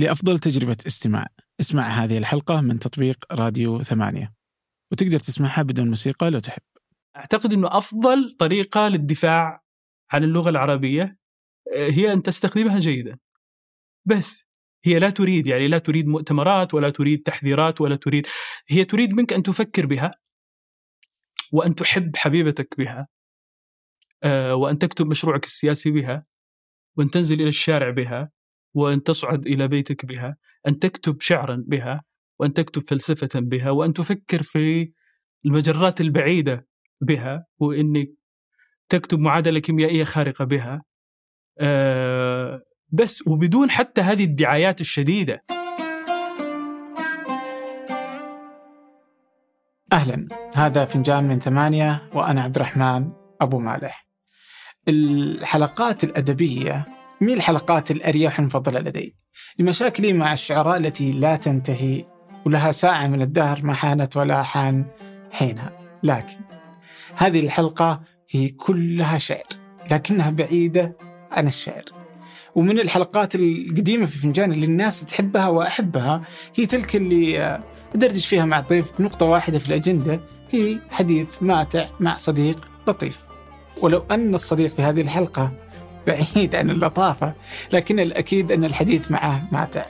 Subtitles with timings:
[0.00, 1.26] لأفضل تجربة استماع.
[1.60, 4.34] اسمع هذه الحلقة من تطبيق راديو ثمانية.
[4.92, 6.62] وتقدر تسمعها بدون موسيقى لو تحب.
[7.16, 9.62] أعتقد إنه أفضل طريقة للدفاع
[10.12, 11.18] عن اللغة العربية
[11.76, 13.18] آه، هي أن تستخدمها جيدا.
[14.08, 14.46] بس
[14.84, 18.26] هي لا تريد يعني لا تريد مؤتمرات ولا تريد تحذيرات ولا تريد
[18.68, 20.10] هي تريد منك أن تفكر بها
[21.52, 23.08] وأن تحب حبيبتك بها
[24.22, 26.24] آه، وأن تكتب مشروعك السياسي بها
[26.96, 28.30] وأن تنزل إلى الشارع بها.
[28.74, 30.36] وأن تصعد إلى بيتك بها
[30.68, 32.04] أن تكتب شعرا بها
[32.38, 34.92] وأن تكتب فلسفة بها وأن تفكر في
[35.46, 36.66] المجرات البعيدة
[37.00, 38.10] بها وانك
[38.88, 40.82] تكتب معادلة كيميائية خارقة بها.
[41.58, 45.44] آه بس وبدون حتى هذه الدعايات الشديدة.
[49.92, 50.28] أهلا.
[50.56, 54.06] هذا فنجان من ثمانية وأنا عبد الرحمن أبو مالح.
[54.88, 59.16] الحلقات الأدبية من الحلقات الأريح المفضلة لدي.
[59.58, 62.04] لمشاكلي مع الشعراء التي لا تنتهي
[62.46, 64.84] ولها ساعة من الدهر ما حانت ولا حان
[65.32, 65.72] حينها.
[66.02, 66.36] لكن
[67.16, 69.46] هذه الحلقة هي كلها شعر
[69.90, 70.96] لكنها بعيدة
[71.30, 71.84] عن الشعر.
[72.54, 76.20] ومن الحلقات القديمة في فنجان اللي الناس تحبها وأحبها
[76.56, 77.60] هي تلك اللي
[77.94, 83.24] أدردش فيها مع الضيف بنقطة واحدة في الأجندة هي حديث ماتع مع صديق لطيف.
[83.82, 85.52] ولو أن الصديق في هذه الحلقة
[86.06, 87.34] بعيد عن اللطافة
[87.72, 89.84] لكن الأكيد أن الحديث معه ماتع.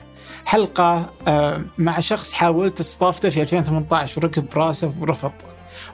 [0.45, 5.33] حلقة آه، مع شخص حاولت استضافته في 2018 وركب راسه ورفض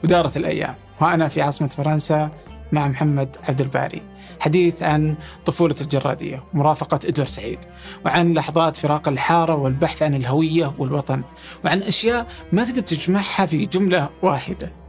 [0.04, 0.74] ودارت الأيام.
[1.00, 2.30] وأنا في عاصمة فرنسا
[2.72, 4.02] مع محمد عبد الباري.
[4.40, 7.58] حديث عن طفولة الجرادية مرافقة إدوار سعيد.
[8.04, 11.22] وعن لحظات فراق الحارة والبحث عن الهوية والوطن.
[11.64, 14.85] وعن أشياء ما تقدر تجمعها في جملة واحدة.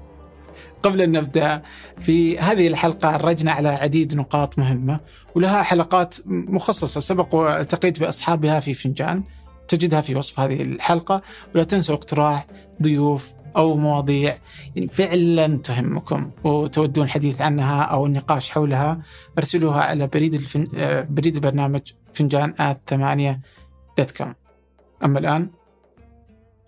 [0.84, 1.62] قبل أن نبدأ
[2.00, 5.00] في هذه الحلقة عرجنا على عديد نقاط مهمة
[5.36, 9.24] ولها حلقات مخصصة سبق والتقيت بأصحابها في فنجان
[9.68, 11.22] تجدها في وصف هذه الحلقة
[11.56, 12.48] ولا تنسوا اقتراح
[12.82, 14.38] ضيوف أو مواضيع
[14.76, 19.02] يعني فعلا تهمكم وتودون الحديث عنها أو النقاش حولها
[19.38, 20.68] أرسلوها على بريد الفن...
[21.10, 21.82] بريد البرنامج
[22.14, 23.42] فنجان آت ثمانية
[23.98, 24.34] دوت كوم.
[25.04, 25.50] أما الآن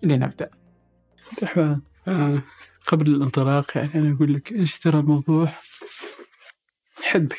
[0.02, 0.50] لنبدأ.
[2.08, 2.42] آه.
[2.86, 5.48] قبل الانطلاق يعني أنا أقول لك إيش ترى الموضوع
[7.02, 7.36] حبي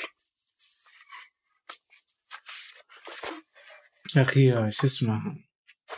[4.16, 5.36] يا أخي شو اسمه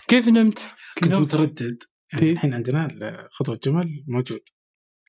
[0.07, 0.59] كيف نمت؟
[1.03, 1.83] كنت؟ متردد
[2.13, 2.31] يعني إيه.
[2.31, 4.41] الحين عندنا خطوة جمل موجود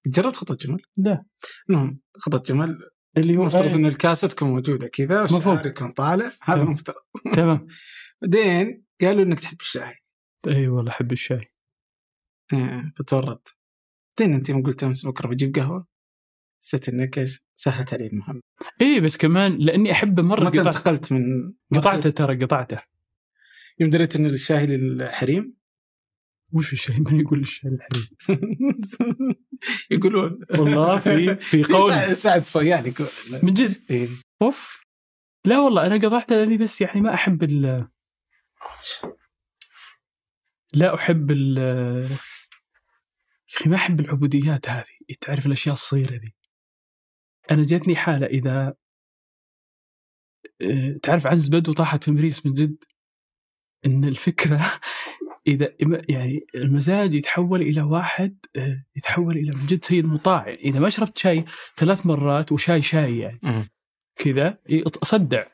[0.07, 1.25] جربت خطوة جمل؟ لا
[1.71, 2.79] المهم خطوة جمل
[3.17, 5.67] اللي هو المفترض إن الكاسة تكون موجودة كذا مفروض.
[5.67, 6.63] يكون طالع هذا.
[6.63, 6.97] المفترض
[7.35, 7.67] تمام
[8.23, 9.95] بعدين قالوا إنك تحب الشاي
[10.47, 11.41] إي والله أحب الشاي
[12.53, 13.57] إيه، فتورطت
[14.21, 15.87] بعدين انت يوم قلت امس بكره بجيب قهوة؟
[16.63, 18.41] حسيت إنك إيش؟ سهلت علي المهمه
[18.83, 22.81] اي بس كمان لأني احبه مرة متى انتقلت من قطعته ترى قطعته.
[23.81, 25.55] يوم دريت إن الشاي للحريم؟
[26.53, 28.19] وش الشاي من يقول الشاي الحليب
[29.91, 30.41] يقولون.
[30.59, 32.17] والله في في قول.
[32.17, 33.07] سعد- صيان يقول.
[33.43, 34.09] من جد؟ إيه.
[34.43, 34.85] أوف.
[35.47, 37.89] لا والله أنا قطعته لأني بس يعني ما أحب ال
[40.75, 41.59] لا أحب ال
[43.55, 44.85] يا أخي ما أحب العبوديات هذه.
[45.21, 46.35] تعرف الأشياء الصغيرة ذي.
[47.51, 48.75] أنا جاتني حالة إذا
[50.63, 52.85] آه، تعرف عنز بدو طاحت في مريس من جد؟
[53.87, 54.61] إن الفكرة
[55.47, 55.75] إذا
[56.09, 60.49] يعني المزاج يتحول إلى واحد آه، يتحول إلى من جد سيد مطاع.
[60.49, 61.45] إذا ما شربت شاي
[61.77, 63.41] ثلاث مرات وشاي شاي يعني.
[64.17, 64.59] كذا
[65.03, 65.45] تصدع.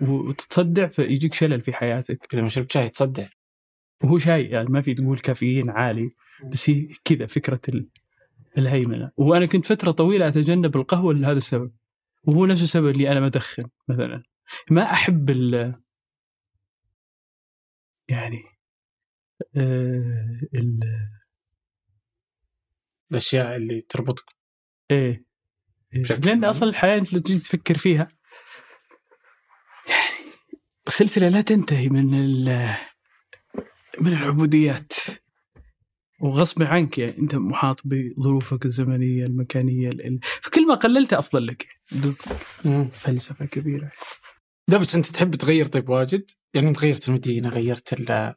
[0.00, 2.34] وتتصدع فيجيك شلل في حياتك.
[2.34, 3.26] إذا ما شربت شاي تصدع.
[4.04, 6.08] وهو شاي يعني ما في تقول كافيين عالي
[6.52, 7.88] بس هي كذا فكرة ال-
[8.58, 9.10] الهيمنة.
[9.16, 11.72] وأنا كنت فترة طويلة أتجنب القهوة لهذا السبب.
[12.24, 14.22] وهو نفس السبب اللي أنا ما أدخن مثلا.
[14.70, 15.74] ما أحب ال
[18.08, 18.42] يعني
[19.56, 20.80] آه ال
[23.10, 24.24] الأشياء اللي تربطك.
[24.90, 25.24] إيه.
[25.92, 26.44] بشكل لأن.
[26.44, 28.08] أصلا الحياة أنت لو تجي تفكر فيها
[29.88, 30.32] يعني
[30.88, 32.68] سلسلة لا تنتهي من ال
[34.00, 34.92] من العبوديات.
[36.20, 41.68] وغصب عنك يعني أنت محاط بظروفك الزمنية المكانية ال- فكل ما قللت أفضل لك.
[42.92, 43.90] فلسفة كبيرة.
[44.68, 48.34] لا بس أنت تحب تغير طيب واجد؟ يعني أنت غيرت المدينة غيرت ال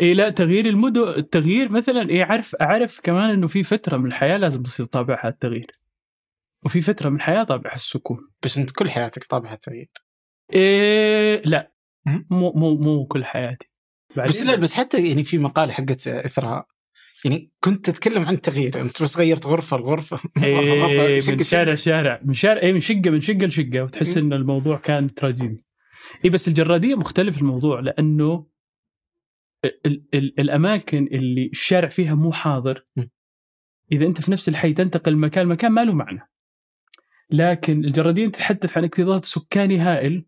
[0.00, 4.36] إي لا تغيير المدن التغيير مثلا إي أعرف أعرف كمان إنه في فترة من الحياة
[4.36, 5.70] لازم يصير طابعها التغيير.
[6.64, 8.28] وفي فترة من الحياة طابعها السكون.
[8.42, 9.90] بس أنت كل حياتك طابعها تغيير
[10.54, 11.72] إيه لا.
[12.06, 13.71] مو مو مو كل حياتي.
[14.16, 16.66] بس لا بس حتى يعني في مقال حقت إثراء
[17.24, 20.16] يعني كنت تتكلم عن التغيير انت بس غيرت غرفة لغرفة.
[20.38, 21.42] غرفة إيه من.
[21.42, 25.64] شارع شارع من شارع اي من شقة من شقة لشقة وتحس إن الموضوع كان تراجيدي.
[26.24, 28.46] اي بس الجرادية مختلف الموضوع لأنه
[29.64, 32.84] ال ال الأماكن اللي الشارع فيها مو حاضر.
[33.92, 36.28] إذا أنت في نفس الحي تنتقل مكان مكان ما له معنى.
[37.30, 40.26] لكن الجرادين تتحدث عن اكتظاظ سكاني هائل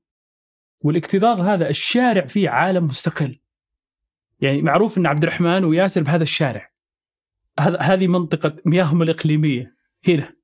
[0.81, 3.44] والاكتظاظ هذا الشارع فيه عالم مستقل.
[4.45, 6.71] يعني معروف إن عبد الرحمن وياسر بهذا الشارع.
[7.61, 9.75] هذا هذه منطقة مياههم الإقليمية.
[10.09, 10.35] هنا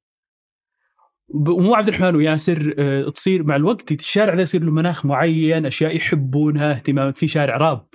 [1.29, 5.97] ومو عبد الرحمن وياسر آه، تصير مع الوقت الشارع ذا يصير له مناخ معين أشياء
[5.97, 7.87] يحبونها اهتمام في شارع راب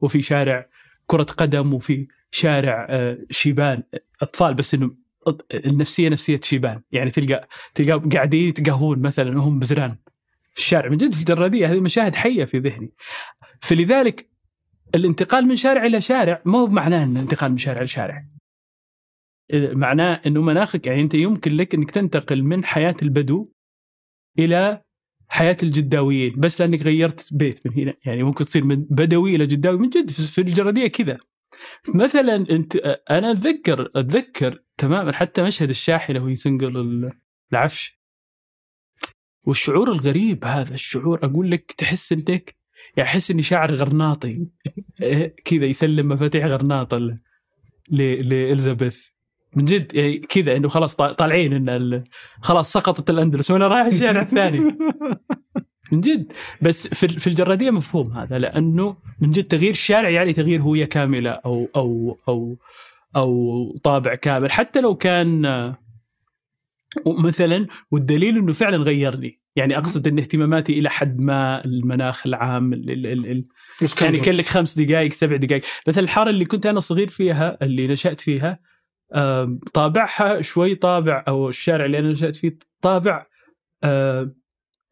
[0.00, 0.68] وفي شارع
[1.06, 3.82] كرة قدم وفي شارع آه، شيبان.
[4.22, 4.90] أطفال بس إنه
[5.54, 6.82] النفسية نفسية شيبان.
[6.92, 9.96] يعني تلقى تلقى قاعدين يتقهون مثلا وهم بزران.
[10.52, 11.72] في الشارع من جد في الجرادية.
[11.72, 12.92] هذه مشاهد حية في ذهني.
[13.60, 14.35] فلذلك
[14.94, 18.26] الانتقال من شارع إلى شارع ما هو بمعناه ان الانتقال من شارع لشارع
[19.54, 23.52] معناه إنه مناخك يعني أنت يمكن لك إنك تنتقل من حياة البدو
[24.38, 24.82] إلى
[25.28, 27.94] حياة الجداويين بس لأنك غيرت بيت من هنا.
[28.04, 31.18] يعني ممكن تصير من بدوي إلى جداوي من جد في الجراديه كذا.
[31.94, 32.76] مثلا أنت
[33.10, 37.12] أنا أتذكر أتذكر تماما حتى مشهد الشاحنة وهي تنقل ال-
[37.52, 38.00] العفش.
[39.46, 42.55] والشعور الغريب هذا الشعور أقول لك تحس إنك
[42.96, 44.46] يعني أحس إني شاعر غرناطي.
[45.02, 47.18] إيه، كذا يسلم مفاتيح غرناطة
[47.88, 49.08] لاليزابيث
[49.56, 52.04] من جد يعني كذا إنه خلاص طا- طالعين إن
[52.42, 54.58] خلاص سقطت الأندلس وأنا رايح الشارع الثاني.
[55.92, 56.32] من جد.
[56.62, 61.30] بس في في الجرادية مفهوم هذا لأنه من جد تغيير الشارع يعني تغيير هوية كاملة
[61.30, 62.56] أو أو أو
[63.16, 64.50] أو طابع كامل.
[64.50, 65.42] حتى لو كان
[67.24, 69.40] مثلا والدليل إنه فعلا غيرني.
[69.56, 73.44] يعني أقصد إن اهتماماتي إلى حد ما المناخ العام ال ال ال ال
[73.82, 77.08] وش كان يعني؟ كان لك خمس دقائق سبع دقائق مثلا الحارة اللي كنت أنا صغير
[77.08, 78.60] فيها اللي نشأت فيها
[79.74, 83.26] طابعها شوي طابع أو الشارع اللي أنا نشأت فيه طابع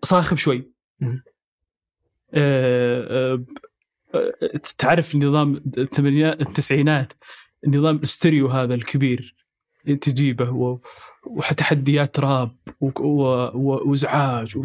[0.02, 0.70] صاخب شوي.
[4.78, 7.12] تعرف نظام الثمانينات التسعينات؟
[7.66, 9.34] النظام الاستريو هذا الكبير
[10.00, 10.80] تجيبه
[11.26, 12.56] وتحديات راب
[13.54, 14.56] وإزعاج.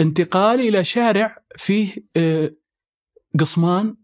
[0.00, 2.52] انتقال إلى شارع فيه آه،
[3.38, 3.96] قصمان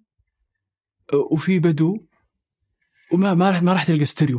[1.13, 2.07] آه، وفيه بدو
[3.13, 4.39] وما ما راح ما راح تلقى ستيريو.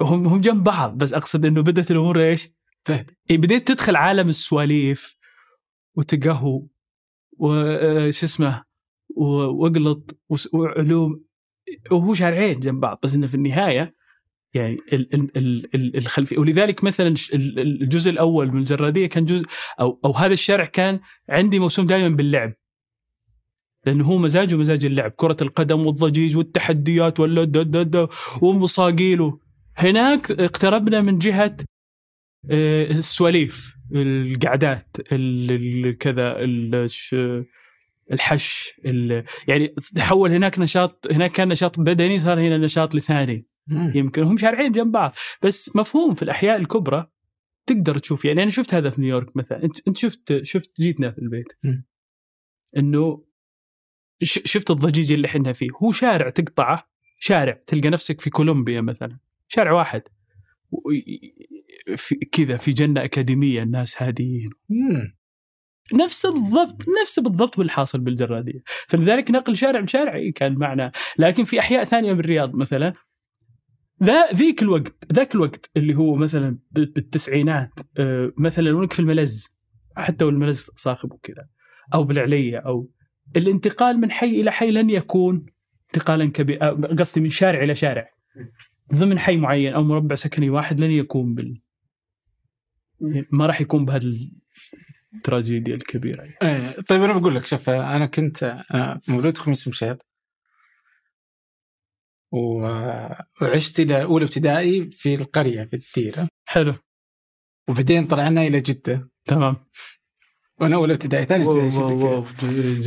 [0.00, 2.48] هم هم جنب بعض بس أقصد إنه بدأت الأمور إيش؟
[3.30, 5.16] إيه بديت تدخل عالم السواليف
[5.96, 6.66] وتقهو
[7.38, 8.64] وش اسمه
[9.16, 9.24] و-
[9.62, 10.18] وأقلط
[10.52, 11.24] وعلوم
[11.90, 13.94] وهو شارعين جنب بعض بس إنه في النهاية
[14.54, 16.38] يعني ال- ال- ال- ال- الخلفية.
[16.38, 19.44] ولذلك مثلا الجزء الأول من الجرادية كان جزء
[19.80, 22.52] أو أو هذا الشارع كان عندي موسوم دائما باللعب.
[23.86, 25.10] لأنه هو مزاجه مزاج اللعب.
[25.10, 28.08] كرة القدم والضجيج والتحديات ولا
[28.42, 29.32] ومصاقيل
[29.76, 31.56] هناك اقتربنا من جهة
[32.50, 35.50] آه، السواليف القعدات ال-
[35.86, 36.36] ال- كذا
[38.12, 43.46] الحش ال- يعني تحول هناك نشاط هناك كان نشاط بدني صار هنا نشاط لساني.
[43.70, 45.14] يمكن هم شارعين جنب بعض.
[45.42, 47.10] بس مفهوم في الأحياء الكبرى
[47.66, 49.64] تقدر تشوف يعني أنا شفت هذا في نيويورك مثلا.
[49.64, 51.52] أنت أنت شفت شفت جيتنا في البيت.
[52.76, 53.24] إنه
[54.22, 55.68] شفت الضجيج اللي إحنا فيه.
[55.82, 56.88] هو شارع تقطعه
[57.18, 59.18] شارع تلقى نفسك في كولومبيا مثلا.
[59.48, 60.02] شارع واحد.
[61.96, 64.50] في كذا في جنة أكاديمية الناس هاديين.
[65.94, 68.62] نفس الضبط نفس بالضبط هو الحاصل بالجرادية.
[68.88, 72.94] فلذلك نقل شارع بشارع إيه كان معنى لكن في أحياء ثانية بالرياض مثلا.
[74.04, 79.54] ذا ذيك الوقت ذاك الوقت اللي هو مثلا بالتسعينات آه، مثلا وانك في الملز
[79.96, 81.46] حتى والملز صاخب وكذا
[81.94, 82.90] أو بالعلية أو
[83.36, 85.46] الانتقال من حي إلى حي لن يكون
[85.86, 88.10] انتقالا كبيرا قصدي من شارع إلى شارع
[88.94, 91.60] ضمن حي معين أو مربع سكني واحد لن يكون بال
[93.30, 94.30] ما راح يكون بهذه
[95.14, 96.36] التراجيديا الكبيرة يعني.
[96.42, 100.06] إيه، طيب أنا بقول لك شوف أنا كنت أنا مولود خميس مشيط
[102.34, 106.74] وعشت إلى أولى ابتدائي في القرية في الديره حلو.
[107.68, 109.08] وبعدين طلعنا إلى جدة.
[109.24, 109.56] تمام.
[110.60, 112.24] وأنا أولى ابتدائي ثاني ابتدائي شيء زي كذا.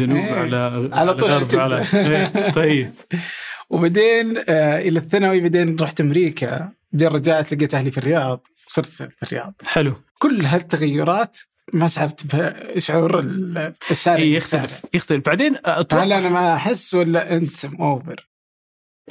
[0.05, 0.33] جنوب إيه.
[0.33, 1.85] على على طول على على.
[1.93, 2.91] إيه، طيب.
[3.69, 6.71] وبعدين آه إلى الثانوي بعدين رحت أمريكا.
[6.91, 9.53] بعدين رجعت لقيت أهلي في الرياض صرت في الرياض.
[9.65, 9.93] حلو.
[10.19, 11.37] كل هالتغيرات
[11.73, 15.25] ما شعرت بشعور ال- الشارع إيه، يختلف يختلف.
[15.25, 15.55] بعدين
[15.93, 18.27] هل أنا ما أحس ولا أنت اوفر؟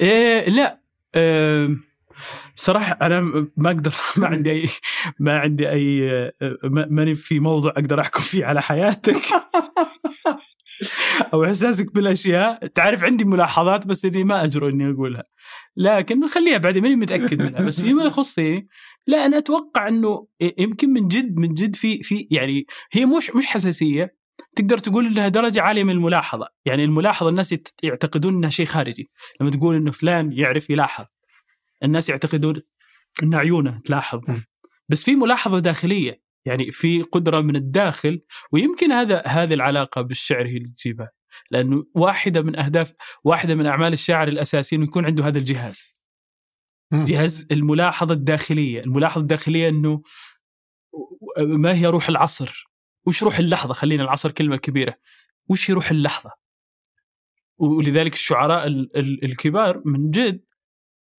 [0.01, 0.81] إيه لا.
[1.15, 1.83] آم،
[2.55, 3.21] صراحة أنا
[3.57, 4.65] ما أقدر ما عندي أي
[5.19, 9.15] ما عندي أي آه، ما- ماني في موضوع أقدر أحكم فيه على حياتك.
[11.33, 12.67] أو إحساسك بالأشياء.
[12.67, 15.23] تعرف عندي ملاحظات بس إني ما أجرؤ إني أقولها.
[15.77, 17.61] لكن نخليها بعدين ماني متأكد منها.
[17.61, 18.67] بس فيما يخصني
[19.07, 20.27] لا أنا أتوقع إنه
[20.57, 24.15] يمكن من جد من جد في في يعني هي مش مش حساسية.
[24.57, 29.09] تقدر تقول إنها درجة عالية من الملاحظة، يعني الملاحظة الناس يعتقدون إنها شيء خارجي،
[29.41, 31.05] لما تقول إنه فلان يعرف يلاحظ.
[31.83, 32.61] الناس يعتقدون
[33.23, 34.21] إن عيونه تلاحظ.
[34.89, 38.21] بس في ملاحظة داخلية، يعني في قدرة من الداخل.
[38.51, 41.11] ويمكن هذا هذه العلاقة بالشعر هي اللي تجيبها،
[41.51, 45.93] لأنه واحدة من أهداف واحدة من أعمال الشاعر الاساسيه إنه يكون عنده هذا الجهاز،.
[46.93, 50.01] جهاز الملاحظة الداخلية، الملاحظة الداخلية إنه
[51.37, 52.66] ما هي روح العصر؟
[53.07, 54.93] وش روح اللحظة؟ خلينا العصر كلمة كبيرة.
[55.49, 56.31] وش هي روح اللحظه؟
[57.57, 60.43] ولذلك الشعراء ال- ال- الكبار من جد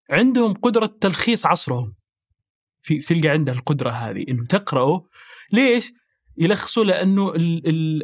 [0.09, 1.95] عندهم قدرة تلخيص عصرهم.
[2.81, 5.07] في تلقى عنده القدرة هذه إنه تقرأه
[5.51, 5.91] ليش؟
[6.37, 7.33] يلخصوا لأنه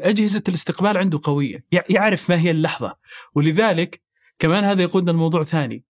[0.02, 2.96] أجهزة الاستقبال عنده قوية، يع- يعرف ما هي اللحظة،
[3.36, 4.02] ولذلك
[4.40, 5.86] كمان هذا يقودنا لموضوع ثاني.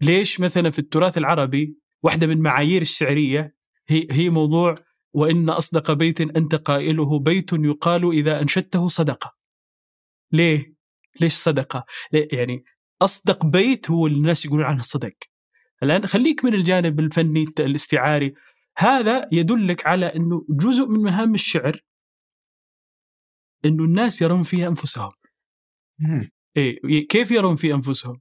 [0.00, 3.54] ليش مثلا في التراث العربي واحدة من معايير الشعرية
[3.88, 4.74] هي هي موضوع
[5.16, 9.36] وإن أصدق بيت أنت قائله بيت يقال إذا أنشدته صدقة.
[10.32, 10.74] ليه؟
[11.20, 12.64] ليش صدقة؟ ليه؟ يعني
[13.02, 15.14] أصدق بيت هو اللي الناس يقولون عنه صدق.
[15.82, 18.34] الآن خليك من الجانب الفني الاستعاري
[18.78, 21.80] هذا يدلك على إنه جزء من مهام الشعر
[23.64, 25.12] إنه الناس يرون فيها أنفسهم.
[25.98, 26.28] مم.
[26.56, 28.20] إيه كيف يرون في أنفسهم؟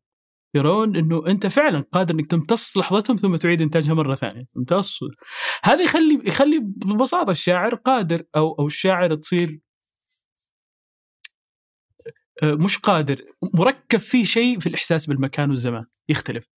[0.56, 5.00] يرون إنه أنت فعلا قادر إنك تمتص لحظتهم ثم تعيد إنتاجها مرة ثانية، تمتص
[5.64, 9.60] هذا يخلي يخلي ببساطة الشاعر قادر أو أو الشاعر تصير
[12.44, 13.22] آه، مش قادر
[13.54, 15.86] مركب فيه شيء في الإحساس بالمكان والزمان.
[16.10, 16.48] يختلف.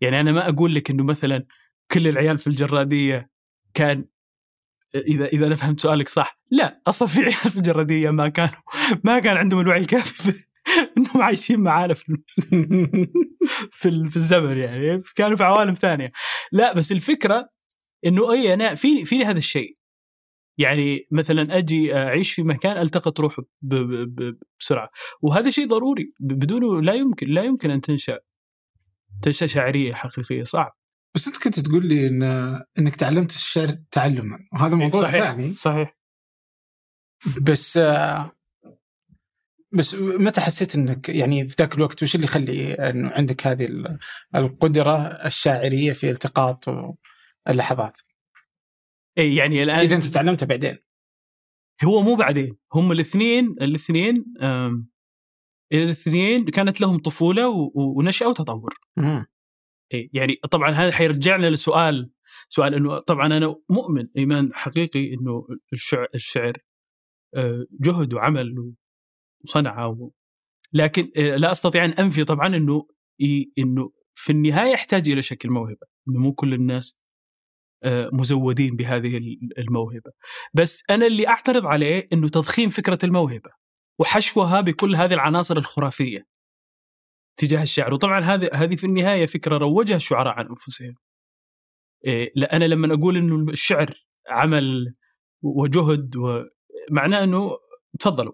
[0.00, 1.46] يعني أنا ما أقول لك إنه مثلا
[1.90, 3.30] كل العيال في الجرادية
[3.74, 4.04] كان
[4.94, 8.54] اذا إذا أنا فهمت سؤالك صح، لا أصلا في عيال في الجرادية ما كانوا
[9.04, 10.32] ما كان عندهم الوعي الكافي.
[10.32, 10.49] في-
[10.98, 12.04] انهم عايشين معانا في
[13.72, 15.02] في ال- في الزمن يعني.
[15.16, 16.12] كانوا في عوالم ثانية.
[16.52, 17.48] لا بس الفكرة
[18.06, 19.74] إنه أي أنا في في هذا الشيء.
[20.58, 23.42] يعني مثلا أجي أعيش في مكان ألتقط روحه
[24.60, 24.90] بسرعة.
[25.22, 28.18] وهذا شيء ضروري بدونه لا يمكن لا يمكن أن تنشأ
[29.22, 30.72] تنشأ شاعريه حقيقية صعب.
[31.14, 32.22] بس أنت كنت تقول لي إن
[32.78, 35.54] إنك تعلمت الشعر تعلما وهذا موضوع صحيح ثاني.
[35.54, 35.96] صحيح.
[37.42, 38.32] بس آه،
[39.72, 43.98] بس متى حسيت إنك يعني في ذاك الوقت وش اللي يخلي انه عندك هذه ال-
[44.34, 46.64] القدرة الشاعرية في التقاط
[47.48, 48.00] اللحظات؟
[49.18, 50.78] إي يعني الآن إذا أنت تعلمتها بعدين
[51.84, 54.14] هو مو بعدين هم الاثنين الاثنين
[55.72, 59.26] الاثنين كانت لهم طفولة و- و- ونشأه وتطور مم.
[59.94, 62.10] إيه يعني طبعا هذا حيرجعنا لسؤال
[62.48, 66.52] سؤال إنه طبعا أنا مؤمن إيمان حقيقي إنه الشعر الشعر
[67.34, 68.72] آه، جهد وعمل
[69.44, 70.10] وصنعه و...
[70.72, 72.86] لكن آه، لا أستطيع أن أنفي طبعا إنه
[73.58, 76.96] إنه في النهاية يحتاج إلى شكل موهبة إنه مو كل الناس
[77.84, 80.10] آه، مزودين بهذه ال- الموهبة.
[80.54, 83.50] بس أنا اللي أعترض عليه إنه تضخيم فكرة الموهبة
[84.00, 86.26] وحشوها بكل هذه العناصر الخرافية
[87.36, 87.94] تجاه الشعر.
[87.94, 90.94] وطبعا هذه هذه في النهاية فكرة روجها الشعراء عن أنفسهم.
[92.36, 93.94] لا أنا لما أقول إنه الشعر
[94.28, 94.94] عمل
[95.42, 97.50] وجهد ومعناه إنه
[98.00, 98.32] تفضلوا.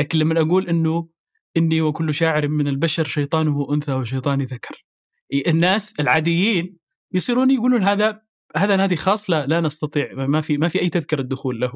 [0.00, 1.08] لكن لما أقول إنه
[1.56, 4.84] إني وكل شاعر من البشر شيطانه أنثى وشيطاني ذكر.
[5.32, 6.76] إيه الناس العاديين
[7.14, 8.22] يصيرون يقولون هذا
[8.56, 11.72] هذا نادي خاص لا لا نستطيع ما في ما في أي تذكرة دخول له.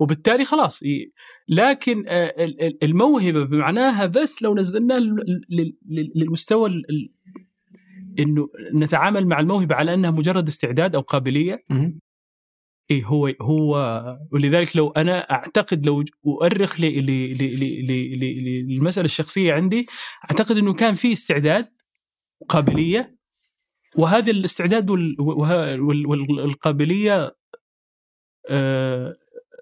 [0.00, 1.10] وبالتالي خلاص إيه
[1.48, 6.70] لكن آه، ال- ال- الموهبة بمعناها بس لو نزلناه لل- لل- لل- للمستوى
[8.18, 11.64] إنه نتعامل مع الموهبة على أنها مجرد استعداد أو قابلية.
[12.90, 14.02] إيه هو هو
[14.32, 16.80] ولذلك لو أنا أعتقد لو اؤرخ
[18.80, 19.86] للمسألة الشخصية عندي
[20.30, 21.68] أعتقد إنه كان في استعداد
[22.48, 23.16] قابليه
[23.96, 24.90] وهذا الاستعداد
[26.30, 27.36] والقابليه
[28.48, 29.16] آه،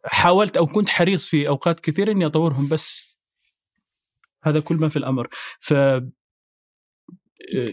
[0.05, 3.19] حاولت أو كنت حريص في أوقات كثيرة إني أطورهم بس
[4.43, 5.29] هذا كل ما في الأمر.
[5.61, 6.03] ف آه،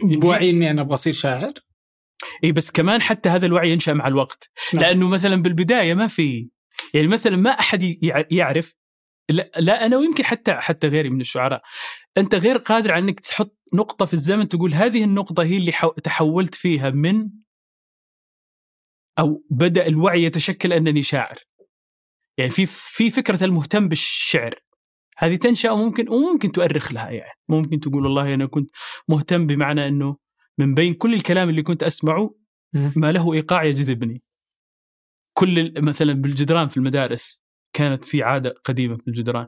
[0.03, 1.51] بوعي إني أنا أبغى أصير شاعر؟
[2.43, 4.49] إي بس كمان حتى هذا الوعي ينشأ مع الوقت.
[4.73, 4.83] نعم.
[4.83, 6.49] لأنه مثلا بالبداية ما في
[6.93, 8.73] يعني مثلا ما أحد يع- يعرف
[9.29, 11.61] لا, لا أنا ويمكن حتى حتى غيري من الشعراء.
[12.17, 15.91] أنت غير قادر على إنك تحط نقطة في الزمن تقول هذه النقطة هي اللي حو-
[16.03, 17.29] تحولت فيها من
[19.19, 21.37] أو بدأ الوعي يتشكل أنني شاعر.
[22.37, 24.55] يعني في في فكرة المهتم بالشعر.
[25.17, 27.33] هذه تنشأ وممكن وممكن تؤرخ لها يعني.
[27.49, 28.69] ممكن تقول والله أنا كنت
[29.07, 30.17] مهتم بمعنى إنه
[30.61, 32.35] من بين كل الكلام اللي كنت أسمعه.
[32.95, 34.23] ما له إيقاع يجذبني.
[35.37, 37.43] كل مثلا بالجدران في المدارس
[37.75, 39.47] كانت في عادة قديمة في الجدران.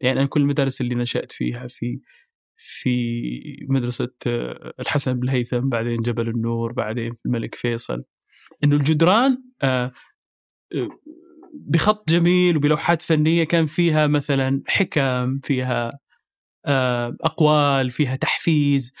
[0.00, 2.00] يعني أنا كل المدارس اللي نشأت فيها في
[2.56, 8.04] في مدرسة آه، الحسن بن الهيثم بعدين جبل النور بعدين الملك فيصل.
[8.64, 9.92] إنه الجدران آه،
[10.74, 10.88] آه،
[11.54, 16.00] بخط جميل وبلوحات فنية كان فيها مثلا حكم فيها
[17.24, 18.92] أقوال فيها تحفيز.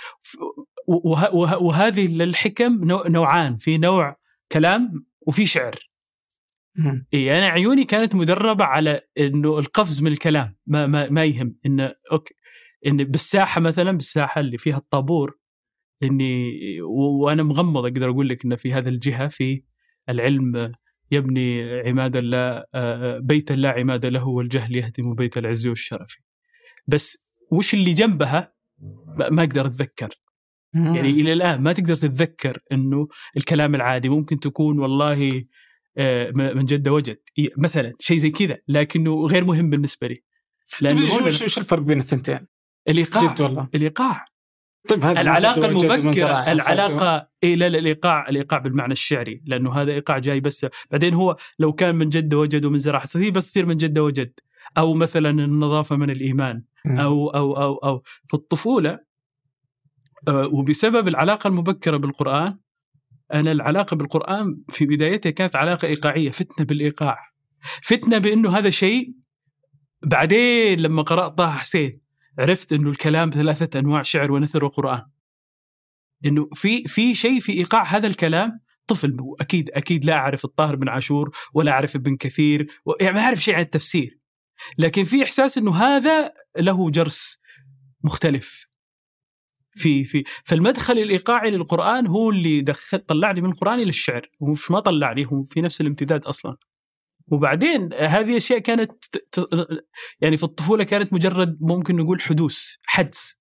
[0.86, 4.16] وه- وه- وهذه الحكم نوع- نوعان في نوع
[4.52, 5.74] كلام وفي شعر.
[7.14, 11.94] إيه أنا عيوني كانت مدربة على إنه القفز من الكلام ما ما, ما يهم انه
[12.12, 12.34] أوكي
[12.86, 15.38] إن بالساحة مثلا بالساحة اللي فيها الطابور
[16.02, 19.62] إني وأنا مغمض أقدر أقول لك ان في هذا الجهة في
[20.08, 20.72] العلم
[21.10, 26.16] يبني عماد لا آه، بيتا لا عماد له والجهل يهدم بيت العز والشرف
[26.86, 28.54] بس وش اللي جنبها
[29.30, 30.08] ما أقدر أتذكر.
[30.74, 35.44] يعني إلى الآن ما تقدر تتذكر إنه الكلام العادي ممكن تكون والله
[35.98, 37.18] آه، من جد وجد.
[37.58, 40.14] مثلا شيء زي كذا لكنه غير مهم بالنسبة لي.
[40.14, 42.38] طيب لأنه شو هنا شو شو الفرق بين الثنتين؟
[42.88, 43.32] الإيقاع.
[43.32, 44.24] جد والله الإيقاع.
[44.88, 46.52] طيب هذا العلاقة المبكرة.
[46.52, 50.66] العلاقة إي لا لا الإيقاع الإيقاع بالمعنى الشعري لأنه هذا إيقاع جاي بس.
[50.90, 54.32] بعدين هو لو كان من جد وجد ومن حصاد هي بس تصير من جد وجد.
[54.78, 56.62] أو مثلا النظافة من الإيمان.
[56.86, 59.13] أو أو أو أو في الطفولة
[60.28, 62.58] وبسبب العلاقة المبكرة بالقرآن
[63.34, 67.18] أنا العلاقة بالقرآن في بدايتها كانت علاقة إيقاعية فتنة بالإيقاع.
[67.82, 69.14] فتنة بأنه هذا شيء
[70.02, 72.00] بعدين لما قرات طه حسين
[72.38, 75.02] عرفت أنه الكلام ثلاثة أنواع شعر ونثر وقرآن.
[76.26, 80.88] أنه في في شيء في إيقاع هذا الكلام طفل أكيد أكيد لا أعرف الطاهر بن
[80.88, 82.66] عاشور ولا أعرف ابن كثير
[83.00, 84.18] يعني ما أعرف شيء عن التفسير.
[84.78, 87.40] لكن في إحساس أنه هذا له جرس
[88.04, 88.66] مختلف.
[89.76, 94.80] في في فالمدخل الإيقاعي للقرآن هو اللي دخل طلعني من القران إلى الشعر ومش ما
[94.80, 96.56] طلعني هو في نفس الامتداد أصلا.
[97.28, 99.04] وبعدين هذه أشياء كانت
[100.20, 103.36] يعني في الطفولة كانت مجرد ممكن نقول حدوث حدس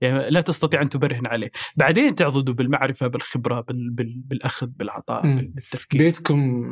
[0.00, 1.50] يعني لا تستطيع أن تبرهن عليه.
[1.76, 5.52] بعدين تعضد بالمعرفة بالخبرة بال بال بالأخذ بالعطاء مم.
[5.54, 6.02] بالتفكير.
[6.02, 6.68] بيتكم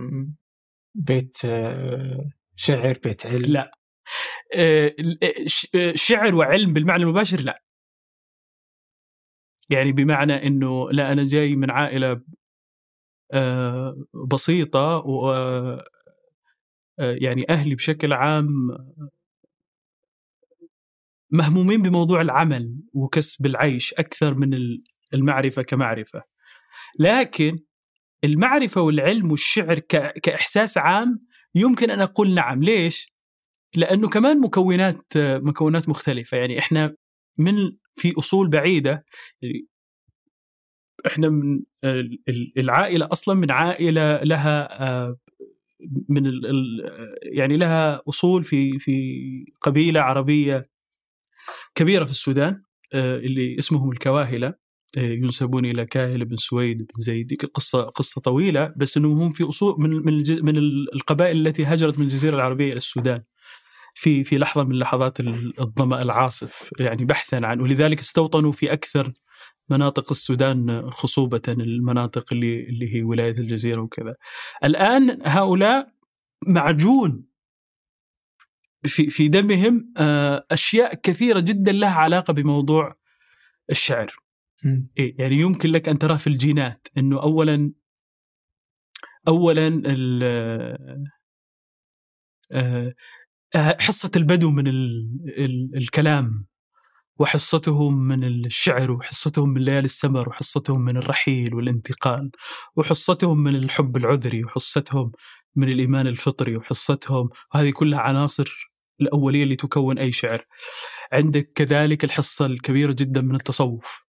[0.95, 3.71] بيت آه، شعر بيت علم؟ لا.
[4.55, 4.95] آه،
[5.75, 7.63] آه، شعر وعلم بالمعنى المباشر لا.
[9.71, 12.21] يعني بمعنى إنه لا أنا جاي من عائلة
[13.33, 13.97] آه،
[14.33, 15.31] بسيطة و
[16.99, 18.47] آه، يعني أهلي بشكل عام
[21.31, 24.83] مهمومين بموضوع العمل وكسب العيش أكثر من ال-
[25.15, 26.23] المعرفة كمعرفة.
[26.99, 27.59] لكن
[28.25, 29.79] المعرفة والعلم والشعر
[30.23, 32.63] كإحساس عام يمكن أن أقول نعم.
[32.63, 33.13] ليش؟
[33.76, 36.37] لأنه كمان مكونات مكونات مختلفة.
[36.37, 36.95] يعني إحنا
[37.39, 37.55] من
[37.97, 39.04] في أصول بعيدة.
[41.06, 45.17] إحنا من ال- ال- العائلة أصلا من عائلة لها آه،
[46.09, 46.23] من
[47.23, 50.63] يعني لها أصول في في قبيلة عربية
[51.75, 52.63] كبيرة في السودان
[52.95, 54.54] آه، اللي اسمهم الكواهلة.
[54.99, 57.35] آه، ينسبون إلى كاهل بن سويد بن زيد.
[57.54, 60.56] قصة قصة طويلة بس إنهم هم في أصول من من من
[60.95, 63.23] القبائل التي هاجرت من الجزيرة العربية إلى السودان.
[63.99, 69.13] في في لحظة من لحظات ال- الظمأ العاصف يعني بحثا عن ولذلك استوطنوا في أكثر
[69.71, 74.15] مناطق السودان خصوبة المناطق اللي اللي هي ولاية الجزيرة وكذا.
[74.65, 75.93] الآن هؤلاء
[76.47, 77.25] معجون
[78.85, 82.97] في في دمهم آه، أشياء كثيرة جدا لها علاقة بموضوع
[83.71, 84.17] الشعر.
[84.99, 87.73] إيه يعني يمكن لك أن تراه في الجينات إنه اولا
[89.28, 89.69] اولا
[93.56, 96.47] آه، حصة البدو من ال ال الكلام
[97.19, 102.30] وحصتهم من الشعر وحصتهم من ليالي السمر وحصتهم من الرحيل والانتقال
[102.76, 105.12] وحصتهم من الحب العذري وحصتهم
[105.56, 110.45] من الإيمان الفطري وحصتهم وهذه كلها عناصر الأولية اللي تكون أي شعر.
[111.12, 114.06] عندك كذلك الحصة الكبيرة جدا من التصوف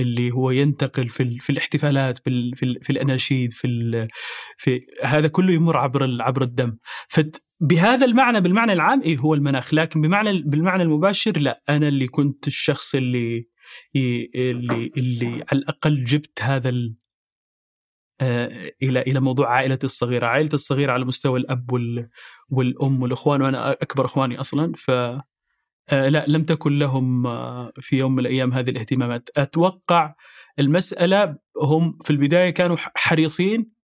[0.00, 4.08] اللي هو ينتقل في في الاحتفالات في في, في الأناشيد في
[4.56, 6.76] في هذا كله يمر عبر عبر الدم
[7.60, 11.62] فبهذا المعنى بالمعنى العام إيه هو المناخ لكن بمعنى بالمعنى المباشر لا.
[11.68, 13.48] أنا اللي كنت الشخص اللي
[13.96, 16.94] اللي اللي على الأقل جبت هذا ال
[18.20, 22.08] آه، إلى إلى موضوع عائلتي الصغيرة، عائلتي الصغيرة على مستوى الأب وال
[22.50, 24.72] والأم والإخوان وأنا أكبر إخواني أصلا.
[24.76, 24.90] ف
[25.90, 30.14] آه، لا لم تكن لهم آه، في يوم من الأيام هذه الاهتمامات، أتوقع
[30.58, 33.76] المسألة هم في البداية كانوا حريصين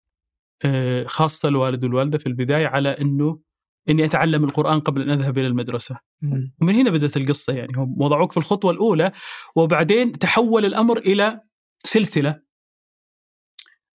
[1.06, 3.40] خاصة الوالد والوالدة في البداية على إنه
[3.88, 5.98] إني أتعلم القرآن قبل أن أذهب إلى المدرسة.
[6.22, 6.54] مم.
[6.62, 9.12] ومن هنا بدأت القصة يعني هم وضعوك في الخطوة الأولى
[9.56, 11.40] وبعدين تحول الأمر إلى
[11.84, 12.42] سلسلة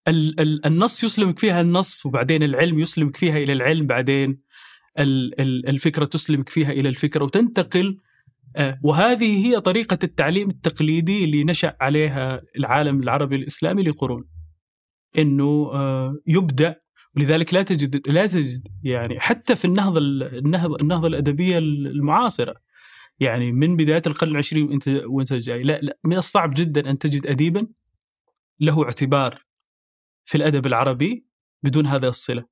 [0.08, 4.42] ال- ال- النص يسلمك فيها النص وبعدين العلم يسلمك فيها إلى العلم بعدين
[5.00, 7.98] ال- ال- الفكرة تسلمك فيها إلى الفكرة وتنتقل
[8.56, 14.26] آه، وهذه هي طريقة التعليم التقليدي اللي نشأ عليها العالم العربي الإسلامي لقرون
[15.18, 16.82] إنه آه، يبدأ
[17.18, 22.56] ولذلك لا تجد لا تجد يعني حتى في النهضه النهضه النهضه الأدبية المعاصرة.
[23.20, 25.64] يعني من بداية القرن العشرين وإنت وإنت جاي.
[25.64, 27.68] لا, لا من الصعب جدا أن تجد اديبا
[28.60, 29.42] له اعتبار
[30.26, 31.26] في الأدب العربي
[31.64, 32.46] بدون هذه الصلة.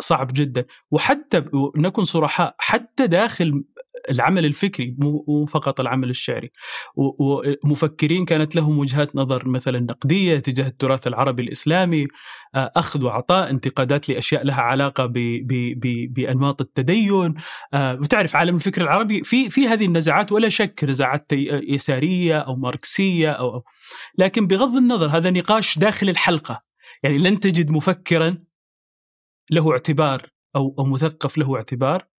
[0.00, 0.64] صعب جدا.
[0.90, 1.44] وحتى
[1.76, 3.64] نكون صرحاء حتى داخل
[4.10, 6.50] العمل الفكري مو فقط العمل الشعري.
[6.96, 12.06] ومفكرين كانت لهم وجهات نظر مثلا نقدية تجاه التراث العربي الإسلامي
[12.54, 15.12] آه، أخذ وعطاء انتقادات لأشياء لها علاقة ب
[15.46, 17.34] ب بأنماط التدين
[17.74, 23.30] آه، وتعرف عالم الفكر العربي في في هذه النزاعات ولا شك نزاعات يسارية أو ماركسية
[23.30, 23.62] أو.
[24.18, 26.62] لكن بغض النظر هذا نقاش داخل الحلقة.
[27.02, 28.38] يعني لن تجد مفكرا
[29.50, 30.22] له اعتبار
[30.56, 32.11] أو أو مثقف له اعتبار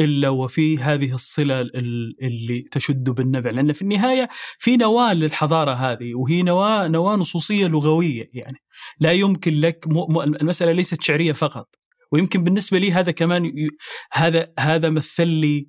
[0.00, 3.50] إلا وفي هذه الصلة اللي تشد بالنبع.
[3.50, 8.58] لأن في النهاية في نواة للحضارة هذه وهي نواة نواة نصوصية لغوية يعني.
[9.00, 9.86] لا يمكن لك
[10.18, 11.68] المسألة ليست شعرية فقط.
[12.12, 13.68] ويمكن بالنسبة لي هذا كمان ي...
[14.12, 15.68] هذا هذا مثل لي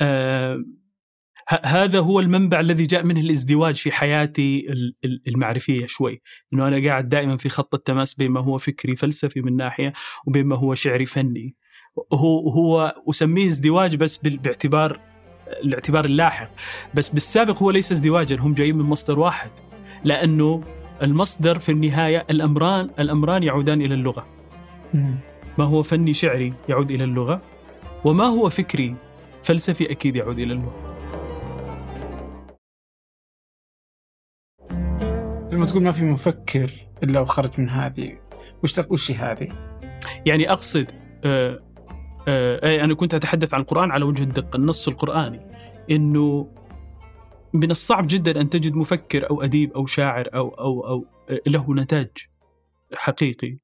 [0.00, 0.64] آه
[1.64, 4.66] هذا هو المنبع الذي جاء منه الازدواج في حياتي
[5.28, 6.22] المعرفية شوي.
[6.52, 9.92] إنه أنا قاعد دائما في خط التماس بين ما هو فكري فلسفي من ناحية
[10.26, 11.56] وبين ما هو شعري فني.
[12.12, 15.00] هو هو أسميه ازدواج بس باعتبار
[15.48, 16.50] الاعتبار اللاحق.
[16.94, 19.50] بس بالسابق هو ليس ازدواجا هم جايين من مصدر واحد.
[20.04, 20.64] لأنه
[21.02, 24.26] المصدر في النهاية الامران الأمران يعودان إلى اللغة.
[25.58, 27.42] ما هو فني شعري يعود إلى اللغة
[28.04, 28.94] وما هو فكري
[29.42, 30.98] فلسفي أكيد يعود إلى اللغة.
[35.52, 36.70] لما تقول ما في مفكر
[37.02, 38.18] إلا وخرج من هذه
[38.62, 39.48] وش وش هذه؟
[40.26, 40.90] يعني أقصد
[42.28, 45.40] آه آه أنا كنت أتحدث عن القرآن على وجه الدقة النص القرآني
[45.90, 46.54] إنه
[47.52, 51.06] من الصعب جدا أن تجد مفكر أو أديب أو شاعر أو أو أو
[51.46, 52.10] له نتاج
[52.94, 53.58] حقيقي.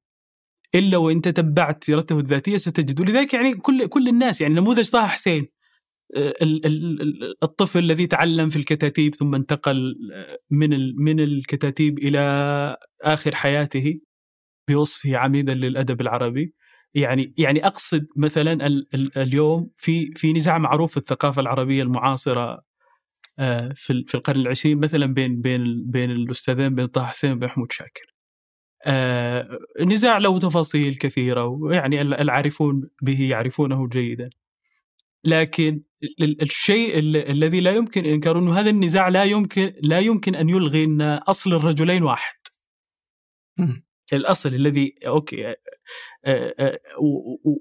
[0.75, 3.01] إلا وإن تتبعت سيرته الذاتية ستجد.
[3.01, 5.47] ولذلك يعني كل كل الناس يعني نموذج طه حسين
[6.15, 6.33] آه،
[7.43, 9.95] الطفل الذي تعلم في الكتاتيب ثم انتقل
[10.49, 13.99] من من الكتاتيب إلى آخر حياته
[14.69, 16.53] بوصفه عميدا للأدب العربي.
[16.93, 22.63] يعني يعني أقصد مثلا ال ال اليوم في في نزاع معروف في الثقافة العربية المعاصرة
[23.39, 27.71] آه، في في القرن العشرين مثلا بين بين بين الأستاذين بين طه حسين وبين محمود
[27.71, 28.13] شاكر.
[28.85, 29.59] آه،
[30.19, 34.29] له تفاصيل كثيرة ويعني العارفون به يعرفونه جيدا.
[35.25, 35.81] لكن
[36.21, 41.01] الشيء الذي لا يمكن إنكاره إنه هذا النزاع لا يمكن لا يمكن أن يلغي إن
[41.01, 42.39] أصل الرجلين واحد.
[44.13, 45.55] الأصل الذي أوكي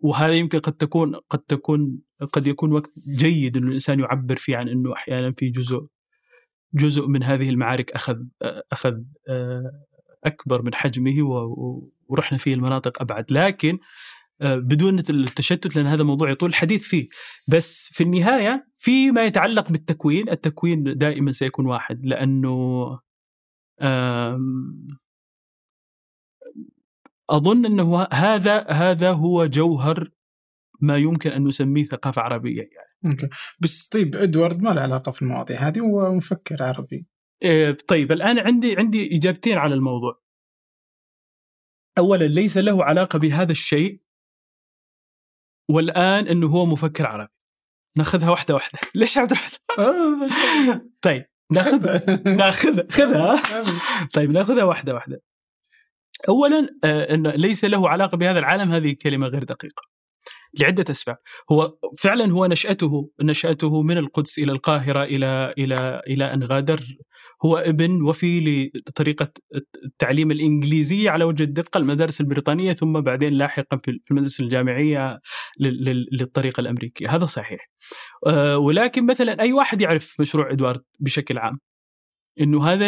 [0.02, 1.98] وهذا يمكن قد تكون قد تكون
[2.32, 5.86] قد يكون وقت جيد إنه الإنسان يعبر فيه عن إنه أحيانا في جزء
[6.74, 8.16] جزء من هذه المعارك أخذ
[8.72, 8.94] أخذ
[9.28, 9.84] آه،
[10.24, 11.14] أكبر من حجمه
[12.08, 13.24] ورحنا فيه المناطق أبعد.
[13.30, 13.78] لكن
[14.40, 17.08] بدون التشتت لأن هذا موضوع يطول الحديث فيه.
[17.48, 22.06] بس في النهاية فيما يتعلق بالتكوين التكوين دائما سيكون واحد.
[22.06, 22.98] لأنه
[27.30, 30.10] أظن إنه هذا هذا هو جوهر
[30.80, 33.12] ما يمكن أن نسميه ثقافة عربية يعني.
[33.12, 33.28] أوكي
[33.60, 37.06] بس طيب إدوارد ما له علاقة في المواضيع هذه هو مفكر عربي.
[37.42, 40.22] إيه طيب الآن عندي عندي إجابتين على الموضوع.
[41.98, 44.02] اولا ليس له علاقة بهذا الشيء
[45.70, 47.32] والآن إنه هو مفكر عربي.
[47.96, 53.42] ناخذها واحدة واحدة، ليش عبد الرحمن؟ طيب ناخذها ناخذها خذها
[54.14, 55.22] طيب ناخذها واحدة واحدة.
[56.28, 59.82] اولا آه، انه ليس له علاقة بهذا العالم هذه كلمة غير دقيقة
[60.54, 61.16] لعدة أسباب.
[61.52, 66.80] هو فعلا هو نشأته نشأته من القدس إلى القاهرة إلى إلى إلى أن غادر.
[67.44, 69.32] هو ابن وفي لطريقة
[69.84, 75.20] التعليم الإنجليزية على وجه الدقة المدارس البريطانية ثم بعدين لاحقا في المدارس الجامعية
[76.12, 77.14] للطريقة الأمريكية.
[77.14, 77.70] هذا صحيح.
[78.26, 81.58] آه، ولكن مثلا أي واحد يعرف مشروع إدوارد بشكل عام
[82.40, 82.86] إنه هذا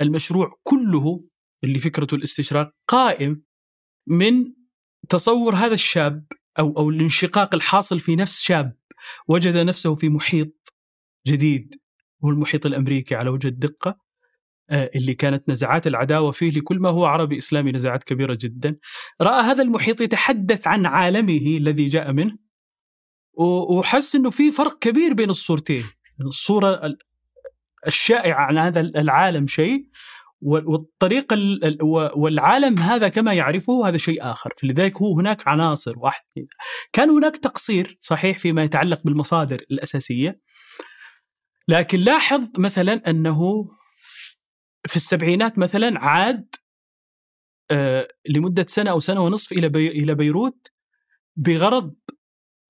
[0.00, 1.24] المشروع كله
[1.64, 3.42] اللي فكرته الاستشراق قائم
[4.06, 4.44] من
[5.08, 6.26] تصور هذا الشاب
[6.58, 8.76] أو أو الانشقاق الحاصل في نفس شاب
[9.28, 10.72] وجد نفسه في محيط
[11.26, 11.74] جديد
[12.24, 14.04] هو المحيط الأمريكي على وجه الدقة
[14.70, 18.76] آه، اللي كانت نزعات العداوة فيه لكل ما هو عربي إسلامي نزعات كبيرة جدا.
[19.20, 22.38] رأى هذا المحيط يتحدث عن عالمه الذي جاء منه
[23.70, 25.84] وحس إنه في فرق كبير بين الصورتين.
[26.20, 26.96] الصورة
[27.86, 29.88] الشائعة عن هذا العالم شيء
[30.44, 31.36] والطريقة
[32.16, 34.50] والعالم هذا كما يعرفه هذا شيء آخر.
[34.60, 36.24] فلذلك هو هناك عناصر واحد.
[36.92, 40.40] كان هناك تقصير صحيح فيما يتعلق بالمصادر الأساسية.
[41.68, 43.64] لكن لاحظ مثلا أنه
[44.86, 46.54] في السبعينات مثلا عاد
[47.70, 50.68] آه، لمدة سنة أو سنة ونصف إلى بي إلى بيروت
[51.36, 51.94] بغرض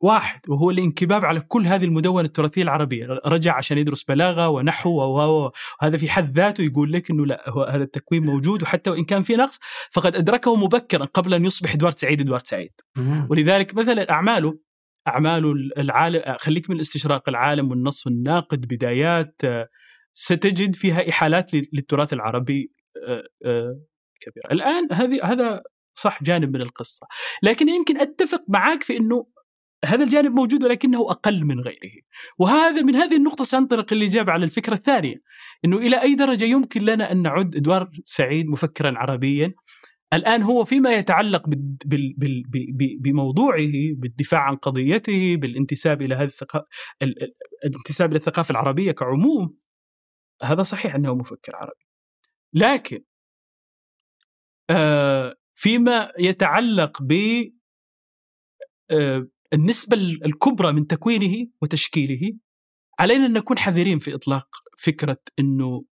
[0.05, 5.97] واحد وهو الانكباب على كل هذه المدونة التراثية العربية، رجع عشان يدرس بلاغة ونحو وهذا
[5.97, 9.37] في حد ذاته يقول لك إنه لا هو هذا التكوين موجود وحتى وإن كان في
[9.37, 9.61] نقص
[9.93, 12.73] فقد أدركه مبكرا قبل أن يصبح إدوارد سعيد إدوارد سعيد.
[13.31, 14.59] ولذلك مثلا أعماله
[15.09, 19.43] أعماله العالم خليك من الاستشراق العالم والنص الناقد بدايات
[20.15, 22.73] ستجد فيها إحالات للتراث العربي
[24.21, 24.53] كبيرة.
[24.53, 25.63] الآن هذه هذا
[25.97, 27.07] صح جانب من القصة،
[27.43, 29.27] لكن يمكن أتفق معك في إنه
[29.87, 31.93] هذا الجانب موجود ولكنه أقل من غيره.
[32.39, 35.17] وهذا من هذه النقطة سأنطلق الاجابه على الفكرة الثانية،
[35.65, 39.55] إنه إلى أي درجة يمكن لنا أن نعد ادوارد سعيد مفكرا عربيا؟
[40.13, 41.43] الآن هو فيما يتعلق
[43.01, 46.67] بموضوعه بالدفاع عن قضيته بالانتساب إلى هذه الثقافه
[47.65, 49.57] الانتساب إلى الثقافة العربية كعموم.
[50.43, 51.87] هذا صحيح أنه مفكر عربي.
[52.53, 53.05] لكن
[54.71, 57.13] آه، فيما يتعلق ب
[58.91, 62.33] آه، النسبة الكبرى من تكوينه وتشكيله
[62.99, 65.85] علينا أن نكون حذرين في إطلاق فكرة أنه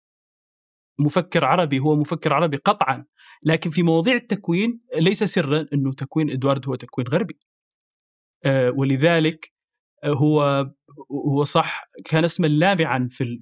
[0.99, 3.05] مفكر عربي هو مفكر عربي قطعا
[3.43, 7.39] لكن في مواضيع التكوين ليس سرا أنه تكوين إدوارد هو تكوين غربي.
[8.45, 9.53] آه، ولذلك
[10.05, 10.71] هو
[11.11, 13.39] هو صح كان اسما لامعا في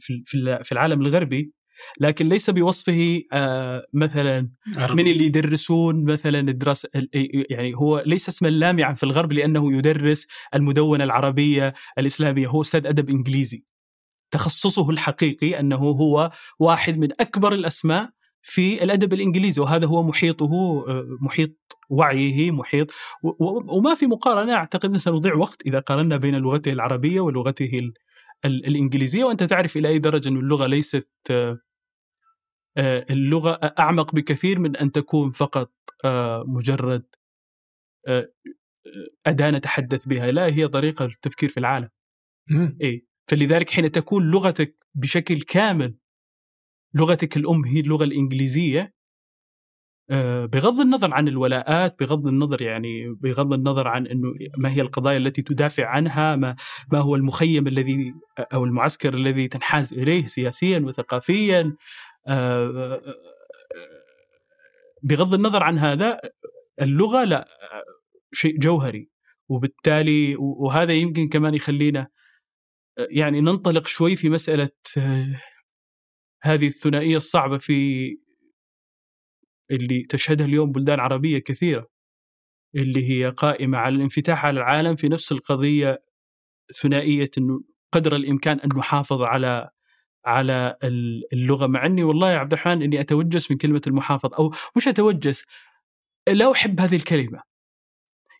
[0.65, 1.53] في العالم الغربي
[2.01, 4.51] لكن ليس بوصفه آه مثلا.
[4.91, 6.89] من اللي يدرسون مثلا الدراسة
[7.51, 13.11] يعني هو ليس اسما لامعا في الغرب لأنه يدرس المدونة العربية الإسلامية هو أستاذ أدب
[13.11, 13.65] إنجليزي
[14.31, 18.11] تخصصه الحقيقي أنه هو واحد من أكبر الأسماء
[18.43, 21.57] في الأدب الإنجليزي وهذا هو محيطه آه، محيط
[21.91, 22.91] وعيه محيط
[23.69, 27.93] وما في مقارنة أعتقد ان سنضيع وقت إذا قارنا بين لغته العربية ولغته
[28.45, 31.59] الإنجليزية وأنت تعرف إلى أي درجة أن اللغة ليست آه،
[33.11, 35.73] اللغة أعمق بكثير من أن تكون فقط
[36.47, 37.05] مجرد
[39.27, 40.27] أداة نتحدث بها.
[40.27, 41.89] لا هي طريقة للتفكير في العالم.
[42.83, 45.95] اي فلذلك حين تكون لغتك بشكل كامل
[46.95, 48.99] لغتك الأم هي اللغة الإنجليزية
[50.11, 55.17] آه، بغض النظر عن الولاءات بغض النظر يعني بغض النظر عن إنه ما هي القضايا
[55.17, 56.57] التي تدافع عنها ما
[56.93, 61.77] ما هو المخيم الذي أو المعسكر الذي تنحاز إليه سياسيا وثقافيا آه،
[65.03, 66.21] بغض النظر عن هذا
[66.83, 67.49] اللغة لا
[68.33, 69.11] شيء جوهري.
[69.49, 72.09] وبالتالي وهذا يمكن كمان يخلينا
[73.11, 74.71] يعني ننطلق شوي في مسألة
[76.43, 78.09] هذه الثنائية الصعبة في
[79.71, 81.89] اللي تشهدها اليوم بلدان عربية كثيرة
[82.77, 85.99] اللي هي قائمة على الانفتاح على العالم في نفس القضية
[86.83, 87.61] ثنائية إنه
[87.93, 89.71] قدر الإمكان أن نحافظ على
[90.25, 90.77] على
[91.33, 95.45] اللغة مع إني والله يا عبد الرحمن إني أتوجس من كلمة المحافظ أو مش أتوجس؟
[96.29, 97.43] لا أحب هذه الكلمة.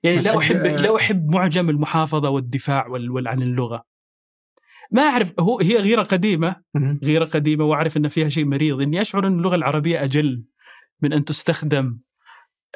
[0.03, 2.87] يعني لا أحب لا أحب معجم المحافظة والدفاع
[3.27, 3.85] عن اللغة.
[4.91, 6.57] ما أعرف هو هي غيرة قديمة
[7.05, 8.81] غيرة قديمة وأعرف إن فيها شيء مريض.
[8.81, 10.45] إني أشعر إن اللغة العربية أجل
[11.03, 11.99] من أن تستخدم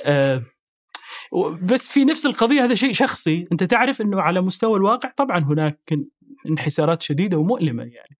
[0.05, 0.43] آه
[1.63, 3.47] بس في نفس القضية هذا شيء شخصي.
[3.53, 5.95] أنت تعرف إنه على مستوى الواقع طبعا هناك
[6.49, 8.19] انحسارات شديدة ومؤلمة يعني.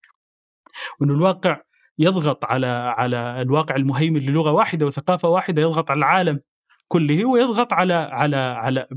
[0.99, 1.61] وانه الواقع
[1.99, 6.39] يضغط على على الواقع المهيمن للغة واحدة وثقافة واحدة يضغط على العالم
[6.87, 8.87] كله ويضغط على على على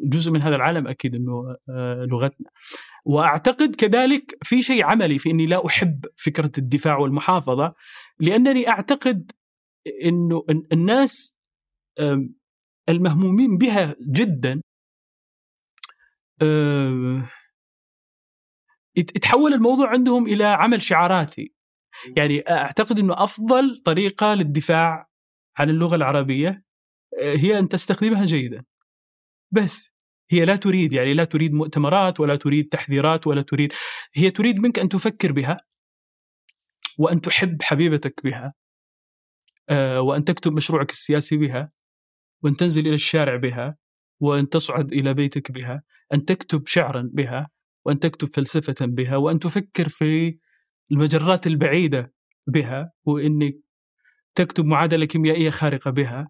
[0.00, 2.50] جزء من هذا العالم أكيد إنه آه، لغتنا.
[3.04, 7.74] وأعتقد كذلك في شيء عملي في إني لا أحب فكرة الدفاع والمحافظة
[8.20, 9.32] لأنني أعتقد
[10.04, 11.36] إنه الناس
[12.88, 14.60] المهمومين بها جدا
[18.96, 21.52] يتحول الموضوع عندهم إلى عمل شعاراتي.
[22.16, 25.08] يعني أعتقد إنه أفضل طريقة للدفاع
[25.58, 26.64] عن اللغة العربية
[27.20, 28.64] آه، هي أن تستخدمها جيدا.
[29.52, 29.94] بس
[30.30, 33.72] هي لا تريد يعني لا تريد مؤتمرات ولا تريد تحذيرات ولا تريد
[34.14, 35.56] هي تريد منك أن تفكر بها
[36.98, 38.54] وأن تحب حبيبتك بها
[39.68, 41.72] آه، وأن تكتب مشروعك السياسي بها
[42.42, 43.76] وأن تنزل إلى الشارع بها
[44.20, 45.82] وأن تصعد إلى بيتك بها
[46.14, 47.50] أن تكتب شعرا بها
[47.84, 50.38] وأن تكتب فلسفة بها وأن تفكر في
[50.92, 52.14] المجرات البعيدة
[52.46, 53.54] بها وانك
[54.34, 56.28] تكتب معادلة كيميائية خارقة بها.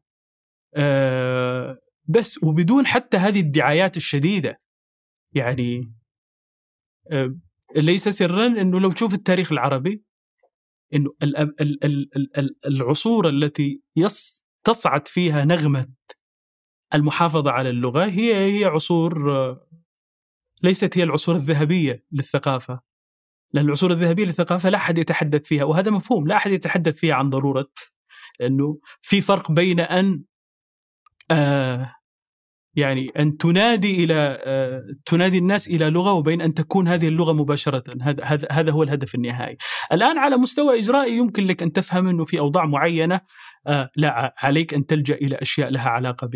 [0.77, 4.61] آه، بس وبدون حتى هذه الدعايات الشديدة.
[5.33, 5.95] يعني
[7.12, 7.37] آه،
[7.77, 10.05] ليس سرا إنه لو تشوف التاريخ العربي
[10.95, 11.11] إنه
[12.67, 13.83] العصور التي
[14.64, 15.95] تصعد فيها نغمة
[16.95, 19.67] المحافظة على اللغة هي هي عصور آه،
[20.64, 22.81] ليست هي العصور الذهبية للثقافة
[23.53, 27.31] لأن العصور الذهبية للثقافة لا أحد يتحدث فيها وهذا مفهوم لا أحد يتحدث فيها عن
[27.31, 27.70] ضرورة
[28.42, 30.24] أنه في فرق بين أن
[31.31, 31.94] آه
[32.77, 37.85] يعني أن تنادي إلى آه تنادي الناس إلى لغة وبين أن تكون هذه اللغة مباشرة
[38.03, 39.57] هذا هذا هذا هو الهدف النهائي.
[39.92, 43.20] الآن على مستوى إجرائي يمكن لك أن تفهم أنه في أوضاع معينة
[43.66, 46.27] آه لا عليك أن تلجأ إلى أشياء لها علاقة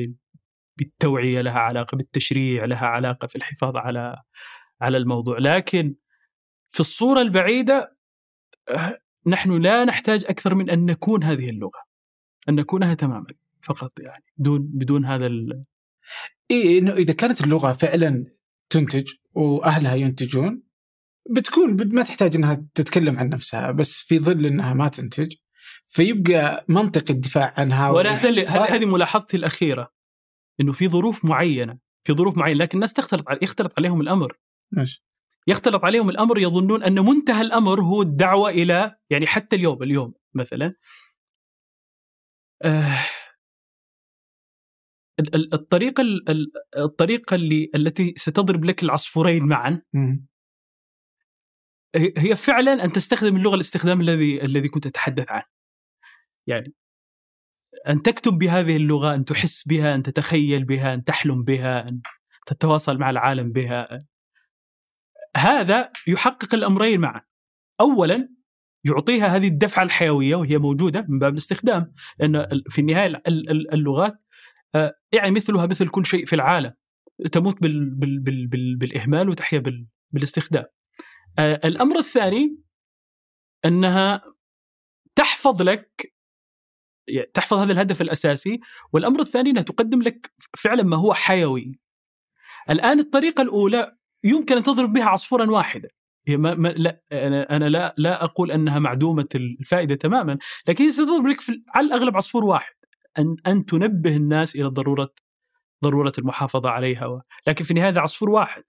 [0.78, 4.16] بالتوعية، لها علاقة بالتشريع، لها علاقة في الحفاظ على
[4.80, 5.94] على الموضوع، لكن
[6.70, 7.96] في الصورة البعيدة
[8.68, 11.88] آه، نحن لا نحتاج أكثر من أن نكون هذه اللغة.
[12.48, 13.26] أن نكونها تماما
[13.62, 15.64] فقط يعني بدون بدون هذا ال...
[16.50, 18.24] إيه إنه إذا كانت اللغة فعلا
[18.70, 20.62] تنتج وأهلها ينتجون
[21.30, 25.34] بتكون ما تحتاج إنها تتكلم عن نفسها بس في ظل إنها ما تنتج
[25.86, 28.10] فيبقى منطق الدفاع عنها وأنا
[28.74, 29.92] هذه ملاحظتي الأخيرة
[30.60, 34.38] إنه في ظروف معينة في ظروف معينة لكن الناس تختلط يختلط عليهم الأمر.
[34.72, 35.04] ماشي.
[35.46, 40.74] يختلط عليهم الأمر يظنون أن منتهى الأمر هو الدعوة إلى يعني حتى اليوم اليوم مثلا.
[42.64, 42.98] آه
[45.34, 46.04] الطريقة
[46.76, 49.82] الطريقة اللي التي ستضرب لك العصفورين معا.
[51.96, 55.44] هي فعلا أن تستخدم اللغة الاستخدام الذي الذي كنت اتحدث عنه.
[56.46, 56.74] يعني
[57.88, 62.00] أن تكتب بهذه اللغة، أن تحس بها، أن تتخيل بها، أن تحلم بها، أن
[62.46, 63.98] تتواصل مع العالم بها.
[65.36, 67.20] هذا يحقق الأمرين معا.
[67.80, 68.28] اولا
[68.84, 73.22] يعطيها هذه الدفعة الحيوية وهي موجودة من باب الاستخدام، لأن في النهاية
[73.72, 74.24] اللغات
[75.12, 76.72] يعني مثلها مثل كل شيء في العالم
[77.32, 80.64] تموت بال بال بال بال بالإهمال وتحيا بال بالاستخدام
[81.38, 82.58] آه، الأمر الثاني
[83.64, 84.22] أنها
[85.14, 86.14] تحفظ لك
[87.34, 88.60] تحفظ هذا الهدف الأساسي
[88.92, 91.78] والأمر الثاني أنها تقدم لك فعلا ما هو حيوي
[92.70, 95.88] الآن الطريقة الأولى يمكن أن تضرب بها عصفورا واحدا
[96.28, 101.26] هي ما ما لا أنا أنا لا لا أقول أنها معدومة الفائدة تماما لكن ستضرب
[101.26, 102.74] لك في على الأغلب عصفور واحد
[103.18, 105.10] ان أن تنبه الناس إلى ضروره
[105.84, 107.22] ضرورة المحافظة عليها.
[107.46, 108.62] لكن في النهاية هذا عصفور واحد.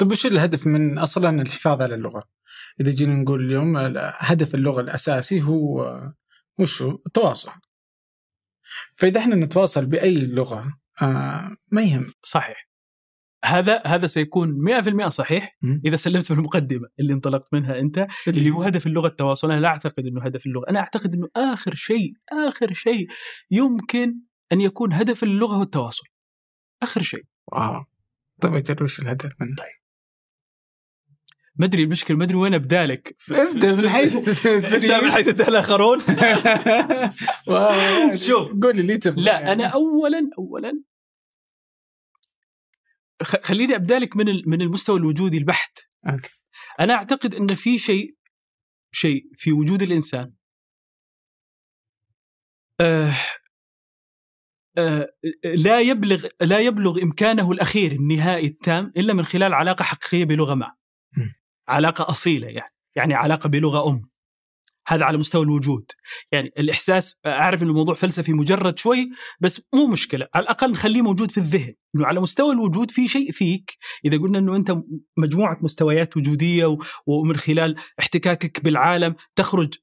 [0.00, 2.24] طيب وش الهدف من أصلا الحفاظ على اللغة؟
[2.80, 3.76] إذا جينا نقول اليوم
[4.18, 6.00] هدف اللغة الأساسي هو
[6.58, 7.52] وش هو؟ التواصل.
[8.96, 12.12] فإذا إحنا نتواصل بأي لغة آه ما يهم.
[12.22, 12.66] صحيح.
[13.44, 14.54] هذا هذا سيكون
[15.04, 19.50] 100% صحيح إذا سلمت بالمقدمة اللي انطلقت منها أنت اللي هو هدف اللغة التواصل.
[19.50, 20.70] أنا لا أعتقد إنه هدف اللغة.
[20.70, 23.06] أنا أعتقد إنه آخر شيء آخر شيء
[23.50, 24.14] يمكن
[24.52, 26.04] أن يكون هدف اللغة هو التواصل.
[26.82, 27.24] آخر شيء.
[27.52, 27.84] wow.
[28.40, 29.54] طيب أجل وش الهدف منه.
[29.54, 29.85] طيب.
[31.58, 33.16] ما أدري المشكلة ما أدري وين أبدأ لك.
[33.30, 34.14] ابدأ من حيث
[34.74, 35.98] ابدأ من حيث الاخرون
[38.14, 38.52] شوف.
[38.62, 40.82] قول لي لا أنا اولا اولا
[43.22, 45.78] خليني أبدأ لك من من المستوى الوجودي البحت.
[46.08, 46.30] okay.
[46.80, 48.16] أنا أعتقد إن في شيء
[48.92, 50.32] شيء في وجود الإنسان.
[52.80, 53.12] آه
[54.78, 55.08] آه
[55.44, 60.76] لا يبلغ لا يبلغ إمكانه الأخير النهائي التام إلا من خلال علاقة حقيقية بلغة ما.
[61.68, 64.02] علاقة أصيلة يعني يعني علاقة بلغة أم.
[64.88, 65.92] هذا على مستوى الوجود.
[66.32, 70.28] يعني الإحساس أعرف أن الموضوع فلسفي مجرد شوي بس مو مشكلة.
[70.34, 71.74] على الأقل نخليه موجود في الذهن.
[71.94, 73.76] أنه على مستوى الوجود في شيء فيك.
[74.04, 74.76] إذا قلنا أنه أنت
[75.16, 79.74] مجموعة مستويات وجودية ومن خلال احتكاكك بالعالم تخرج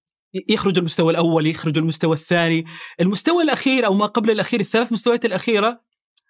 [0.49, 2.65] يخرج المستوى الأول يخرج المستوى الثاني.
[3.01, 5.81] المستوى الأخير أو ما قبل الأخير الثلاث مستويات الأخيرة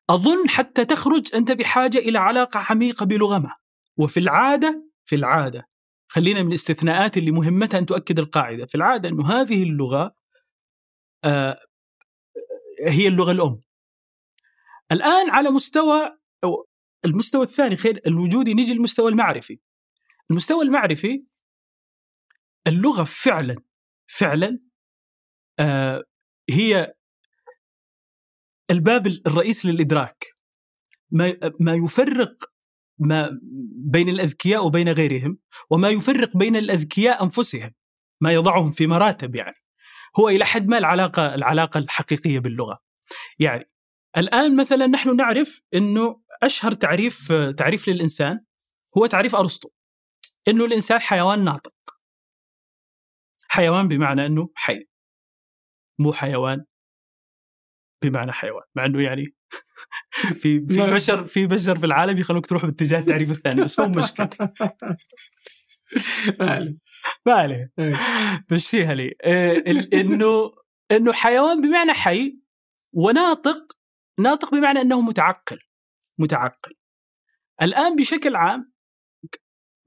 [0.10, 3.56] أظن حتى تخرج أنت بحاجة إلى علاقة عميقة بلغة ما.
[3.98, 5.70] وفي العادة في العادة.
[6.12, 8.66] خلينا من الاستثناءات اللي مهمتها أن تؤكد القاعدة.
[8.66, 10.16] في العادة أنه هذه اللغة
[11.26, 11.60] آه
[12.88, 13.62] هي اللغة الأم.
[14.92, 16.18] الآن على مستوى
[17.06, 19.60] المستوى الثاني خير الوجودي نيجي للمستوى المعرفي.
[20.32, 21.26] المستوى المعرفي
[22.68, 23.56] اللغة فعلا
[24.08, 24.60] فعلا
[25.60, 26.04] آه
[26.50, 26.94] هي
[28.72, 30.26] الباب الرئيسي للإدراك.
[31.12, 32.53] ما ما يفرق
[33.00, 33.40] ما
[33.92, 35.38] بين الأذكياء وبين غيرهم
[35.70, 37.72] وما يفرق بين الأذكياء أنفسهم
[38.22, 39.56] ما يضعهم في مراتب يعني.
[40.20, 42.80] هو إلى حد ما العلاقة العلاقة الحقيقية باللغة.
[43.40, 43.70] يعني
[44.18, 48.40] الآن مثلا نحن نعرف إنه أشهر تعريف تعريف للإنسان
[48.98, 49.70] هو تعريف أرسطو
[50.48, 51.74] إنه الإنسان حيوان ناطق.
[53.48, 54.88] حيوان بمعنى إنه حي
[56.00, 56.66] مو حيوان
[58.04, 59.36] بمعنى حيوان مع إنه يعني
[60.42, 64.30] في في بشر في بشر في العالم يخلوك تروح باتجاه التعريف الثاني بس مو مشكلة.
[67.26, 67.72] ما عليه.
[67.80, 68.00] إيه.
[68.52, 69.16] مشيها لي.
[69.24, 70.52] آه، انه
[70.92, 72.40] إنه حيوان بمعنى حي
[72.94, 73.78] وناطق
[74.20, 75.60] ناطق بمعنى إنه متعقل.
[76.18, 76.74] متعقل.
[77.62, 78.74] الآن بشكل عام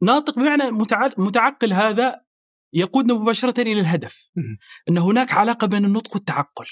[0.03, 0.71] ناطق بمعنى
[1.19, 2.25] متعقل هذا
[2.73, 4.31] يقودنا مباشرة إلى الهدف.
[4.89, 6.67] إن هناك علاقة بين النطق والتعقل.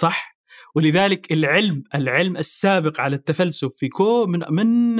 [0.00, 0.31] صح؟
[0.74, 4.96] ولذلك العلم العلم السابق على التفلسف في كو من من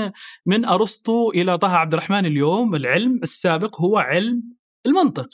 [0.46, 4.42] من أرسطو إلى طه عبد الرحمن اليوم العلم السابق هو علم
[4.86, 5.28] المنطق.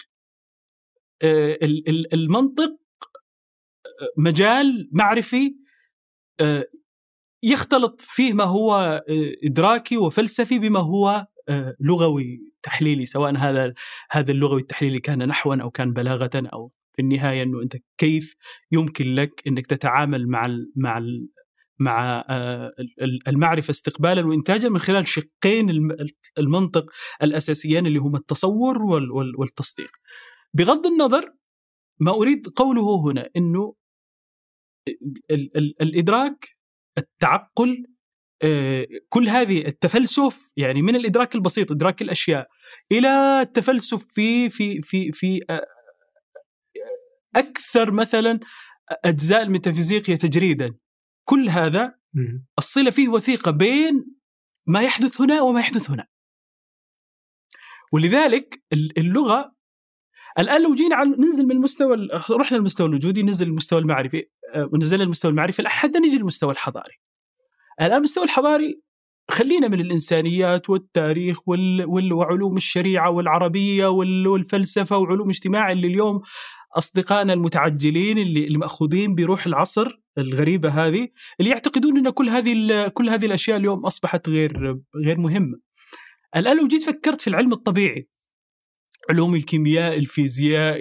[1.23, 1.59] آه،
[2.13, 2.71] المنطق
[4.03, 5.57] آه، مجال معرفي
[6.41, 6.65] آه،
[7.45, 9.03] يختلط فيه ما هو
[9.45, 11.27] إدراكي وفلسفي بما هو
[11.81, 13.75] لغوي تحليلي سواء هذا
[14.11, 18.35] هذا اللغوي التحليلي كان نحوا أو كان بلاغة أو في النهاية إنه أنت كيف
[18.73, 21.29] يمكن لك إنك تتعامل مع ال مع ال
[21.81, 22.25] مع
[23.29, 25.71] المعرفة استقبالا وانتاجا من خلال شقين
[26.39, 26.91] المنطق
[27.23, 28.83] الأساسيين اللي هما التصور
[29.39, 29.91] والتصديق.
[30.55, 31.33] بغض النظر
[32.01, 33.75] ما أريد قوله هنا إنه
[35.81, 36.49] الإدراك
[36.99, 37.87] التعقل
[38.43, 42.49] آه، كل هذه التفلسف يعني من الإدراك البسيط إدراك الأشياء
[42.93, 45.67] إلى التفلسف في في في في آه،
[47.39, 48.41] أكثر مثلا
[49.05, 50.75] أجزاء الميتافيزيقيه تجريدا.
[51.25, 51.95] كل هذا
[52.59, 54.07] الصلة فيه وثيقة بين
[54.67, 56.07] ما يحدث هنا وما يحدث هنا.
[57.93, 59.55] ولذلك اللغة
[60.39, 65.03] الآن لو جينا على ننزل من المستوى رحنا للمستوى الوجودي ننزل للمستوى المعرفي آه، ونزلنا
[65.03, 66.95] للمستوى المعرفي حتى نجي للمستوى الحضاري.
[67.81, 68.83] الآن المستوى الحضاري
[69.31, 71.85] خلينا من الإنسانيات والتاريخ وال...
[71.85, 72.13] وال...
[72.13, 74.27] وعلوم الشريعة والعربية وال...
[74.27, 76.23] والفلسفة وعلوم اجتماع اللي اليوم
[76.77, 81.09] أصدقائنا المتعجلين اللي, اللي ماخوذين بروح العصر الغريبة هذه
[81.41, 85.59] اللي يعتقدون إن كل هذه كل هذه الأشياء اليوم أصبحت غير غير مهمة.
[86.37, 88.09] الآن لو جيت فكرت في العلم الطبيعي
[89.11, 90.79] علوم الكيمياء، الفيزياء،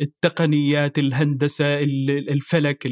[0.00, 1.78] التقنيات، الهندسة،
[2.28, 2.88] الفلك،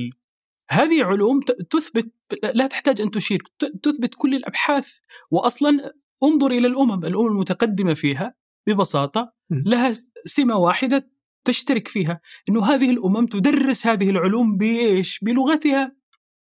[0.71, 2.13] هذه علوم تثبت
[2.55, 3.43] لا تحتاج أن تشير
[3.83, 4.99] تثبت كل الأبحاث
[5.31, 5.93] واصلا
[6.25, 8.35] انظر إلى الأمم الأمم المتقدمة فيها
[8.67, 9.93] ببساطة لها
[10.25, 11.11] سمة واحدة
[11.45, 15.97] تشترك فيها إنه هذه الأمم تدرس هذه العلوم بإيش؟ بلغتها.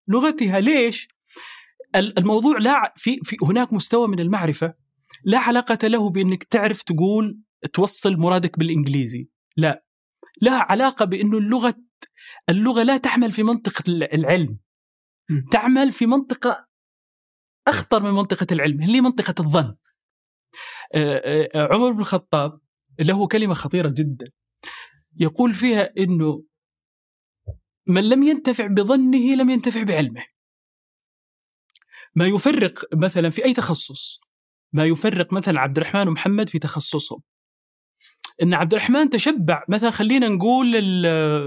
[0.09, 0.61] لغتها.
[0.61, 1.09] ليش؟
[1.97, 4.74] الموضوع لا في, في هناك مستوى من المعرفة.
[5.24, 7.38] لا علاقة له بإنك تعرف تقول
[7.72, 9.28] توصل مرادك بالإنجليزي.
[9.57, 9.84] لا.
[10.42, 11.74] لها علاقة بإنه اللغة
[12.49, 14.59] اللغة لا تعمل في منطقة العلم.
[15.51, 16.66] تعمل في منطقة
[17.68, 19.76] أخطر من منطقة العلم اللي هي منطقة الظن.
[21.55, 22.61] عمر بن الخطاب
[23.01, 24.30] له كلمة خطيرة جدا.
[25.21, 26.45] يقول فيها إنه
[27.87, 30.25] من لم ينتفع بظنه لم ينتفع بعلمه.
[32.17, 34.21] ما يفرق مثلا في أي تخصص
[34.73, 37.23] ما يفرق مثلا عبد الرحمن ومحمد في تخصصهم.
[38.43, 40.67] إن عبد الرحمن تشبع مثلا خلينا نقول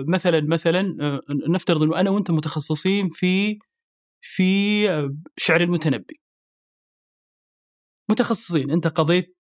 [0.08, 3.60] مثلا مثلا آه، نفترض إنه أنا وانت متخصصين في
[4.22, 4.84] في
[5.38, 6.22] شعر المتنبي.
[8.10, 9.37] متخصصين أنت قضيت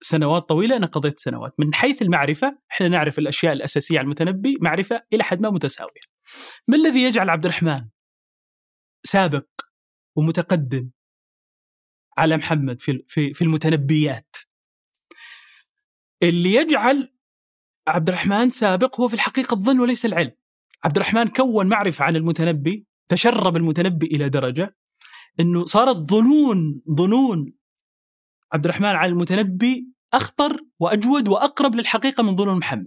[0.00, 1.54] سنوات طويلة أنا قضيت سنوات.
[1.58, 6.00] من حيث المعرفة إحنا نعرف الأشياء الأساسية على المتنبي معرفة إلى حد ما متساوية.
[6.68, 7.88] ما الذي يجعل عبد الرحمن
[9.04, 9.46] سابق
[10.16, 10.90] ومتقدم
[12.18, 14.36] على محمد في في في المتنبيات؟
[16.22, 17.12] اللي يجعل
[17.88, 20.32] عبد الرحمن سابق هو في الحقيقة الظن وليس العلم.
[20.84, 24.76] عبد الرحمن كون معرفة عن المتنبي تشرب المتنبي إلى درجة
[25.40, 27.57] إنه صارت ظنون ظنون
[28.52, 32.86] عبد الرحمن على المتنبي أخطر وأجود وأقرب للحقيقة من ظنون محمد.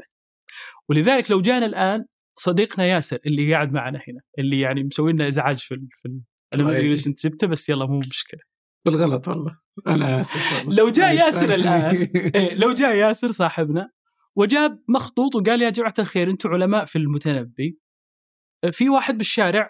[0.89, 2.05] ولذلك لو جانا الآن
[2.39, 6.22] صديقنا ياسر اللي قاعد معنا هنا اللي يعني مسوي لنا إزعاج في, في
[6.55, 8.41] أنا ما أدري ليش انت جبته بس يلا مو مشكلة.
[8.86, 11.95] بالغلط والله أنا آسف لو جاء ياسر الآن
[12.36, 13.89] إيه لو جاء ياسر صاحبنا
[14.36, 17.80] وجاب مخطوط وقال يا جماعة الخير أنتم علماء في المتنبي
[18.72, 19.70] في واحد بالشارع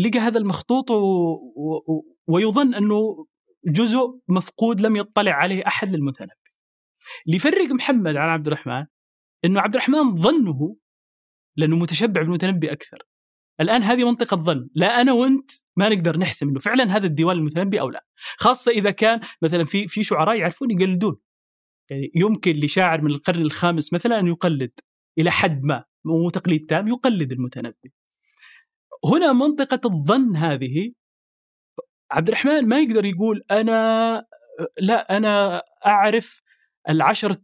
[0.00, 0.94] لقى هذا المخطوط و...
[0.96, 2.04] و...
[2.26, 3.26] ويظن أنه
[3.66, 6.32] جزء مفقود لم يطلع عليه أحد للمتنبي.
[7.26, 8.86] اللي يفرق محمد عن عبد الرحمن
[9.44, 10.76] إنه عبد الرحمن ظنه
[11.56, 13.06] لأنه متشبع بالمتنبي أكثر.
[13.60, 17.80] الآن هذه منطقة ظن، لا أنا وأنت ما نقدر نحسم إنه فعلا هذا الديوان المتنبي
[17.80, 18.06] أو لا،
[18.36, 21.16] خاصة إذا كان مثلا في في شعراء يعرفون يقلدون.
[21.90, 24.80] يعني يمكن لشاعر من القرن الخامس مثلا أن يقلد
[25.18, 27.92] إلى حد ما مو تقليد تام يقلد المتنبي.
[29.04, 30.92] هنا منطقة الظن هذه
[32.12, 34.26] عبد الرحمن ما يقدر يقول أنا
[34.80, 36.42] لا أنا أعرف
[36.88, 37.36] العشرة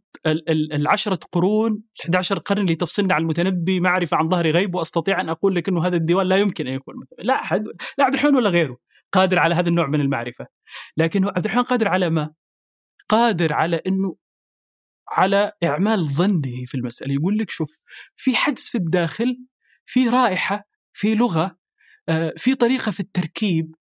[0.47, 5.55] العشرة قرون ال11 قرن اللي تفصلنا عن المتنبي معرفة عن ظهر غيب وأستطيع أن أقول
[5.55, 7.63] لك إنه هذا الديوان لا يمكن أن يكون لا احد
[7.97, 8.77] لا عبد الرحمن ولا غيره
[9.11, 10.47] قادر على هذا النوع من المعرفة.
[10.97, 12.33] لكن عبد الرحمن قادر على ما؟
[13.09, 14.15] قادر على إنه
[15.11, 17.13] على إعمال ظنه في المسألة.
[17.13, 17.81] يقول لك شوف
[18.15, 19.37] في حدس في الداخل
[19.85, 20.63] في رائحة
[20.93, 21.57] في لغة
[22.09, 23.75] آه، في طريقة في التركيب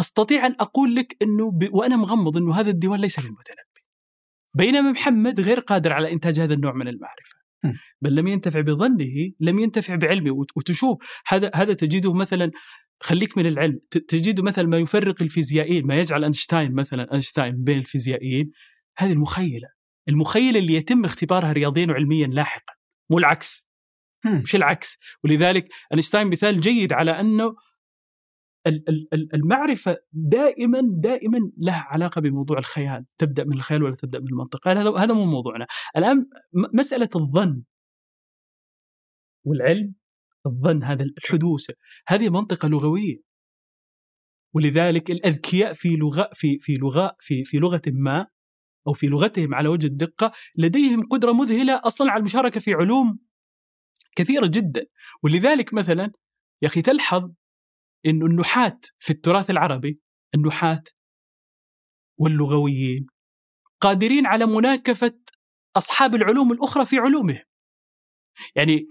[0.00, 1.68] أستطيع أن أقول لك إنه ب...
[1.72, 3.84] وأنا مغمض إنه هذا الديوان ليس للمتنبي.
[4.56, 7.44] بينما محمد غير قادر على إنتاج هذا النوع من المعرفة.
[8.02, 10.30] بل لم ينتفع بظنه لم ينتفع بعلمه.
[10.30, 12.50] وت- وتشوف هذا هذا تجده مثلا
[13.02, 13.78] خليك من العلم.
[13.90, 18.50] تجده مثلا ما يفرق الفيزيائيين ما يجعل أينشتاين مثلا أينشتاين بين الفيزيائيين
[18.98, 19.68] هذه المخيلة.
[20.08, 22.74] المخيلة اللي يتم اختبارها رياضيا وعلميا لاحقا.
[23.10, 23.68] مو العكس.
[24.26, 24.98] مش العكس.
[25.24, 27.54] ولذلك أينشتاين مثال جيد على أنه
[29.34, 34.90] المعرفة دائما دائما لها علاقة بموضوع الخيال، تبدأ من الخيال ولا تبدأ من المنطق، هذا
[34.96, 36.26] هذا مو موضوعنا، الآن
[36.74, 37.62] مسألة الظن.
[39.46, 39.94] والعلم
[40.46, 41.70] الظن هذا الحدوث.
[42.08, 43.16] هذه منطقة لغوية.
[44.54, 48.26] ولذلك الأذكياء في لغة في في لغة في في لغة ما
[48.88, 53.18] أو في لغتهم على وجه الدقة لديهم قدرة مذهلة أصلا على المشاركة في علوم
[54.16, 54.86] كثيرة جدا.
[55.22, 56.12] ولذلك مثلا
[56.62, 57.30] يا أخي تلحظ
[58.06, 60.00] إنه النحاة في التراث العربي
[60.34, 60.82] النحاة
[62.20, 63.06] واللغويين
[63.80, 65.18] قادرين على مناكفة
[65.76, 67.42] أصحاب العلوم الأخرى في علومهم.
[68.56, 68.88] يعني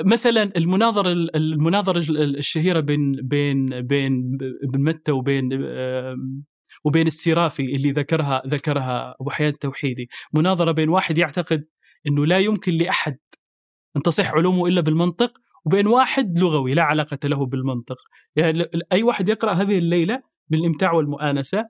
[0.00, 1.98] مثلا المناظرة المناظرة
[2.38, 5.48] الشهيرة بين بين بين ابن متى وبين
[6.84, 10.08] وبين السرافي اللي ذكرها ذكرها أبو حيان التوحيدي.
[10.34, 11.66] مناظرة بين واحد يعتقد
[12.08, 13.18] إنه لا يمكن لأحد
[13.96, 17.96] أن تصح علومه إلا بالمنطق وبين واحد لغوي لا علاقة له بالمنطق.
[18.36, 21.68] يعني أي واحد يقرأ هذه الليلة بالإمتاع والمؤانسة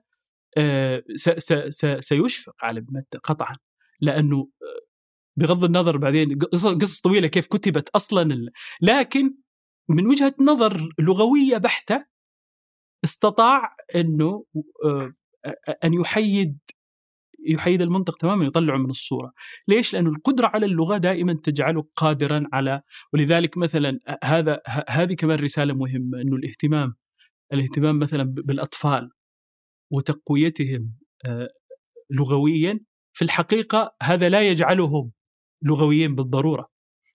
[0.57, 1.03] آه،
[1.99, 3.55] سيشفق على ابن متى قطعا.
[4.01, 4.81] لأنه آه،
[5.37, 9.35] بغض النظر بعدين قصص طويلة كيف كتبت أصلا لكن
[9.89, 12.05] من وجهة نظر لغوية بحتة
[13.03, 14.45] استطاع أنه
[14.85, 15.13] آه،
[15.83, 16.57] أن يحيد
[17.49, 19.31] يحيد المنطق تماما يطلعه من الصورة.
[19.67, 22.81] ليش؟ لأن القدرة على اللغة دائما تجعله قادرا على
[23.13, 26.93] ولذلك مثلا هذا هذه كمان رسالة مهمة أنه الاهتمام
[27.53, 29.09] الاهتمام مثلا ب- بالأطفال
[29.91, 30.93] وتقويتهم
[31.25, 31.47] آه،
[32.11, 32.79] لغويا
[33.13, 35.11] في الحقيقة هذا لا يجعلهم
[35.63, 36.67] لغويين بالضرورة.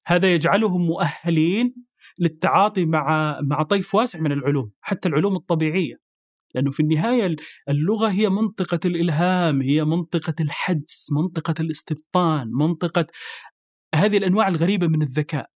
[0.06, 1.74] هذا يجعلهم مؤهلين
[2.18, 6.05] للتعاطي مع مع طيف واسع من العلوم حتى العلوم الطبيعية.
[6.54, 7.36] لأنه في النهاية
[7.68, 13.06] اللغة هي منطقة الإلهام هي منطقة الحدس منطقة الاستبطان منطقة
[13.94, 15.50] هذه الأنواع الغريبة من الذكاء.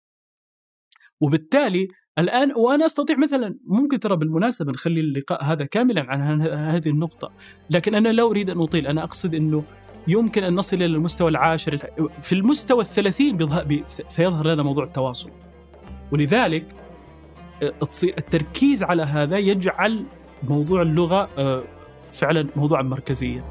[1.22, 1.88] وبالتالي
[2.20, 7.34] الآن وأنا أستطيع مثلا ممكن ترى بالمناسبة نخلي اللقاء هذا كاملا عن هذه النقطة
[7.70, 8.88] لكن أنا لا أريد أن أطيل.
[8.88, 9.64] أنا أقصد أنه
[10.08, 11.90] يمكن أن نصل إلى المستوى العاشر
[12.22, 13.38] في المستوى الثلاثين
[13.88, 15.32] سيظهر لنا موضوع التواصل.
[16.12, 16.76] ولذلك
[18.04, 20.06] التركيز على هذا يجعل
[20.44, 21.64] موضوع اللغة آه،
[22.14, 23.44] فعلا موضوعا مركزيا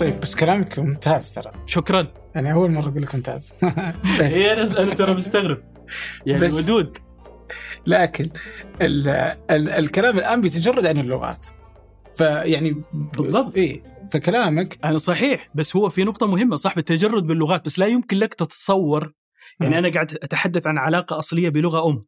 [0.00, 1.52] طيب بس كلامك ممتاز ترى.
[1.66, 2.06] شكرا.
[2.34, 3.54] يعني أول مرة أقول لك ممتاز.
[4.20, 4.34] بس.
[4.34, 5.62] إيه أنا أنا ترى مستغرب.
[6.26, 6.98] يعني بس- ودود.
[7.86, 8.30] لكن
[8.82, 9.08] ال
[9.50, 11.46] ال الكلام الآن بيتجرد عن اللغات.
[12.14, 13.56] فيعني بالضبط.
[13.56, 13.82] إيه
[14.12, 18.34] فكلامك أنا صحيح بس هو في نقطة مهمة صح بالتجرد باللغات بس لا يمكن لك
[18.34, 19.12] تتصور
[19.60, 19.78] يعني مم.
[19.78, 22.04] أنا قاعد أتحدث عن علاقة أصلية بلغة أم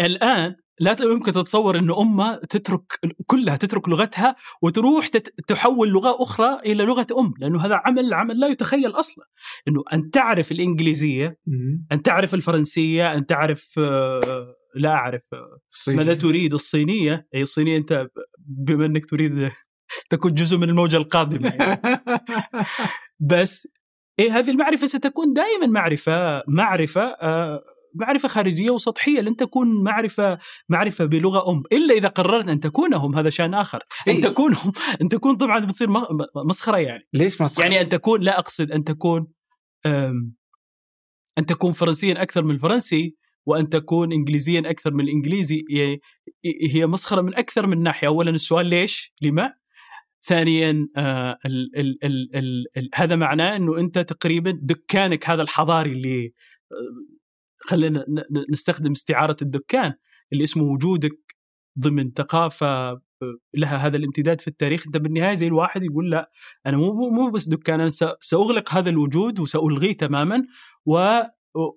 [0.00, 2.82] الآن لا يمكن تتصور إنه امه تترك
[3.26, 5.06] كلها تترك لغتها وتروح
[5.46, 9.24] تحول لغة أخرى إلى لغة أم لأنه هذا عمل عمل لا يتخيل أصلا
[9.68, 11.38] إنه أن تعرف الإنجليزية.
[11.92, 15.96] أن تعرف الفرنسية أن تعرف آه، لا أعرف آه، صيني.
[15.96, 19.50] ماذا تريد الصينية أي الصينية أنت بما إنك تريد
[20.10, 21.80] تكون جزء من الموجة القادمة يعني.
[23.30, 23.68] بس
[24.20, 27.62] إيه هذه المعرفة ستكون دائما معرفة معرفة آه
[27.94, 33.30] معرفة خارجية وسطحية لن تكون معرفة معرفة بلغة أم إلا إذا قررت أن تكونهم هذا
[33.30, 33.78] شأن آخر.
[34.08, 34.22] أن إيه.
[34.22, 35.88] تكونهم أن تكون طبعا بتصير
[36.46, 37.08] مسخرة يعني.
[37.12, 39.26] ليش مسخرة؟ يعني أن تكون لا أقصد أن تكون
[41.38, 43.16] أن تكون فرنسيا أكثر من الفرنسي
[43.46, 45.98] وأن تكون إنجليزيا أكثر من الإنجليزي هي-
[46.74, 48.08] هي مسخرة من أكثر من ناحية.
[48.08, 49.59] أولا السؤال ليش؟ لما؟
[50.22, 55.92] ثانيا آه ال ال ال ال ال هذا معناه إنه أنت تقريبا دكانك هذا الحضاري
[55.92, 56.32] اللي
[56.72, 57.20] آه،
[57.60, 58.04] خلينا
[58.50, 59.94] نستخدم استعارة الدكان
[60.32, 61.36] اللي اسمه وجودك
[61.78, 62.66] ضمن ثقافة
[63.22, 64.86] آه، لها هذا الامتداد في التاريخ.
[64.86, 66.30] أنت بالنهاية زي الواحد يقول لا
[66.66, 67.90] أنا مو مو بس دكان أنا
[68.20, 70.42] سأغلق هذا الوجود وسألغيه تماما
[70.86, 71.20] و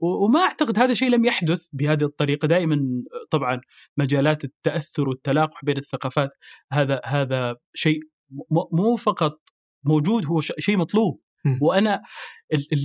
[0.01, 2.47] وما أعتقد هذا شيء لم يحدث بهذه الطريقة.
[2.47, 3.61] دائما آه، طبعا
[3.97, 6.31] مجالات التأثر والتلاقح بين الثقافات
[6.73, 7.99] هذا هذا شيء
[8.71, 9.41] مو فقط
[9.83, 11.21] موجود هو شيء مطلوب.
[11.61, 12.01] وأنا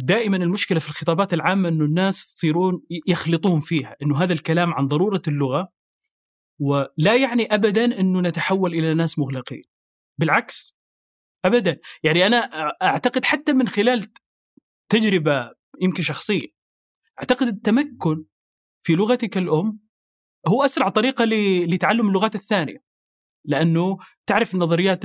[0.05, 5.22] دائما المشكلة في الخطابات العامة إنه الناس يصيرون يخلطون فيها إنه هذا الكلام عن ضرورة
[5.28, 5.72] اللغة
[6.61, 9.62] ولا يعني ابدا إنه نتحول إلى ناس مغلقين.
[10.18, 10.78] بالعكس
[11.44, 11.80] ابدا.
[12.03, 12.36] يعني أنا
[12.82, 14.07] أعتقد حتى من خلال
[14.88, 16.49] تجربة يمكن شخصية
[17.20, 18.24] أعتقد التمكن
[18.86, 19.80] في لغتك الأم
[20.49, 21.24] هو أسرع طريقة
[21.64, 22.88] لتعلم اللغات الثانية.
[23.49, 23.96] لأنه
[24.26, 25.05] تعرف النظريات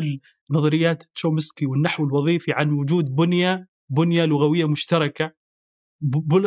[0.51, 5.33] نظريات تشومسكي والنحو الوظيفي عن وجود بنية بنية لغوية مشتركة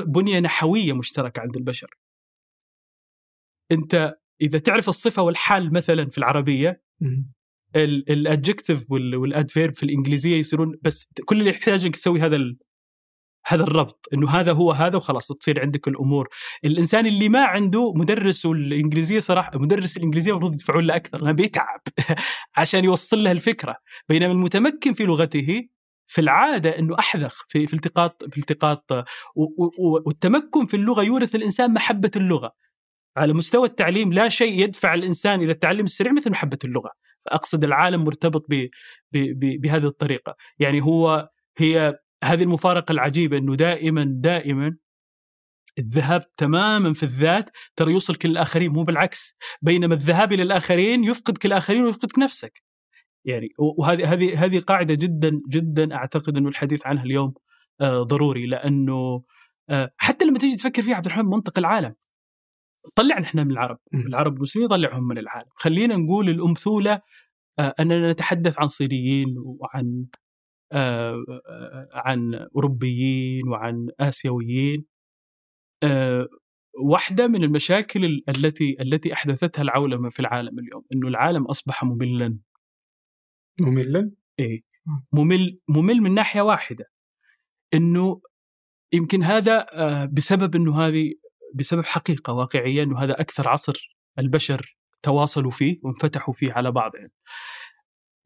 [0.06, 1.98] بنية نحوية مشتركة عند البشر.
[3.72, 6.82] أنت إذا تعرف الصفة والحال مثلا في العربية
[7.76, 12.36] ال adjective وال adverb في الإنجليزية يصيرون بس كل اللي يحتاج انك تسوي هذا
[13.46, 16.28] هذا الربط إنه هذا هو هذا وخلاص تصير عندك الأمور.
[16.64, 21.80] الإنسان اللي ما عنده مدرس الإنجليزية صراحة مدرس الإنجليزية المفروض يدفعون له أكثر لأنه بيتعب
[22.56, 23.76] عشان يوصل له الفكرة.
[24.08, 25.68] بينما المتمكن في لغته
[26.06, 29.06] في العادة إنه أحذق في في التقاط في التقاط
[30.06, 32.52] والتمكن في اللغة يورث الإنسان محبة اللغة.
[33.16, 36.90] على مستوى التعليم لا شيء يدفع الإنسان إلى التعلم السريع مثل محبة اللغة.
[37.28, 38.46] أقصد العالم مرتبط
[39.32, 40.36] بهذه الطريقة.
[40.58, 41.28] يعني هو
[41.58, 44.76] هي هذه المفارقة العجيبة إنه دائما دائما
[45.78, 49.36] الذهاب تماما في الذات ترى يوصلك للاخرين مو بالعكس.
[49.62, 52.62] بينما الذهاب إلى الآخرين يفقدك الآخرين ويفقدك نفسك.
[53.24, 57.34] يعني وهذه هذه هذه قاعدة جدا جدا أعتقد إنه الحديث عنها اليوم
[57.80, 58.46] آه ضروري.
[58.46, 59.22] لأنه
[59.70, 61.94] آه حتى لما تيجي تفكر فيها عبد الرحمن منطق العالم.
[62.96, 63.78] طلعنا إحنا من العرب.
[63.94, 65.48] العرب المسلمين طلعهم من العالم.
[65.56, 67.00] خلينا نقول الامثوله
[67.58, 70.06] آه أننا نتحدث عن صينيين وعن
[71.92, 74.84] عن أوروبيين وعن آسيويين
[75.82, 76.28] آه،
[76.84, 82.38] واحدة من المشاكل التي التي أحدثتها العولمة في العالم اليوم إنه العالم أصبح مملا
[83.60, 84.62] مملا؟ إيه
[85.12, 86.90] ممل ممل من ناحية واحدة
[87.74, 88.20] إنه
[88.92, 89.66] يمكن هذا
[90.04, 91.12] بسبب إنه هذه
[91.54, 97.08] بسبب حقيقة واقعية إنه هذا أكثر عصر البشر تواصلوا فيه وانفتحوا فيه على بعضهم.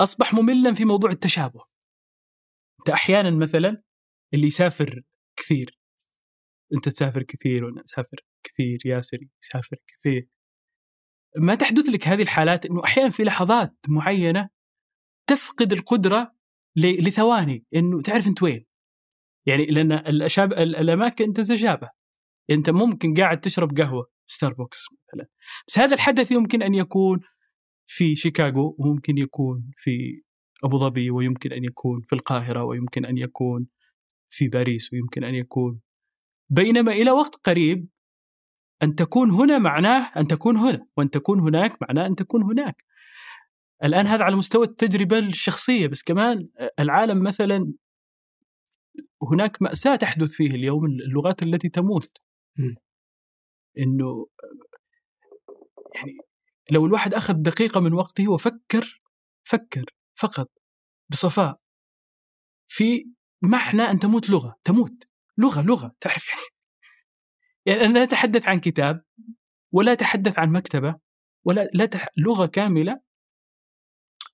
[0.00, 1.69] أصبح مملا في موضوع التشابه.
[2.80, 3.82] أنت أحيانا مثلا
[4.34, 5.02] اللي يسافر
[5.36, 5.80] كثير
[6.74, 10.28] أنت تسافر كثير وأنا أسافر كثير ياسر يسافر كثير.
[11.36, 14.48] ما تحدث لك هذه الحالات إنه أحيانا في لحظات معينة
[15.26, 16.34] تفقد القدرة
[16.76, 18.66] لثواني إنه تعرف أنت وين.
[19.46, 20.52] يعني لأن الأشاب...
[20.52, 21.90] الأماكن تتشابه
[22.50, 25.28] أنت ممكن قاعد تشرب قهوة ستاربكس مثلا.
[25.68, 27.20] بس هذا الحدث يمكن أن يكون
[27.86, 30.22] في شيكاغو وممكن يكون في
[30.64, 33.66] أبو ظبي ويمكن أن يكون في القاهرة ويمكن أن يكون
[34.30, 35.80] في باريس ويمكن أن يكون.
[36.50, 37.88] بينما إلى وقت قريب
[38.82, 42.84] أن تكون هنا معناه أن تكون هنا وأن تكون هناك معناه أن تكون هناك.
[43.84, 46.48] الآن هذا على مستوى التجربة الشخصية بس كمان
[46.78, 47.72] العالم مثلا
[49.22, 52.18] هناك مأساة تحدث فيه اليوم اللغات التي تموت.
[53.78, 54.26] إنه
[55.94, 56.16] يعني
[56.70, 59.02] لو الواحد أخذ دقيقة من وقته وفكر
[59.44, 59.84] فكر.
[60.20, 60.50] فقط
[61.10, 61.60] بصفاء.
[62.68, 63.06] في
[63.42, 65.04] معنى أن تموت لغة تموت.
[65.38, 66.42] لغة لغة تعرف يعني.
[67.66, 69.04] يعني أنا لا أتحدث عن كتاب
[69.72, 70.96] ولا أتحدث عن مكتبة
[71.44, 72.08] ولا لا تح...
[72.16, 73.00] لغة كاملة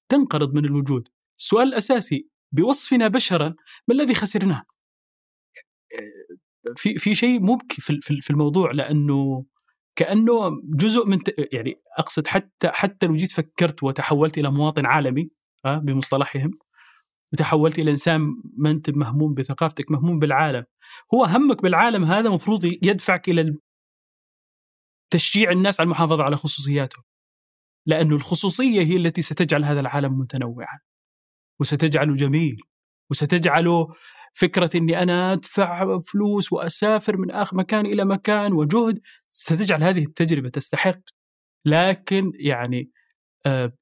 [0.08, 1.08] تنقرض من الوجود.
[1.38, 3.48] السؤال الأساسي بوصفنا بشرا
[3.88, 4.62] ما الذي خسرناه؟
[6.76, 9.44] في في شيء مبكي في في الموضوع لأنه
[9.96, 11.18] كأنه جزء من
[11.52, 15.30] يعني أقصد حتى حتى لو جيت فكرت وتحولت إلى مواطن عالمي
[15.74, 16.50] بمصطلحهم.
[17.32, 18.20] وتحولت إلى إنسان
[18.56, 20.64] ما انت مهموم بثقافتك مهموم بالعالم.
[21.14, 23.56] هو همك بالعالم هذا مفروض يدفعك إلى
[25.10, 27.02] تشجيع الناس على المحافظة على خصوصياتهم
[27.86, 30.78] لأن الخصوصية هي التي ستجعل هذا العالم متنوعا.
[31.60, 32.56] وستجعله جميل.
[33.10, 33.86] وستجعله
[34.34, 39.00] فكرة أني أنا أدفع فلوس وأسافر من آخر مكان إلى مكان وجهد.
[39.30, 41.00] ستجعل هذه التجربة تستحق.
[41.64, 42.90] لكن يعني
[43.46, 43.72] آه،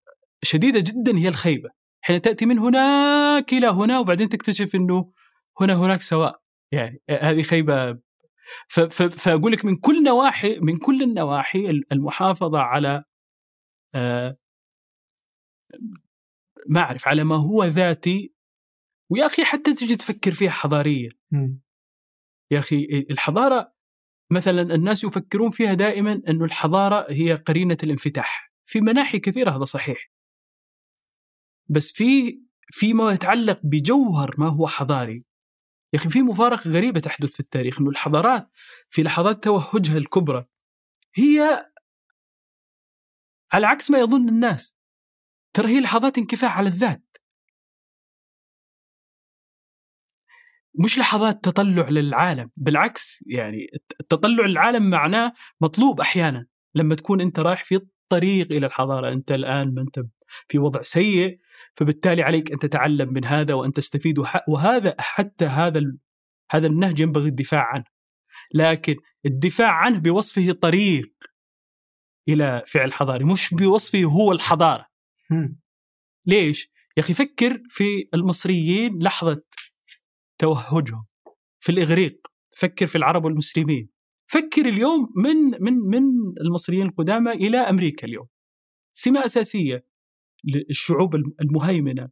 [0.45, 1.70] شديدة جدا هي الخيبة.
[2.05, 5.12] حين تأتي من هناك إلى هنا وبعدين تكتشف إنه
[5.61, 6.40] هنا هناك سواء.
[6.72, 7.99] يعني هذه خيبة.
[9.18, 13.05] فأقول لك من كل نواحي من كل النواحي المحافظة على
[13.95, 14.36] آه،
[16.68, 18.34] ما أعرف على ما هو ذاتي.
[19.11, 21.09] ويا أخي حتى تجي تفكر فيها حضاريه
[22.51, 23.74] يا أخي الحضارة
[24.32, 28.53] مثلا الناس يفكرون فيها دائما إنه الحضارة هي قرينة الانفتاح.
[28.66, 30.13] في مناحي كثيرة هذا صحيح.
[31.68, 32.40] بس في
[32.70, 35.24] فيما يتعلق بجوهر ما هو حضاري.
[35.92, 38.50] يا أخي في مفارقة غريبة تحدث في التاريخ إنه الحضارات
[38.90, 40.46] في لحظات توهجها الكبرى
[41.14, 41.66] هي
[43.52, 44.76] على عكس ما يظن الناس.
[45.56, 47.04] ترى هي لحظات انكفاح على الذات.
[50.74, 53.66] مش لحظات تطلع للعالم بالعكس يعني
[54.00, 56.46] التطلع للعالم معناه مطلوب أحيانا.
[56.74, 60.00] لما تكون أنت رايح في الطريق إلى الحضارة أنت الآن ما أنت
[60.48, 61.40] في وضع سيء
[61.77, 64.18] فبالتالي عليك أن تتعلم من هذا وأن تستفيد
[64.49, 65.81] وهذا حتى هذا
[66.51, 67.85] هذا النهج ينبغي الدفاع عنه.
[68.55, 68.95] لكن
[69.27, 71.14] الدفاع عنه بوصفه طريق
[72.29, 74.87] إلى فعل حضاري مش بوصفه هو الحضارة.
[76.27, 79.43] ليش؟ يا أخي فكر في المصريين لحظة
[80.39, 81.07] توهجهم.
[81.61, 83.89] في الإغريق فكر في العرب والمسلمين.
[84.27, 86.03] فكر اليوم من من من
[86.41, 88.27] المصريين القدامى إلى أمريكا اليوم.
[88.97, 89.87] سمة أساسية.
[90.45, 92.09] للشعوب المهيمنة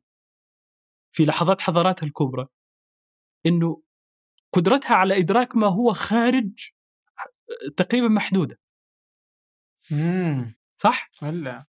[1.12, 2.46] في لحظات حضاراتها الكبرى
[3.46, 3.82] إنه
[4.52, 6.68] قدرتها على إدراك ما هو خارج
[7.76, 8.60] تقريبا محدودة.
[10.76, 11.64] صح؟ ولا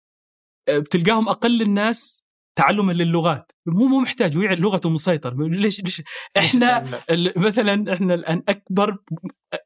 [0.69, 2.25] بتلقاهم أقل الناس
[2.59, 3.53] تعلما للغات.
[3.69, 5.35] هو مو محتاج يعرف لغته مسيطر.
[5.49, 6.03] ليش ليش؟
[6.37, 6.85] إحنا
[7.37, 8.97] مثلا إحنا الآن اكبر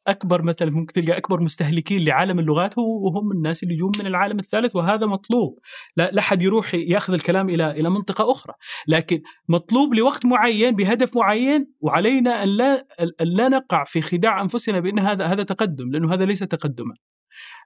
[0.07, 4.77] أكبر مثلا ممكن تلقى أكبر مستهلكين لعالم اللغات وهم الناس اللي يجون من العالم الثالث
[4.77, 5.59] وهذا مطلوب.
[5.97, 8.55] لا لا أحد يروح يأخذ الكلام إلى إلى منطقة أخرى.
[8.89, 14.81] لكن مطلوب لوقت معين بهدف معين وعلينا أن لا أن لا نقع في خداع أنفسنا
[14.81, 16.95] بأن هذا هذا تقدم لأنه هذا ليس تقدما.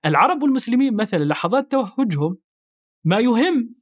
[0.05, 2.37] العرب والمسلمين مثلا لحظات توهجهم
[3.05, 3.75] ما يهم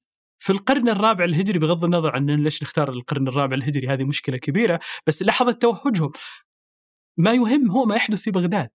[0.45, 4.80] في القرن الرابع الهجري بغض النظر عن ليش نختار القرن الرابع الهجري هذه مشكلة كبيرة
[5.07, 6.12] بس لحظه توهجهم
[7.16, 8.70] ما يهم هو ما يحدث في بغداد.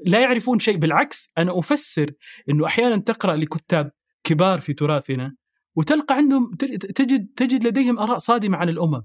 [0.00, 2.10] لا يعرفون شيء بالعكس أنا أفسر
[2.50, 3.92] إنه أحيانا تقرأ لكتاب
[4.24, 5.36] كبار في تراثنا
[5.76, 9.02] وتلقى عندهم تجد تجد لديهم آراء صادمة عن الأمم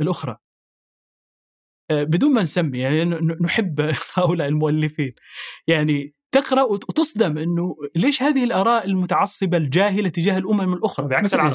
[0.00, 0.36] الأخرى.
[1.90, 3.04] آه، بدون ما نسمي يعني
[3.40, 3.80] نحب
[4.14, 5.12] هؤلاء المؤلفين.
[5.66, 11.54] يعني تقرأ وتصدم إنه ليش هذه الآراء المتعصبة الجاهلة تجاه الأمم الأخرى بعكس العرب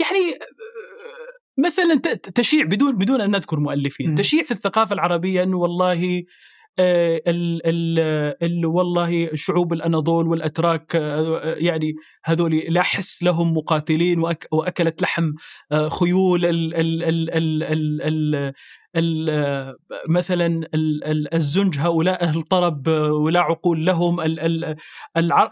[0.00, 0.38] يعني
[1.58, 1.94] مثلا
[2.34, 4.14] تشيع بدون بدون أن نذكر مؤلفين م.
[4.14, 6.24] تشيع في الثقافة العربية إنه والله
[6.78, 7.98] آه، ال ال
[8.42, 15.32] ال والله شعوب الأناضول والأتراك آه، يعني هذول لا حس لهم مقاتلين وأك وأكلت لحم
[15.72, 17.30] آه، خيول ال ال ال
[17.62, 18.52] ال ال
[20.08, 20.68] مثلا
[21.34, 24.20] الزنج هؤلاء أهل طرب ولا عقول لهم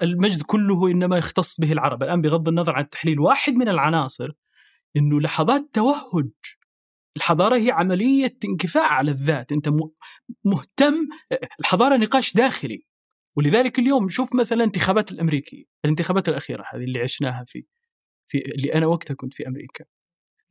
[0.03, 2.03] المجد كله إنما يختص به العرب.
[2.03, 4.33] الآن بغض النظر عن التحليل واحد من العناصر
[4.97, 6.31] إنه لحظات توهج.
[7.17, 9.53] الحضارة هي عملية انكفاء على الذات.
[9.53, 9.69] أنت
[10.45, 11.09] مهتم
[11.61, 12.87] الحضارة نقاش داخلي.
[13.37, 17.65] ولذلك اليوم شوف مثلا انتخابات الأمريكية الانتخابات الأخيرة هذه اللي عشناها في
[18.31, 19.85] في اللي أنا وقتها كنت في أمريكا.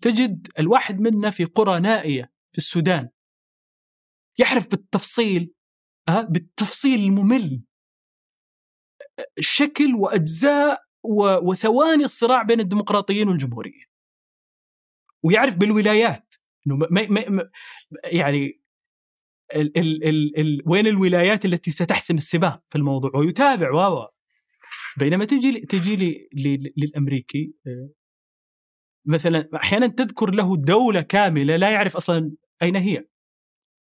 [0.01, 3.09] تجد الواحد منا في قرى نائية في السودان.
[4.39, 5.53] يعرف بالتفصيل
[6.09, 7.63] أه؟ بالتفصيل الممل.
[9.39, 10.83] شكل وأجزاء
[11.43, 13.85] وثواني الصراع بين الديمقراطيين والجمهوريين.
[15.23, 16.35] ويعرف بالولايات.
[16.67, 17.49] إنه ما ما
[18.03, 18.61] يعني
[19.55, 24.07] ال ال ال ال وين الولايات التي ستحسم السباق في الموضوع؟ ويتابع و
[24.97, 26.29] بينما تجي تجي
[26.77, 27.89] للأمريكي آه،
[29.05, 32.31] مثلا أحيانا تذكر له دولة كاملة لا يعرف أصلا
[32.63, 33.05] أين هي.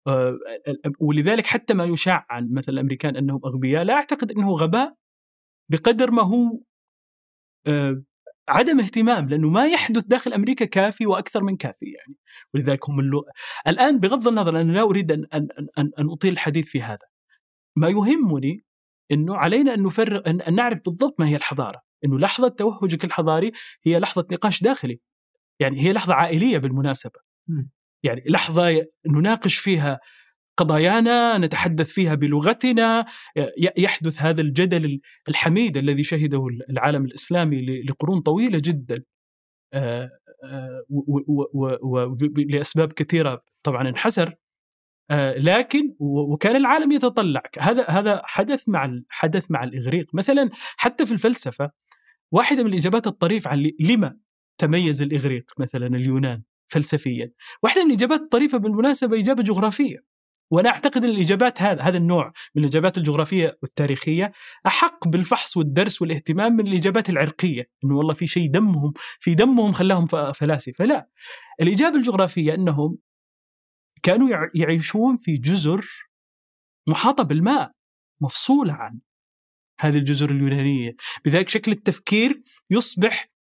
[0.07, 0.39] آه،
[0.99, 4.95] ولذلك حتى ما يشاع عن مثلا الأمريكان أنهم أغبياء لا أعتقد أنه غباء
[5.71, 6.59] بقدر ما هو
[7.67, 8.03] آه،
[8.49, 12.15] عدم اهتمام لأنه ما يحدث داخل أمريكا كافي وأكثر من كافي يعني.
[12.53, 13.25] ولذلك هم اللو...
[13.67, 15.47] الآن بغض النظر أنا لا أريد أن أن
[15.77, 17.07] أن, أن أطيل الحديث في هذا.
[17.77, 18.63] ما يهمني
[19.11, 21.81] إنه علينا أن نفرق أن, أن نعرف بالضبط ما هي الحضارة.
[22.05, 23.51] إنه لحظة توهجك الحضاري
[23.83, 24.99] هي لحظة نقاش داخلي.
[25.59, 27.19] يعني هي لحظة عائلية بالمناسبة.
[27.47, 27.63] م.
[28.03, 29.99] يعني لحظة نناقش فيها
[30.57, 33.05] قضايانا نتحدث فيها بلغتنا
[33.77, 39.03] يحدث هذا الجدل الحميد الذي شهده العالم الإسلامي لقرون طويلة جدا.
[39.73, 40.09] آه،
[40.43, 44.35] آه، ولاسباب كثيرة طبعا انحسر.
[45.11, 47.43] آه، لكن وكان العالم يتطلع.
[47.59, 50.15] هذا هذا حدث مع حدث مع الإغريق.
[50.15, 51.71] مثلا حتى في الفلسفة
[52.31, 54.17] واحدة من الاجابات الطريفه عن لما
[54.57, 57.31] تميز الإغريق مثلا اليونان فلسفيا.
[57.63, 60.11] واحدة من الاجابات الطريفة بالمناسبة إجابة جغرافية.
[60.51, 64.31] وأنا أعتقد إن الإجابات هذا هذا النوع من الإجابات الجغرافية والتاريخية
[64.67, 67.69] أحق بالفحص والدرس والاهتمام من الإجابات العرقية.
[67.83, 70.85] إنه والله في شيء دمهم في دمهم خلاهم فلاسفة.
[70.85, 71.09] لا
[71.61, 72.97] الإجابة الجغرافية أنهم
[74.03, 75.85] كانوا يعيشون في جزر
[76.89, 77.71] محاطة بالماء
[78.21, 78.99] مفصولة عن
[79.81, 80.95] هذه الجزر اليونانية.
[81.25, 83.31] بذلك شكل التفكير يصبح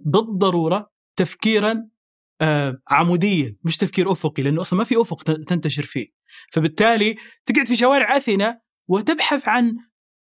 [0.00, 1.88] بالضرورة تفكيرا
[2.40, 6.06] آه عموديا مش تفكير أفقي لأنه أصلا ما في أفق تنتشر فيه.
[6.52, 7.16] فبالتالي
[7.46, 9.76] تقعد في شوارع آثينا وتبحث عن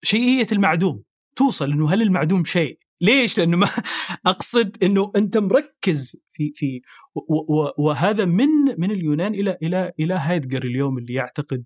[0.04, 1.02] شيئية المعدوم.
[1.36, 3.68] توصل إنه هل المعدوم شيء؟ ليش؟ لأنه ما
[4.26, 6.80] أقصد إنه أنت مركز في في
[7.78, 11.64] وهذا من من اليونان إلى إلى إلى هايدجر اليوم اللي يعتقد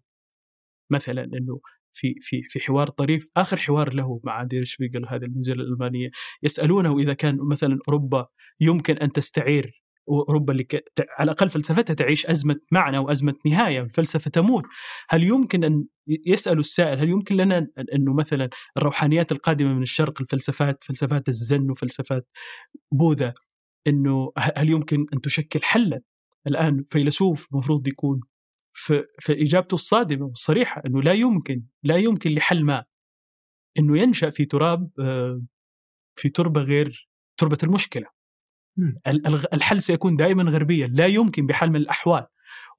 [0.90, 1.60] مثلا إنه
[1.96, 3.28] في في في حوار طريف.
[3.36, 6.10] آخر حوار له مع دير شبيجل هذه المجله الألمانية
[6.42, 8.26] يسألونه إذا كان مثلا أوروبا
[8.60, 10.84] يمكن أن تستعير أوروبا اللي ك...
[11.18, 14.64] على الأقل فلسفتها تعيش أزمة معنى وأزمة نهاية الفلسفه تموت.
[15.08, 15.84] هل يمكن أن
[16.26, 22.28] يسال السائل هل يمكن لنا إنه مثلا الروحانيات القادمة من الشرق الفلسفات فلسفات الزن وفلسفات
[22.92, 23.34] بوذا
[23.86, 26.00] إنه هل يمكن أن تشكل حلا؟
[26.46, 28.20] الآن فيلسوف المفروض يكون
[29.22, 32.84] فإجابته الصادمة والصريحة أنه لا يمكن لا يمكن لحل ما.
[33.78, 35.42] أنه ينشأ في تراب آه،
[36.16, 38.06] في تربة غير تربة المشكلة.
[39.52, 42.26] الحل سيكون دائما غربيا لا يمكن بحال من الأحوال.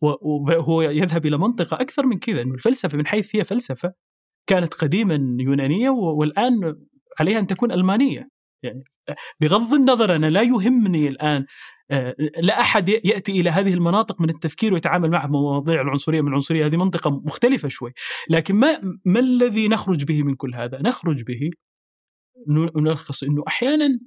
[0.02, 3.94] وهو يذهب إلى منطقة أكثر من كذا أنه الفلسفة من حيث هي فلسفة
[4.48, 6.76] كانت قديما يونانية والآن
[7.20, 8.30] عليها أن تكون ألمانية.
[8.64, 8.84] يعني
[9.42, 11.46] بغض النظر أنا لا يهمني الآن
[12.40, 16.66] لا أحد يأتي إلى هذه المناطق من التفكير ويتعامل معها مواضيع العنصرية من العنصرية.
[16.66, 17.94] هذه منطقة مختلفة شوي.
[18.30, 21.50] لكن ما ما الذي نخرج به من كل هذا؟ نخرج به
[22.76, 24.00] نلخص إنه أحيانا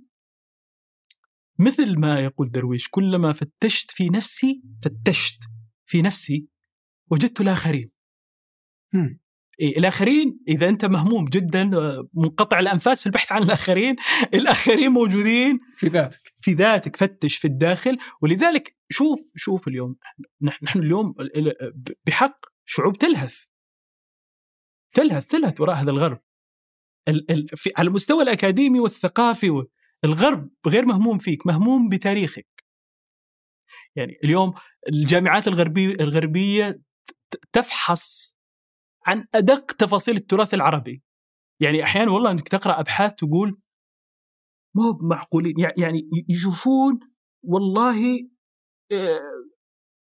[1.58, 5.40] مثل ما يقول درويش كلما فتشت في نفسي فتشت
[5.86, 6.46] في نفسي
[7.10, 7.90] وجدت الآخرين.
[9.60, 13.96] إيه الآخرين إذا أنت مهموم جدا آه، منقطع الأنفاس في البحث عن الآخرين
[14.34, 16.34] الآخرين موجودين في ذاتك.
[16.38, 17.98] في ذاتك فتش في الداخل.
[18.22, 19.96] ولذلك شوف شوف اليوم
[20.62, 21.14] نحن اليوم
[22.06, 23.44] بحق شعوب تلهث.
[24.94, 26.20] تلهث تلهث وراء هذا الغرب.
[27.08, 29.66] ال ال في على المستوى الأكاديمي والثقافي
[30.04, 32.64] الغرب غير مهموم فيك مهموم بتاريخك.
[33.96, 34.54] يعني اليوم
[34.88, 36.80] الجامعات الغربية الغربية
[37.52, 38.36] تفحص
[39.06, 41.02] عن أدق تفاصيل التراث العربي.
[41.60, 43.60] يعني أحيانا والله أنك تقرأ أبحاث تقول
[44.76, 47.00] مو معقولين؟ يعني يشوفون
[47.42, 48.28] والله
[48.92, 49.20] آه،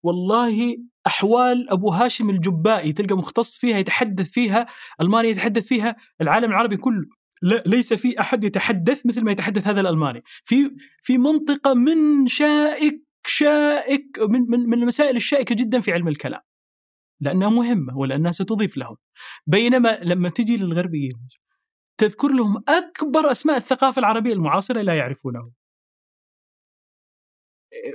[0.02, 0.76] والله
[1.06, 4.66] أحوال أبو هاشم الجبائي تلقى مختص فيها يتحدث فيها
[5.00, 7.06] المانيا يتحدث فيها العالم العربي كله.
[7.42, 10.22] لا ليس في أحد يتحدث مثل ما يتحدث هذا الألماني.
[10.44, 10.70] في
[11.02, 16.40] في منطقة من شائك شائك من من من المسائل الشائكة جدا في علم الكلام.
[17.20, 18.96] لأنها مهمة ولأنها ستضيف لهم.
[19.46, 21.28] بينما لما تجي للغربيين
[22.00, 25.52] تذكر لهم أكبر أسماء الثقافة العربية المعاصرة لا يعرفونه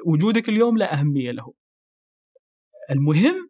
[0.05, 1.53] وجودك اليوم لا أهمية له.
[2.91, 3.49] المهم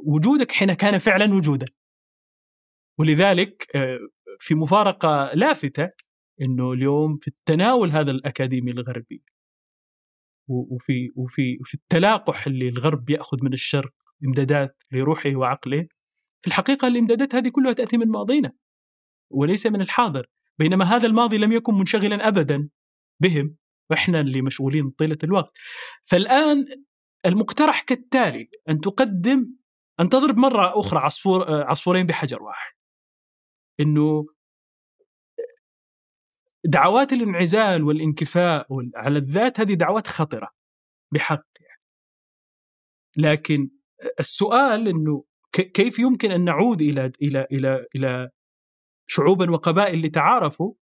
[0.00, 1.66] وجودك حين كان فعلا وجودا.
[2.98, 3.98] ولذلك آه،
[4.40, 5.90] في مفارقة لافتة
[6.42, 9.22] إنه اليوم في التناول هذا الأكاديمي الغربي
[10.48, 13.92] وفي وفي وفي التلاقح اللي الغرب يأخذ من الشرق
[14.24, 15.88] إمدادات لروحه وعقله.
[16.42, 18.52] في الحقيقة الإمدادات هذه كلها تأتي من ماضينا
[19.30, 20.26] وليس من الحاضر.
[20.58, 22.68] بينما هذا الماضي لم يكن منشغلا ابدا
[23.22, 23.56] بهم
[23.90, 25.58] وإحنا اللي مشغولين طيلة الوقت.
[26.04, 26.66] فالآن
[27.26, 29.54] المقترح كالتالي أن تقدم
[30.00, 32.72] أن تضرب مرة أخرى عصفور عصفورين بحجر واحد.
[33.80, 34.26] إنه
[36.64, 38.66] دعوات الانعزال والانكفاء
[38.96, 40.48] على الذات هذه دعوات خطرة
[41.12, 41.82] بحق يعني.
[43.16, 43.70] لكن
[44.20, 48.30] السؤال إنه كيف يمكن أن نعود إلى إلى إلى إلى
[49.06, 50.74] شعوبا وقبائل لتعارفوا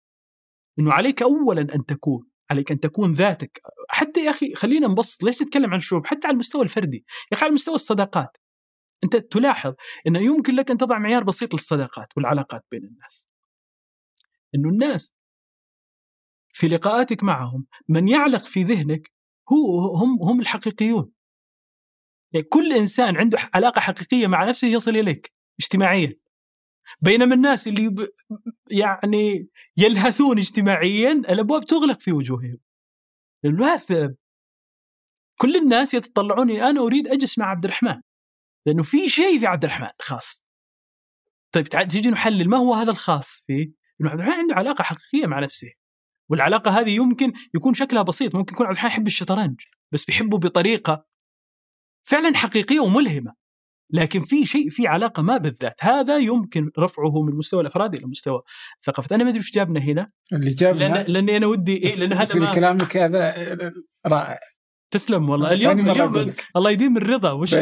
[0.78, 3.60] إنه عليك اولا أن تكون عليك أن تكون ذاتك.
[3.88, 7.04] حتى يا أخي خلينا نبسط ليش تتكلم عن الشعوب؟ حتى على المستوى الفردي.
[7.32, 8.36] يا أخي على مستوى الصداقات.
[9.04, 9.74] أنت تلاحظ
[10.06, 13.28] انه يمكن لك أن تضع معيار بسيط للصداقات والعلاقات بين الناس.
[14.54, 15.12] إنه الناس
[16.52, 19.12] في لقاءاتك معهم من يعلق في ذهنك
[19.52, 21.12] هو هم هم الحقيقيون.
[22.32, 26.14] يعني كل إنسان عنده علاقة حقيقية مع نفسه يصل إليك اجتماعيا.
[27.00, 28.08] بينما الناس اللي ب...
[28.70, 32.58] يعني يلهثون اجتماعيا الأبواب تغلق في وجوههم.
[33.44, 33.92] اللهث
[35.40, 38.00] كل الناس يتطلعون أنا أريد أجلس مع عبد الرحمن
[38.66, 40.44] لأنه في شيء في عبد الرحمن خاص.
[41.52, 45.40] طيب تيجي نحلل ما هو هذا الخاص فيه إنه عبد الرحمن عنده علاقة حقيقية مع
[45.40, 45.68] نفسه.
[46.28, 49.60] والعلاقة هذه يمكن يكون شكلها بسيط ممكن يكون عبد الرحمن يحب الشطرنج
[49.92, 51.06] بس بيحبه بطريقة
[52.08, 53.32] فعلا حقيقية وملهمة.
[53.92, 55.74] لكن في شيء في علاقة ما بالذات.
[55.80, 58.42] هذا يمكن رفعه من مستوى الأفراد إلى مستوى
[58.80, 60.10] الثقافه أنا ما أدري وش جابنا هنا.
[60.32, 62.50] اللي جابنا لأن لأني أنا ودي إيه لأن هذا ما...
[62.50, 63.34] كلامك هذا
[64.06, 64.38] رائع.
[64.90, 65.52] تسلم والله.
[65.52, 67.30] اليوم, اليوم الله يديم الرضا.
[67.30, 67.54] وش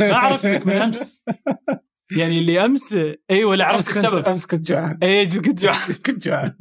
[0.00, 1.22] ما عرفتك من أمس.
[2.18, 2.94] يعني اللي امس
[3.30, 4.28] اي ولا عرفت السبب.
[4.28, 4.98] أمس كنت جوعان.
[5.02, 5.94] اي كنت جوعان.
[6.06, 6.56] كنت جوعان.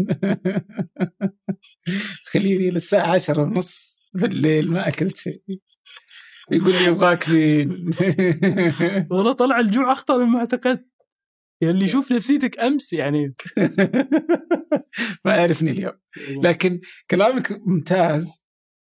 [2.33, 5.41] خليني للساعة عشرة ونص بالليل ما أكلت شيء.
[6.51, 7.89] يقول لي يبغاك فين
[9.11, 10.89] والله طلع الجوع اخطر مما اعتقدت
[11.61, 13.35] يعني اللي يشوف نفسيتك أمس يعني.
[15.25, 15.93] ما يعرفني اليوم.
[16.43, 16.81] لكن
[17.11, 18.45] كلامك ممتاز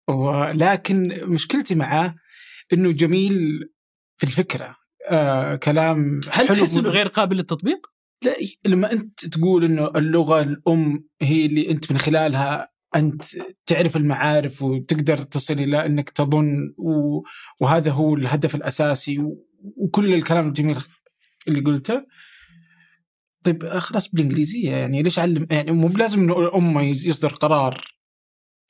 [0.09, 2.15] ولكن مشكلتي معاه
[2.73, 3.69] إنه جميل
[4.17, 4.75] في الفكرة.
[5.09, 7.87] آه كلام هل تحس إنه غير قابل للتطبيق؟
[8.23, 8.35] لا
[8.65, 13.23] لما أنت تقول إنه اللغة الأم هي اللي أنت من خلالها أنت
[13.65, 17.21] تعرف المعارف وتقدر تصل إلى أنك تظن و...
[17.61, 19.45] وهذا هو الهدف الأساسي و...
[19.77, 20.77] وكل الكلام الجميل
[21.47, 22.05] اللي قلته.
[23.43, 27.81] طيب خلاص بالإنجليزية يعني ليش علم يعني مو بلازم إنه الامه يصدر قرار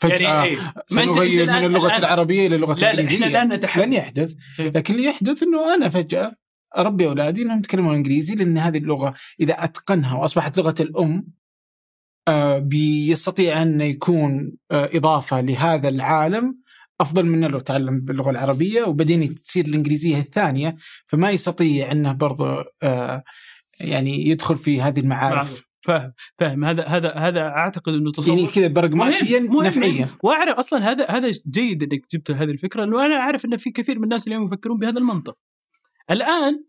[0.01, 3.53] فجأة يعني إيه؟ أنت- سنغير من الآن- اللغة الآن- العربية إلى اللغة لا لا الآن
[3.53, 3.85] نتحدث.
[3.85, 4.33] لن يحدث.
[4.59, 4.65] إيه.
[4.69, 6.31] لكن اللي يحدث إنه أنا فجأة
[6.77, 11.23] أربي أولادي إنهم يتكلمون إنجليزي لأن هذه اللغة إذا أتقنها وأصبحت لغة الأم آه،
[12.59, 16.57] بيستطيع أن يكون آه، إضافة لهذا العالم
[17.01, 20.75] أفضل من لو تعلم باللغة العربية وبعدين تصير الإنجليزية الثانية
[21.07, 23.23] فما يستطيع أنه برضه آه،
[23.79, 28.67] يعني يدخل في هذه المعارف فاهم فاهم هذا هذا هذا أعتقد إنه تصور يعني كذا
[29.49, 30.09] مهم، نفعيا.
[30.23, 33.97] وأعرف أصلا هذا هذا جيد إنك جبت هذه الفكرة لأنه أنا أعرف ان في كثير
[33.97, 35.37] من الناس اليوم يفكرون بهذا المنطق.
[36.11, 36.63] الآن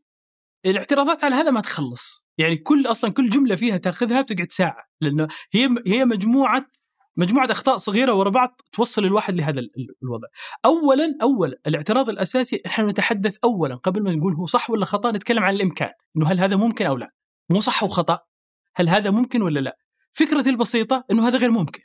[0.71, 5.29] الاعتراضات على هذا ما تخلص، يعني كل أصلا كل جملة فيها تأخذها بتقعد ساعة لأنه
[5.53, 6.67] هي هي مجموعة
[7.17, 10.29] مجموعة أخطاء صغيرة ورا بعض توصل الواحد لهذا ال- ال- الوضع.
[10.65, 15.45] اولا اولا الاعتراض الأساسي إحنا نتحدث اولا قبل ما نقول هو صح ولا خطأ نتكلم
[15.45, 17.13] عن الإمكان، إنه هل هذا ممكن أو لا؟
[17.51, 18.19] مو صح وخطأ.
[18.77, 19.79] هل هذا ممكن ولا لا؟
[20.13, 21.83] فكرتي البسيطة إنه هذا غير ممكن.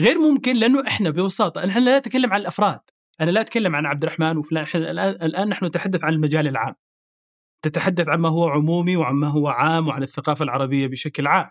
[0.00, 2.80] غير ممكن لأنه إحنا ببساطة إحنا لا نتكلم عن الأفراد
[3.20, 6.74] أنا لا أتكلم عن عبد الرحمن وفلان إحنا الآن نحن نتحدث عن المجال العام
[7.62, 11.50] تتحدث عن ما هو عمومي وعن ما هو عام وعن الثقافة العربية بشكل عام.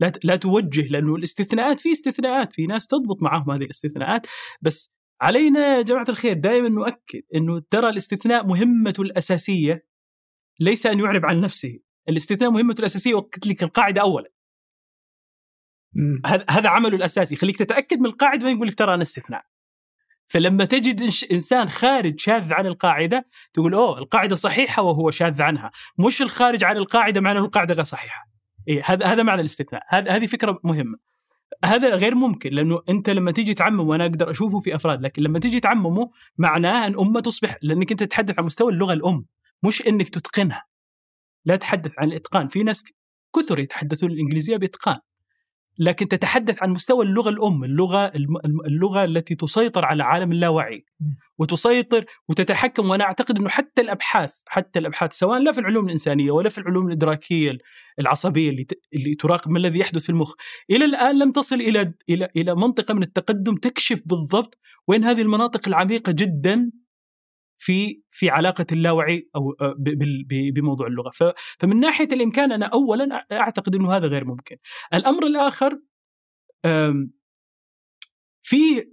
[0.00, 4.26] لا لا توجه لأنه الاستثناءات في استثناءات في ناس تضبط معهم هذه الاستثناءات
[4.62, 9.86] بس علينا يا جماعة الخير دائما نؤكد إنه ترى الاستثناء مهمته الأساسية
[10.60, 11.80] ليس أن يعرب عن نفسه.
[12.08, 14.32] الاستثناء مهمته الأساسية وقت لك القاعدة اولا.
[16.50, 17.36] هذا عمله الأساسي.
[17.36, 19.44] خليك تتأكد من القاعدة ما يقول لك ترى أنا استثناء.
[20.28, 21.02] فلما تجد
[21.32, 25.70] إنسان خارج شاذ عن القاعدة تقول أوه القاعدة صحيحة وهو شاذ عنها.
[25.98, 28.28] مش الخارج عن القاعدة معناه القاعدة غير صحيحة.
[28.68, 29.82] إيه هذا هذا معنى الاستثناء.
[29.90, 30.98] هذه فكرة مهمة.
[31.64, 35.38] هذا غير ممكن لأنه أنت لما تيجي تعمم وأنا أقدر أشوفه في أفراد لكن لما
[35.38, 39.24] تيجي تعممه معناه أن أمة تصبح لأنك أنت تتحدث عن مستوى اللغة الأم
[39.62, 40.64] مش إنك تتقنها.
[41.44, 42.48] لا تتحدث عن الإتقان.
[42.48, 42.84] في ناس
[43.36, 44.96] كثر يتحدثون الإنجليزية بإتقان.
[45.78, 48.12] لكن تتحدث عن مستوى اللغة الأم، اللغة
[48.66, 50.84] اللغة التي تسيطر على عالم اللاوعي
[51.38, 56.48] وتسيطر وتتحكم وأنا أعتقد إنه حتى الأبحاث حتى الأبحاث سواء لا في العلوم الإنسانية ولا
[56.48, 57.58] في العلوم الإدراكية
[57.98, 60.34] العصبية اللي اللي تراقب ما الذي يحدث في المخ،
[60.70, 64.58] إلى الآن لم تصل إلى إلى إلى منطقة من التقدم تكشف بالضبط
[64.88, 66.70] وين هذه المناطق العميقة جدا
[67.64, 69.54] في في علاقة اللاوعي أو
[70.54, 71.10] بموضوع اللغة،
[71.60, 74.56] فمن ناحية الإمكان أنا اولا أعتقد إنه هذا غير ممكن.
[74.94, 75.80] الأمر الآخر
[78.42, 78.90] في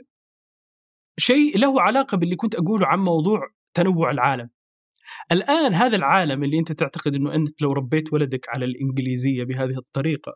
[1.19, 4.49] شيء له علاقة باللي كنت أقوله عن موضوع تنوع العالم.
[5.31, 10.35] الآن هذا العالم اللي أنت تعتقد إنه أنت لو ربيت ولدك على الإنجليزية بهذه الطريقة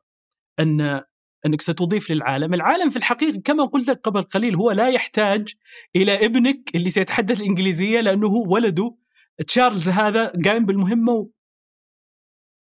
[0.59, 1.01] أن
[1.45, 5.53] أنك ستضيف للعالم، العالم في الحقيقة كما قلت لك قبل قليل هو لا يحتاج
[5.95, 8.95] إلى ابنك اللي سيتحدث الإنجليزية لأنه هو ولده
[9.47, 11.29] تشارلز هذا قايم بالمهمة و...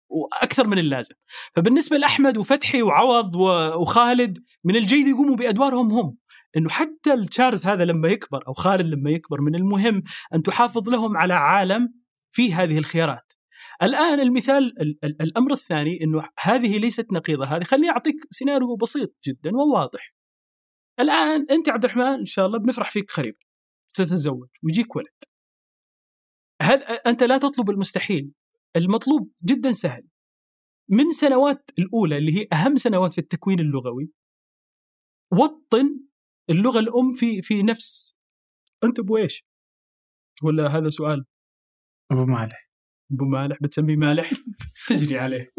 [0.09, 1.15] وأكثر من اللازم.
[1.55, 3.37] فبالنسبة لأحمد وفتحي وعوض
[3.81, 6.17] وخالد من الجيد يقوموا بأدوارهم هم.
[6.57, 10.03] إنه حتى تشارلز هذا لما يكبر أو خالد لما يكبر من المهم
[10.35, 11.95] أن تحافظ لهم على عالم
[12.33, 13.34] فيه هذه الخيارات.
[13.83, 19.14] الآن المثال ال- ال- الأمر الثاني إنه هذه ليست نقيضة هذه خليني أعطيك سيناريو بسيط
[19.25, 20.14] جدا وواضح.
[21.01, 23.39] الآن أنت عبد الرحمن إن شاء الله بنفرح فيك قريبا.
[23.97, 25.25] ستتزوج ويجيك ولد.
[26.62, 28.33] هذا أنت لا تطلب المستحيل،
[28.77, 30.09] المطلوب جدا سهل.
[30.91, 34.11] من سنوات الأولى اللي هي أهم سنوات في التكوين اللغوي
[35.33, 36.01] وطن
[36.51, 38.16] اللغة الأم في في نفس
[38.85, 39.45] أنت أبو إيش؟
[40.43, 41.25] ولا هذا سؤال
[42.12, 42.70] أبو مالح
[43.12, 44.30] أبو مالح بتسميه مالح؟
[44.88, 45.50] تجري عليه.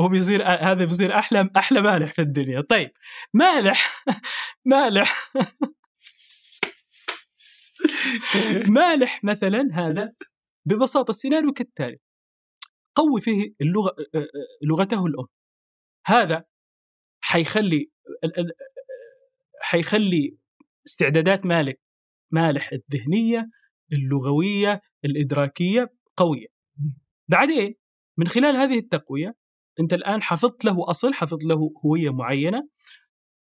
[0.00, 2.60] هو بيصير هذا بيصير أحلى أحلى مالح في الدنيا.
[2.60, 2.90] طيب
[3.34, 4.04] مالح
[4.64, 5.32] مالح.
[8.76, 10.12] مالح مثلا هذا
[10.66, 11.98] ببساطة السيناريو كالتالي.
[12.94, 13.96] قوي فيه اللغة
[14.62, 15.26] لغته الأم.
[16.06, 16.44] هذا
[17.20, 17.90] حيخلي
[19.60, 20.36] حيخلي
[20.86, 21.80] استعدادات مالك
[22.30, 23.50] مالح الذهنية
[23.92, 26.46] اللغوية الإدراكية قوية.
[27.28, 27.74] بعدين
[28.18, 29.36] من خلال هذه التقوية
[29.80, 32.68] أنت الآن حفظت له أصل حفظت له هوية معينة.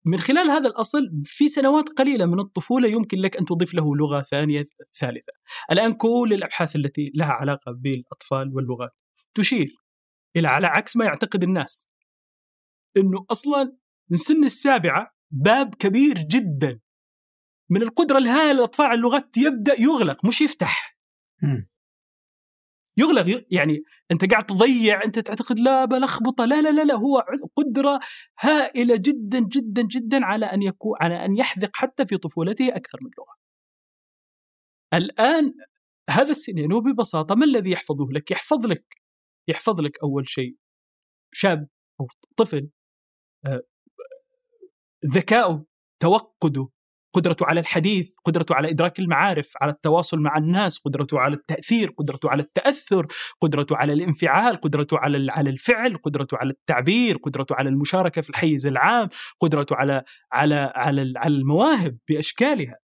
[0.05, 4.21] من خلال هذا الأصل في سنوات قليلة من الطفولة يمكن لك أن تضيف له لغة
[4.21, 4.65] ثانية
[4.99, 5.33] ثالثة.
[5.71, 8.91] الآن كل الأبحاث التي لها علاقة بالأطفال واللغات
[9.33, 9.75] تشير
[10.35, 11.89] إلى على عكس ما يعتقد الناس.
[12.97, 13.77] إنه أصلا
[14.09, 16.79] من سن السابعة باب كبير جدا.
[17.69, 20.97] من القدرة الهائله على اللغات يبدأ يغلق مش يفتح.
[22.97, 27.23] يغلق يعني أنت قاعد تضيع أنت تعتقد لا بلخبطه لا لا لا لا هو
[27.55, 27.99] قدرة
[28.39, 33.09] هائلة جدا جدا جدا على أن يكون على أن يحذق حتى في طفولته أكثر من
[33.17, 33.37] لغة.
[34.93, 35.53] الآن
[36.09, 39.01] هذا السنين وببساطه ما الذي يحفظه لك؟ يحفظ لك
[39.49, 40.57] يحفظ لك أول شيء
[41.33, 41.67] شاب
[42.01, 42.07] أو
[42.37, 42.69] طفل
[43.45, 43.61] آه،
[45.05, 45.65] ذكاؤه
[46.01, 46.69] توقده
[47.17, 52.29] قدرته على الحديث قدرته على إدراك المعارف على التواصل مع الناس قدرته على التأثير قدرته
[52.29, 53.07] على التأثر
[53.41, 58.67] قدرته على الانفعال قدرته على على الفعل قدرته على التعبير قدرته على المشاركة في الحيز
[58.67, 59.09] العام
[59.39, 60.03] قدرته على
[60.33, 62.77] على على, على المواهب بأشكالها.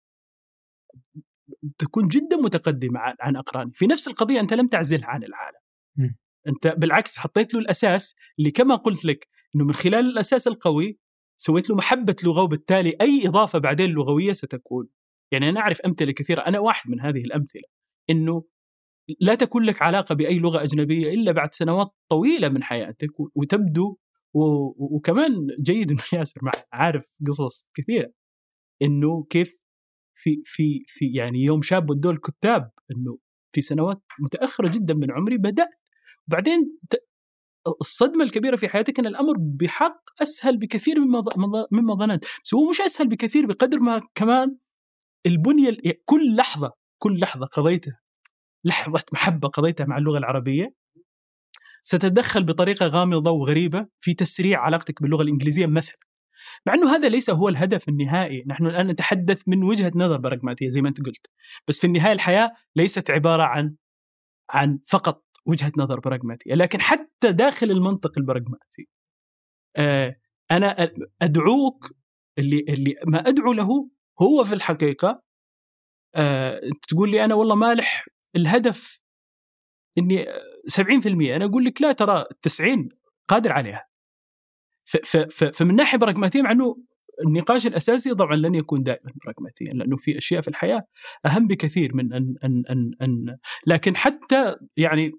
[1.78, 3.72] تكون جدا متقدمة عن أقراني.
[3.74, 5.60] في نفس القضية أنت لم تعزلها عن العالم.
[5.98, 6.10] م.
[6.48, 11.03] أنت بالعكس حطيت له الأساس اللي كما قلت لك أنه من خلال الأساس القوي
[11.46, 14.88] سويت له محبة لغة وبالتالي أي إضافة بعدين لغوية ستكون.
[15.32, 17.64] يعني أنا أعرف أمثلة كثيرة أنا واحد من هذه الأمثلة
[18.10, 18.44] أنه
[19.20, 23.98] لا تكون لك علاقة بأي لغة أجنبية إلا بعد سنوات طويلة من حياتك وتبدو
[24.34, 28.12] وكمان جيد أنه ياسر مع عارف قصص كثيرة.
[28.82, 29.62] أنه كيف
[30.16, 33.18] في في في يعني يوم شاب ودوا الكتاب أنه
[33.56, 35.70] في سنوات متأخرة جدا من عمري بدأت
[36.28, 36.78] وبعدين
[37.68, 41.24] الصدمة الكبيرة في حياتك أن الأمر بحق أسهل بكثير مما
[41.72, 42.26] مما ظننت.
[42.43, 44.57] بس هو مش أسهل بكثير بقدر ما كمان
[45.26, 47.99] البنية كل لحظة كل لحظة قضيتها
[48.66, 50.74] لحظة محبة قضيتها مع اللغة العربية
[51.84, 55.97] ستتدخل بطريقة غامضة وغريبة في تسريع علاقتك باللغة الإنجليزية مثلا.
[56.66, 58.43] مع أنه هذا ليس هو الهدف النهائي.
[58.47, 61.28] نحن الآن نتحدث من وجهة نظر براغماتية زي ما أنت قلت.
[61.68, 63.76] بس في النهاية الحياة ليست عبارة عن
[64.49, 68.88] عن فقط وجهة نظر براغماتيه لكن حتى داخل المنطق البراغماتي
[69.78, 70.16] آه
[70.52, 70.91] أنا
[71.22, 71.91] أدعوك
[72.39, 73.89] اللي اللي ما أدعو له
[74.22, 75.24] هو في الحقيقة
[76.16, 79.02] آه تقول لي أنا والله مالح الهدف
[79.98, 80.26] إني
[80.72, 82.89] 70% أنا أقول لك لا ترى 90
[83.28, 83.88] قادر عليها.
[85.54, 86.78] فمن ناحية براغماتية مع إنه
[87.28, 90.88] النقاش الأساسي طبعا لن يكون دائما براغماتيا لأنه في أشياء في الحياة
[91.26, 93.38] أهم بكثير من أن أن أن, أن
[93.68, 95.12] لكن حتى يعني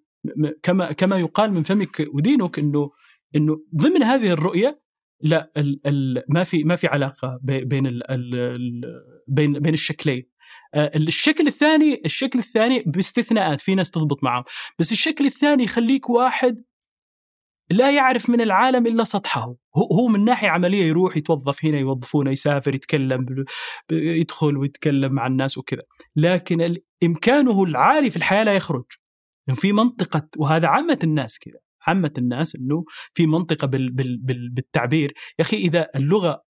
[0.63, 2.91] كما كما يقال من فمك ودينك إنه
[3.37, 4.85] إنه ضمن هذه الرؤية
[5.21, 8.83] لا ال ال ما في ما في علاقة بين ال ال
[9.29, 10.35] بين بين الشكلين.
[10.75, 14.45] آه، الشكل الثاني الشكل الثاني باستثناءات في ناس تضبط معه
[14.79, 16.65] بس الشكل الثاني يخليك واحد
[17.71, 19.55] لا يعرف من العالم إلا سطحه.
[19.77, 23.45] هو من ناحية عملية يروح يتوظف هنا يوظفونه يسافر يتكلم
[23.93, 25.83] يدخل ويتكلم مع الناس وكذا.
[26.17, 28.85] لكن إمكانه العالي في الحياة لا يخرج.
[29.55, 32.85] في منطقة وهذا عامة الناس كذا عامة الناس إنه
[33.15, 35.15] في منطقة بال بال بال بالتعبير.
[35.39, 36.45] يا أخي إذا اللغة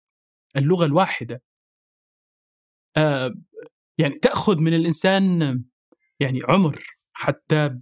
[0.57, 1.43] اللغة الواحدة
[2.97, 3.35] آه
[3.99, 5.41] يعني تأخذ من الإنسان
[6.21, 7.79] يعني عمر حتى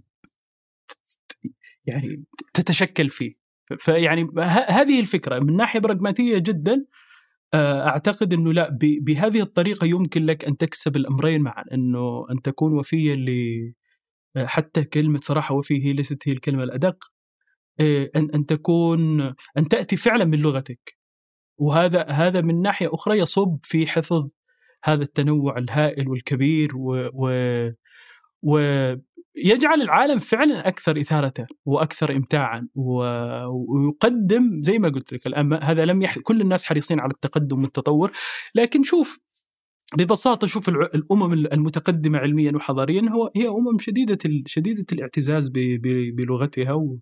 [1.85, 3.43] يعني تتشكل فيه.
[3.79, 4.27] فيعني
[4.67, 6.85] هذه الفكرة من ناحية براغماتية جدا
[7.53, 12.73] آه، أعتقد إنه لا بهذه الطريقة يمكن لك أن تكسب الأمرين معا إنه أن تكون
[12.73, 13.15] وفيا
[14.37, 17.05] حتى كلمة صراحة وفي هي ليست هي الكلمة الأدق
[17.79, 19.21] آه، أن أن تكون
[19.57, 20.97] أن تأتي فعلا من لغتك.
[21.57, 24.29] وهذا هذا من ناحية أخرى يصب في حفظ
[24.83, 27.29] هذا التنوع الهائل والكبير و, و,
[28.43, 28.57] و
[29.35, 31.33] يجعل العالم فعلا أكثر إثارة
[31.65, 36.19] وأكثر امتاعا ويقدم زي ما قلت لك الآن هذا لم يح...
[36.19, 38.11] كل الناس حريصين على التقدم والتطور
[38.55, 39.19] لكن شوف
[39.97, 45.51] ببساطة شوف الأمم المتقدمة علميا وحضاريا هو هي أمم شديدة شديدة الاعتزاز
[46.13, 46.97] بلغتها و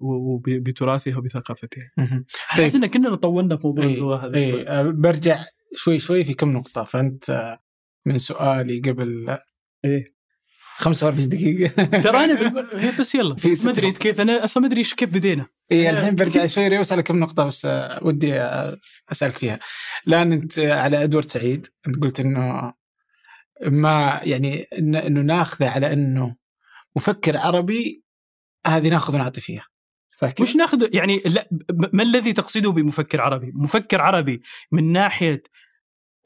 [0.00, 1.90] وبتراثها وبثقافتها.
[2.50, 2.82] أحس طيب.
[2.82, 4.68] إن كنا طولنا في موضوع اللغة هذا شوي.
[4.68, 5.44] أه، برجع
[5.74, 7.58] شوي شوي في كم نقطة فأنت
[8.06, 9.38] من سؤالي قبل
[9.84, 10.17] إيه
[10.78, 11.84] 45 دقيقة.
[12.04, 13.36] ترى أنا بس يلا.
[13.64, 15.46] ما أدري كيف أنا أصلا ما أدري كيف بدينا.
[15.72, 18.76] اي الحين برجع شوي وأسألك كم نقطة بس آه، ودي آه،
[19.12, 19.58] أسألك فيها.
[20.08, 21.66] الآن أنت على إدوارد سعيد.
[21.86, 22.72] أنت قلت إنه
[23.66, 26.36] ما يعني إنه ناخذه على إنه
[26.96, 28.02] مفكر عربي
[28.66, 29.64] هذه ناخذ ونعطي فيها.
[30.16, 31.48] صح مش ناخذ؟ يعني لا
[31.92, 34.42] ما الذي تقصده بمفكر عربي؟ مفكر عربي
[34.72, 35.42] من ناحية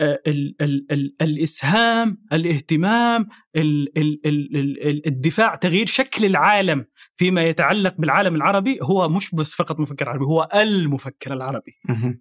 [0.02, 3.26] ال ال ال الإسهام الاهتمام
[3.56, 6.84] ال ال ال الدفاع تغيير شكل العالم
[7.16, 11.72] فيما يتعلق بالعالم العربي هو مش بس فقط مفكر عربي هو المفكر العربي.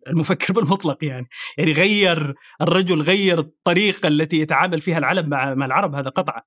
[0.07, 1.27] المفكر بالمطلق يعني.
[1.57, 6.41] يعني غير الرجل غير الطريقة التي يتعامل فيها العالم مع مع العرب هذا قطعا.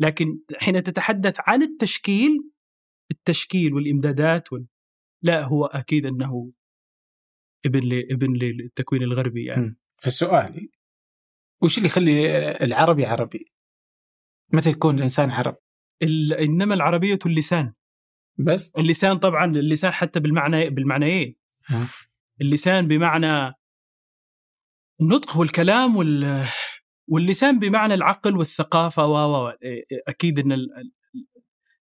[0.00, 2.50] لكن حين تتحدث عن التشكيل
[3.10, 4.66] التشكيل والإمدادات وال...
[5.22, 6.52] لا هو أكيد أنه
[7.66, 9.76] ابن ابن للتكوين الغربي يعني.
[10.02, 10.70] فسؤالي
[11.62, 13.44] وش اللي يخلي العربي عربي؟
[14.52, 15.56] متى يكون الإنسان عرب؟
[16.02, 17.72] ال- إنما العربية اللسان
[18.38, 21.36] بس اللسان طبعا اللسان حتى بالمعنى بالمعنيين.
[22.40, 23.54] اللسان بمعنى
[25.00, 26.44] النطق والكلام وال
[27.08, 29.48] واللسان بمعنى العقل والثقافة و
[30.08, 30.92] أكيد إن ال- ال-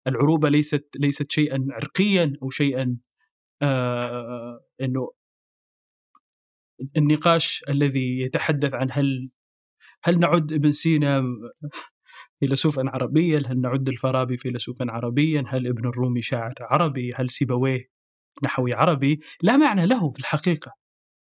[0.07, 2.97] العروبة ليست ليست شيئا عرقيا أو شيئا
[3.61, 5.11] آه إنه
[6.97, 9.29] النقاش الذي يتحدث عن هل
[10.03, 11.23] هل نعد ابن سينا
[12.39, 17.89] فيلسوفا عربيا؟ هل نعد الفارابي فيلسوفا عربيا؟ هل ابن الرومي شاعر عربي؟ هل سيبويه
[18.43, 20.73] نحوي عربي؟ لا معنى له في الحقيقة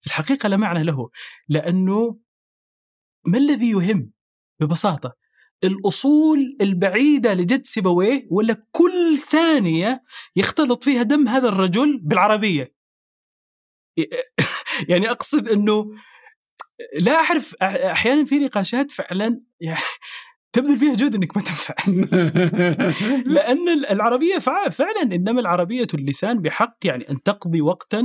[0.02, 1.10] في الحقيقة لا معنى له
[1.50, 2.20] لأنه
[3.26, 4.12] ما الذي يهم؟
[4.60, 5.16] ببساطة
[5.64, 10.04] الأصول البعيدة لجد سيبويه ولا كل ثانية
[10.36, 12.76] يختلط فيها دم هذا الرجل بالعربية.
[14.90, 15.92] يعني أقصد أنه
[17.02, 19.80] لا أعرف أحيانا في نقاشات فعلا يعني
[20.54, 21.76] تبذل فيها جهد إنك ما تنفع
[23.36, 28.04] لأن العربية فع- فعلا إنما العربية اللسان بحق يعني أن تقضي وقتا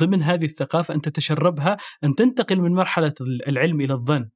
[0.00, 4.30] ضمن هذه الثقافة أن تتشربها أن تنتقل من مرحلة العلم إلى الظن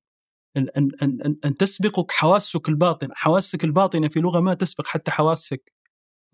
[0.57, 5.11] أن أن أن, أن, أن تسبقك حواسك الباطنه، حواسك الباطنة في لغة ما تسبق حتى
[5.11, 5.73] حواسك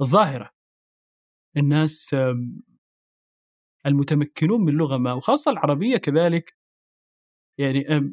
[0.01, 0.51] الظاهرة.
[1.57, 2.63] الناس آم،
[3.87, 6.57] المتمكنون من لغة ما وخاصة العربية كذلك.
[7.59, 8.13] يعني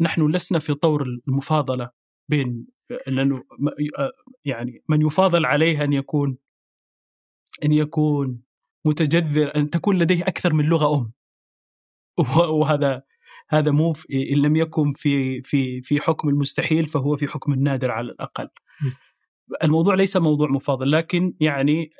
[0.00, 1.90] نحن لسنا في طور المفاضلة
[2.28, 2.66] بين
[3.06, 3.44] لأنه
[4.44, 6.38] يعني من يفاضل عليه أن يكون
[7.64, 8.42] أن يكون
[8.86, 11.12] متجذر أن تكون لديه أكثر من لغة أم.
[12.18, 13.02] وه- وهذا
[13.48, 17.90] هذا مو في- إن لم يكن في في في حكم المستحيل فهو في حكم النادر
[17.90, 18.48] على الأقل.
[19.64, 21.90] الموضوع ليس موضوع مفاضل لكن يعني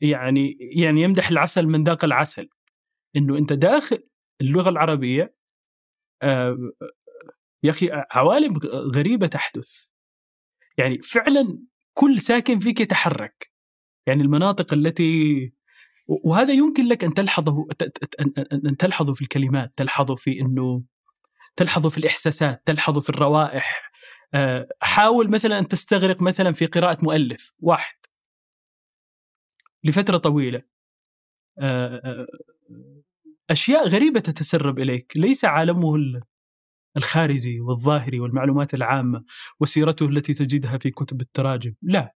[0.00, 2.48] يعني يعني يمدح العسل من ذاق العسل.
[3.16, 4.08] إنه أنت داخل
[4.40, 5.34] اللغة العربية
[6.22, 6.72] آه،
[7.62, 8.58] يا أخي عوالم
[8.94, 9.86] غريبة تحدث.
[10.78, 11.58] يعني فعلا
[11.94, 13.52] كل ساكن فيك يتحرك.
[14.06, 15.52] يعني المناطق التي
[16.08, 17.66] وهذا يمكن لك أن تلحظه
[18.52, 20.82] أن تلحظه في الكلمات تلحظه في إنه
[21.56, 23.92] تلحظه في الإحساسات تلحظه في الروائح.
[24.34, 27.99] آه، حاول مثلا ان تستغرق مثلا في قراءة مؤلف واحد.
[29.84, 30.62] لفترة طويلة.
[31.58, 32.26] آه، آه،
[33.50, 36.20] أشياء غريبة تتسرب إليك ليس عالمه ال-
[36.96, 39.24] الخارجي والظاهري والمعلومات العامة
[39.60, 42.14] وسيرته التي تجدها في كتب التراجم لا.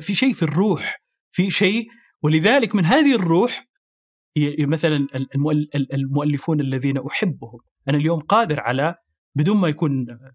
[0.00, 1.02] في شيء في الروح
[1.32, 1.86] في شيء
[2.22, 3.68] ولذلك من هذه الروح
[4.60, 7.58] مثلا المؤل- المؤلفون الذين أحبهم.
[7.88, 8.94] أنا اليوم قادر على
[9.34, 10.34] بدون ما يكون يعني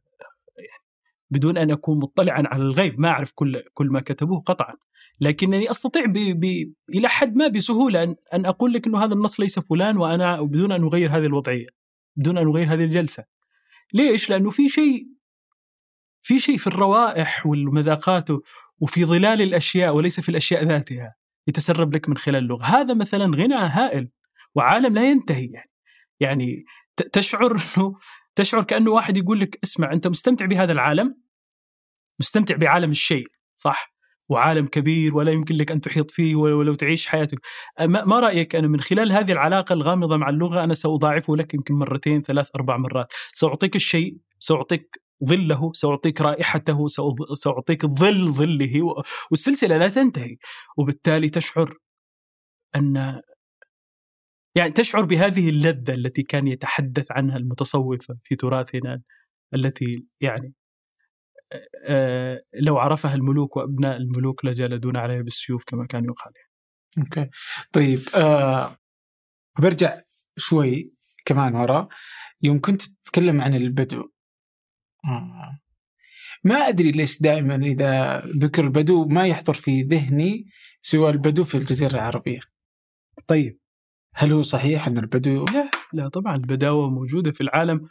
[1.31, 4.75] بدون أن أكون مطلعا على الغيب ما أعرف كل كل ما كتبوه قطعا.
[5.21, 9.39] لكنني أستطيع ب ب إلى حد ما بسهولة ان أن أقول لك إنه هذا النص
[9.39, 11.67] ليس فلان وأنا بدون أن أغير هذه الوضعية
[12.15, 13.25] بدون أن أغير هذه الجلسة.
[13.93, 15.07] ليش؟ لأنه في شيء
[16.21, 18.27] في شيء في الروائح والمذاقات
[18.79, 21.15] وفي ظلال الأشياء وليس في الأشياء ذاتها
[21.47, 24.09] يتسرب لك من خلال اللغة، هذا مثلا غنى هائل
[24.55, 25.71] وعالم لا ينتهي يعني.
[26.19, 26.65] يعني
[27.13, 27.95] تشعر انه
[28.35, 31.15] تشعر كأنه واحد يقول لك اسمع أنت مستمتع بهذا العالم؟
[32.19, 33.98] مستمتع بعالم الشيء صح؟
[34.29, 37.39] وعالم كبير ولا يمكن لك أن تحيط فيه ولو تعيش حياتك.
[37.81, 41.73] ما ما رأيك أنا من خلال هذه العلاقة الغامضة مع اللغة أنا سأضاعفه لك يمكن
[41.73, 46.87] مرتين ثلاث أربع مرات؟ سأعطيك الشيء سأعطيك ظله سأعطيك رائحته
[47.33, 49.01] سأعطيك ظل ظله و-
[49.31, 50.37] والسلسلة لا تنتهي.
[50.77, 51.73] وبالتالي تشعر
[52.75, 53.21] أن
[54.55, 59.01] يعني تشعر بهذه اللذة التي كان يتحدث عنها المتصوفة في تراثنا
[59.53, 60.53] التي يعني
[62.53, 66.33] لو عرفها الملوك وأبناء الملوك لجلدون عليها بالسيوف كما كان يقال.
[66.97, 67.29] أوكي.
[67.71, 68.77] طيب آه
[69.59, 70.01] برجع
[70.37, 70.93] شوي
[71.25, 71.87] كمان ورا.
[72.41, 74.09] يوم كنت تتكلم عن البدو.
[75.05, 75.59] آه.
[76.43, 80.45] ما أدري ليش دائما إذا ذكر البدو ما يحضر في ذهني
[80.81, 82.39] سوى البدو في الجزيرة العربية.
[83.27, 83.59] طيب
[84.15, 87.89] هل هو صحيح أن البدو لا لا طبعا البداوة موجودة في العالم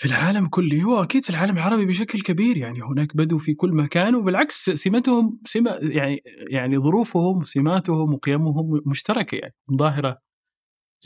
[0.00, 4.14] في العالم كله واكيد في العالم العربي بشكل كبير يعني هناك بدو في كل مكان
[4.14, 10.18] وبالعكس سمتهم سمة يعني يعني ظروفهم سماتهم وقيمهم مشتركة يعني ظاهره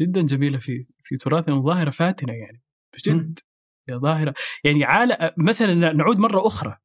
[0.01, 2.63] جدا جميلة في في تراثنا ظاهره فاتنة يعني
[2.95, 3.39] بجد
[3.89, 4.35] يا ظاهرة.
[4.65, 6.77] يعني عالم مثلا نعود مرة أخرى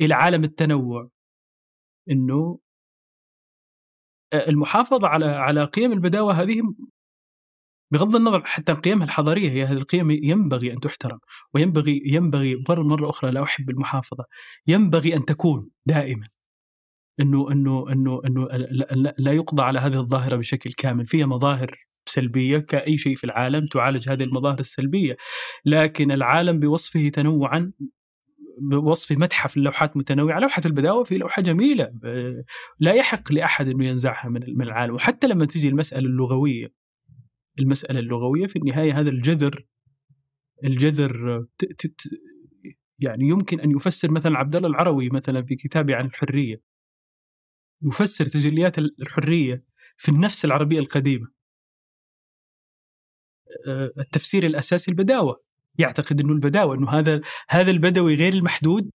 [0.00, 1.10] إلى عالم التنوع
[2.10, 2.58] إنه
[4.34, 6.62] المحافظة على على قيم البداوة هذه
[7.90, 11.18] بغض النظر حتى قيمها الحضارية هي هذه القيم ينبغي أن تحترم
[11.54, 14.24] وينبغي ينبغي مرة أخرى لا أحب المحافظة
[14.66, 16.28] ينبغي أن تكون دائما.
[17.20, 18.48] إنه إنه إنه إنه
[19.18, 21.06] لا- يقضى على هذه الظاهرة بشكل كامل.
[21.06, 21.70] فيها مظاهر
[22.08, 25.16] سلبية كأي شيء في العالم تعالج هذه المظاهر السلبية.
[25.64, 27.72] لكن العالم بوصفه تنوعا
[28.60, 32.44] بوصف متحف اللوحات متنوعة، لوحة البداوة في لوحة جميلة آه،
[32.80, 36.85] لا يحق لأحد انه ينزعها من العالم، وحتى لما تجي المسألة اللغوية
[37.58, 39.66] المسألة اللغوية في النهاية هذا الجذر
[40.64, 41.46] الجذر
[42.98, 46.62] يعني يمكن أن يفسر مثلا عبد الله العروي مثلا في كتابه عن الحرية.
[47.82, 49.64] يفسر تجليات الحرية
[49.96, 51.28] في النفس العربية القديمة.
[53.68, 55.42] آه، التفسير الأساسي البداوة.
[55.78, 58.90] يعتقد إنه البداوة إنه هذا هذا البدوي غير المحدود.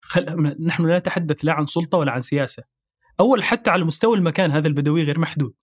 [0.00, 0.24] خل...
[0.66, 2.64] نحن لا نتحدث لا عن سلطة ولا عن سياسة.
[3.20, 5.54] أول حتى على مستوى المكان هذا البدوي غير محدود.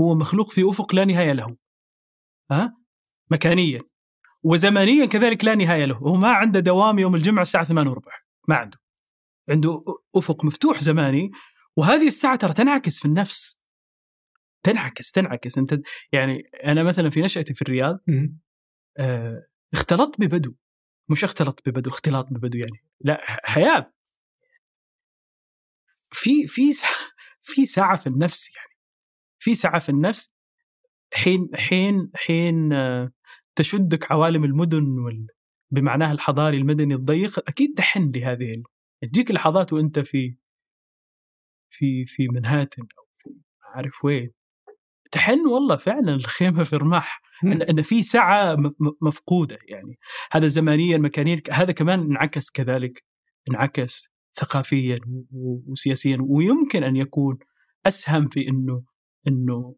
[0.00, 1.56] هو مخلوق في أفق لا نهاية له.
[2.50, 2.76] ها؟
[3.30, 3.82] مكانيا.
[4.42, 5.94] وزمنيا كذلك لا نهاية له.
[5.96, 8.12] هو ما عنده دوام يوم الجمعة الساعة 8 وربع.
[8.48, 8.78] ما عنده.
[9.50, 11.30] عنده أفق مفتوح زماني.
[11.76, 13.58] وهذه الساعة ترى تنعكس في النفس.
[14.62, 15.58] تنعكس تنعكس.
[15.58, 15.78] أنت
[16.12, 17.98] يعني أنا مثلا في نشأتي في الرياض
[18.98, 20.54] آه اختلطت ببدو.
[21.10, 22.84] مش اختلط ببدو اختلاط ببدو يعني.
[23.00, 23.92] لا حياة.
[26.12, 26.72] في في
[27.48, 28.78] في سعه في النفس يعني.
[29.38, 30.35] في سعه في النفس
[31.16, 33.12] حين حين حين آه،
[33.56, 35.26] تشدك عوالم المدن وال
[35.70, 38.62] بمعناها الحضاري المدني الضيق أكيد تحن لهذه
[39.02, 40.36] تجيك لحظات وأنت في
[41.70, 43.30] في في منهاتن أو في
[43.74, 44.32] عارف وين.
[45.12, 48.56] تحن والله فعلا الخيمة في رماح إن إن في سعه
[49.02, 49.98] مفقودة يعني.
[50.32, 53.04] هذا زمانيا مكانيا هذا كمان انعكس كذلك
[53.50, 54.98] انعكس ثقافيا
[55.66, 57.38] وسياسيا ويمكن أن يكون
[57.86, 58.82] أسهم في إنه
[59.28, 59.76] إنه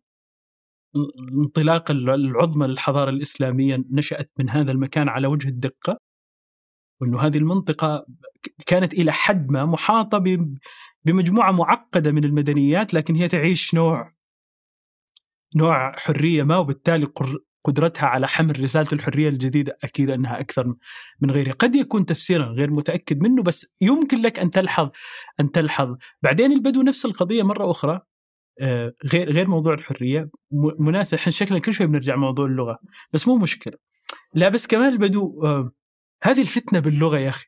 [1.43, 5.98] انطلاق العظمى للحضارة الإسلامية نشأت من هذا المكان على وجه الدقة
[7.01, 8.06] وأنه هذه المنطقة
[8.66, 10.24] كانت إلى حد ما محاطة
[11.05, 14.12] بمجموعة معقدة من المدنيات لكن هي تعيش نوع
[15.56, 17.09] نوع حرية ما وبالتالي
[17.65, 20.74] قدرتها على حمل رسالة الحرية الجديدة أكيد أنها أكثر
[21.20, 24.90] من غيرها، قد يكون تفسيرا غير متأكد منه بس يمكن لك أن تلحظ
[25.40, 27.93] أن تلحظ، بعدين البدو نفس القضية مرة أخرى.
[27.94, 28.18] آه،
[29.05, 30.30] غير غير موضوع الحرية
[30.78, 31.18] مناسب.
[31.18, 32.78] إحنا شكلنا كل شوي بنرجع موضوع اللغة
[33.12, 33.78] بس مو مشكلة.
[34.35, 35.72] لا بس كمان البدو آه،
[36.22, 37.47] هذه الفتنة باللغة يا أخي.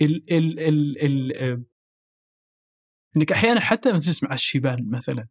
[0.00, 1.62] ال ال ال ال آه،
[3.16, 5.28] إنك أحيانا حتى لما تسمع الشيبان مثلا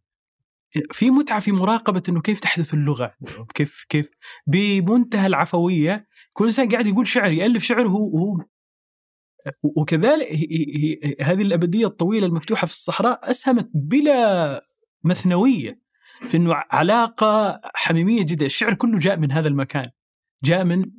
[0.92, 3.14] في متعة في مراقبة إنه كيف تحدث اللغة
[3.54, 4.10] كيف كيف
[4.48, 8.38] بمنتهى العفوية كل إنسان قاعد يقول شعر يألف شعر هو
[9.64, 10.28] وكذلك
[11.22, 14.66] هذه الأبدية الطويلة المفتوحة في الصحراء أسهمت بلا
[15.04, 15.80] مثنوية
[16.28, 18.46] في إنه علاقة حميمية جدا.
[18.46, 19.92] الشعر كله جاء من هذا المكان.
[20.44, 20.92] جاء من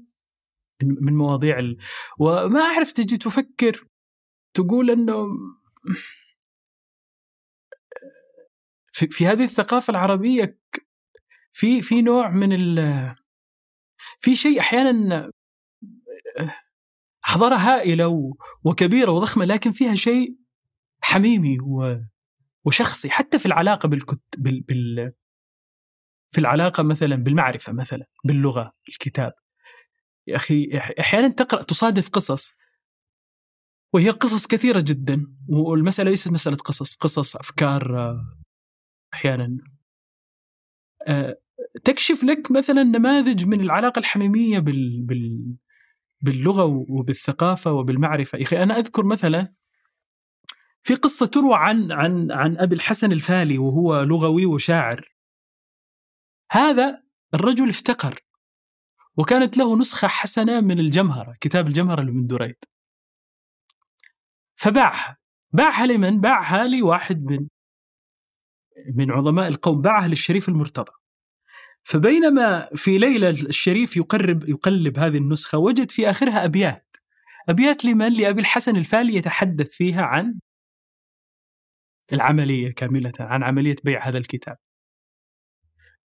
[0.82, 1.78] من مواضيع ال...
[2.18, 3.88] وما أعرف تجي تفكر
[4.54, 5.26] تقول إنه
[8.92, 10.58] في, في هذه الثقافة العربية
[11.52, 12.78] في في نوع من ال
[14.20, 15.30] في شيء أحيانا
[17.20, 20.36] حضاره هائلة وكبيرة وضخمة لكن فيها شيء
[21.00, 21.58] حميمي
[22.66, 24.22] وشخصي حتى في العلاقة بالكت...
[24.38, 24.60] بال...
[24.60, 25.12] بال...
[26.34, 29.32] في العلاقة مثلا بالمعرفة مثلا باللغة الكتاب.
[30.26, 32.52] يا أخي أحيانا تقرأ تصادف قصص.
[33.94, 35.26] وهي قصص كثيرة جدا.
[35.48, 38.16] والمسألة ليست مسألة قصص قصص أفكار
[39.14, 39.58] أحيانا.
[41.06, 41.40] آه،
[41.84, 45.02] تكشف لك مثلا نماذج من العلاقة الحميمية بال...
[45.02, 45.56] بال...
[46.20, 48.38] باللغة وبالثقافة وبالمعرفة.
[48.38, 49.54] يا أخي أنا أذكر مثلا
[50.84, 55.14] في قصة تروى عن عن عن أبي الحسن الفالي وهو لغوي وشاعر
[56.50, 57.02] هذا
[57.34, 58.20] الرجل افتقر
[59.16, 62.56] وكانت له نسخة حسنة من الجمهرة كتاب الجمهرة من دريد
[64.56, 65.18] فباعها
[65.52, 67.48] باعها لمن؟ باعها لواحد من
[68.94, 70.92] من عظماء القوم باعها للشريف المرتضى
[71.82, 76.96] فبينما في ليلة الشريف يقرب يقلب هذه النسخة وجد في آخرها أبيات
[77.48, 80.38] أبيات لمن؟ لأبي الحسن الفالي يتحدث فيها عن
[82.12, 84.56] العملية كاملة عن عملية بيع هذا الكتاب.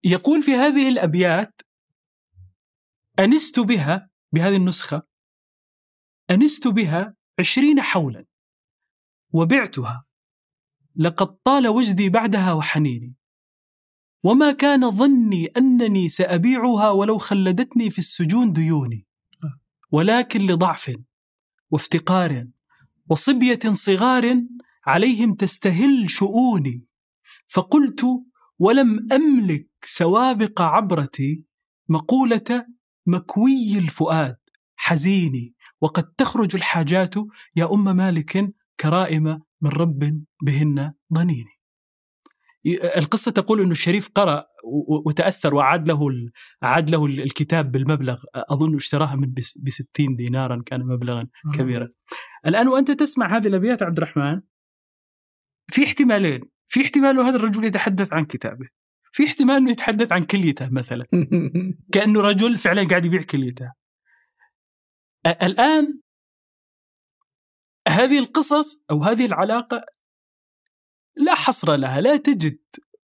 [0.05, 1.61] يقول في هذه الأبيات
[3.19, 5.03] أنست بها بهذه النسخة
[6.31, 8.27] أنست بها عشرين حولا
[9.33, 10.05] وبعتها
[10.97, 13.15] لقد طال وجدي بعدها وحنيني.
[14.25, 19.07] وما كان ظني أنني سأبيعها ولو خلدتني في السجون ديوني.
[19.93, 20.97] ولكن لضعف
[21.71, 22.49] وافتقار
[23.11, 24.43] وصبية صغار
[24.91, 26.85] عليهم تستهل شؤوني.
[27.49, 28.01] فقلت
[28.59, 31.45] ولم أملك سوابق عبرتي
[31.89, 32.67] مقولة
[33.07, 34.37] مكوي الفؤاد
[34.77, 37.15] حزيني وقد تخرج الحاجات
[37.57, 39.25] يا أم مالك كرائم
[39.61, 41.51] من رب بهن ضنيني.
[42.97, 46.09] القصة تقول أن الشريف قرأ و- وتأثر وأعاد له
[46.65, 48.23] أعاد له ال- الكتاب بالمبلغ.
[48.35, 51.89] أظن اشتراها من ب 60 دينارا كان مبلغا كبيرا.
[52.47, 54.41] الآن وأنت تسمع هذه الأبيات عبد الرحمن؟
[55.73, 58.69] في احتمالين، في احتمال هذا الرجل يتحدث عن كتابه،
[59.13, 61.07] في احتمال إنه يتحدث عن كليته مثلا،
[61.93, 63.73] كأنه رجل فعلا قاعد يبيع كليته.
[65.27, 66.01] الآن
[67.89, 69.85] هذه القصص أو هذه العلاقة
[71.17, 72.59] لا حصر لها، لا تجد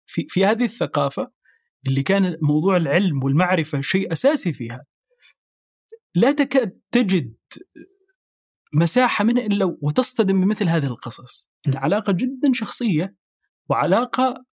[0.05, 1.31] في في هذه الثقافة
[1.88, 4.85] اللي كان موضوع العلم والمعرفة شيء أساسي فيها.
[6.15, 7.35] لا تكاد تجد
[8.73, 11.51] مساحة منها إلا وتصطدم بمثل هذه القصص.
[11.67, 13.15] العلاقة جدا شخصية
[13.69, 14.45] وعلاقة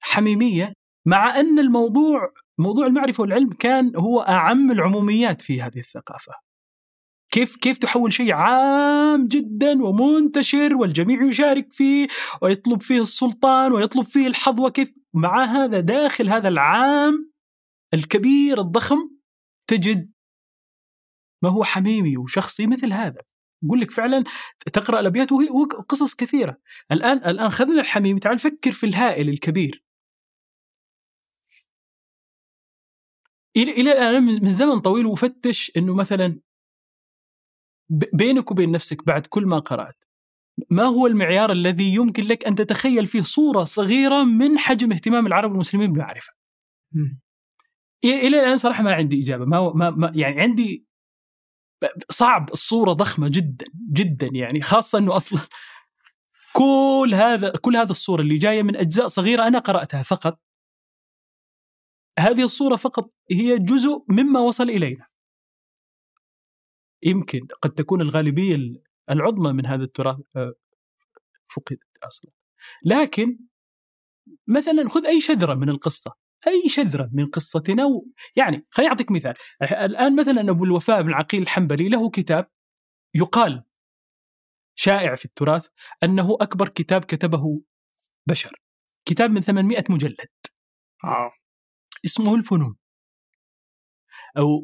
[0.00, 0.72] حميمية
[1.06, 6.32] مع أن الموضوع موضوع المعرفة والعلم كان هو أعم العموميات في هذه الثقافة.
[7.30, 12.08] كيف كيف تحول شيء عام جدا ومنتشر والجميع يشارك فيه
[12.42, 17.32] ويطلب فيه السلطان ويطلب فيه الحظوه كيف مع هذا داخل هذا العام
[17.94, 19.10] الكبير الضخم
[19.66, 20.12] تجد
[21.42, 23.20] ما هو حميمي وشخصي مثل هذا
[23.62, 24.24] يقول لك فعلا
[24.72, 25.48] تقرأ الأبيات وهي
[25.88, 26.56] قصص كثيرة.
[26.92, 29.84] الان الآن خذنا الحميمي تعال فكر في الهائل الكبير.
[33.56, 36.40] إلى إلى الآن من زمن طويل وفتش إنه مثلا
[38.12, 40.04] بينك وبين نفسك بعد كل ما قرأت
[40.70, 45.52] ما هو المعيار الذي يمكن لك أن تتخيل فيه صورة صغيرة من حجم اهتمام العرب
[45.52, 46.32] المسلمين بالمعرفة؟
[48.04, 50.85] إلى الآن صراحة ما عندي إجابة ما, ما, ما يعني عندي
[52.10, 55.40] صعب الصورة ضخمة جدا جدا يعني خاصة إنه أصلا
[56.52, 60.40] كل هذا كل هذا الصورة اللي جاية من أجزاء صغيرة أنا قرأتها فقط.
[62.18, 65.06] هذه الصورة فقط هي جزء مما وصل إلينا.
[67.02, 68.56] يمكن قد تكون الغالبية
[69.10, 70.16] العظمى من هذا التراث
[71.54, 72.30] فقدت أصلا.
[72.84, 73.38] لكن
[74.46, 76.25] مثلا خذ أي شذرة من القصة.
[76.46, 78.06] أي شذرة من قصتنا و...
[78.36, 79.34] يعني خليني أعطيك مثال.
[79.62, 82.50] الآن مثلا أبو الوفاء بن عقيل الحنبلي له كتاب
[83.14, 83.64] يقال
[84.74, 85.68] شائع في التراث
[86.02, 87.60] أنه أكبر كتاب كتبه
[88.26, 88.60] بشر.
[89.04, 90.28] كتاب من 800 مجلد.
[91.04, 91.32] آه.
[92.04, 92.76] اسمه الفنون.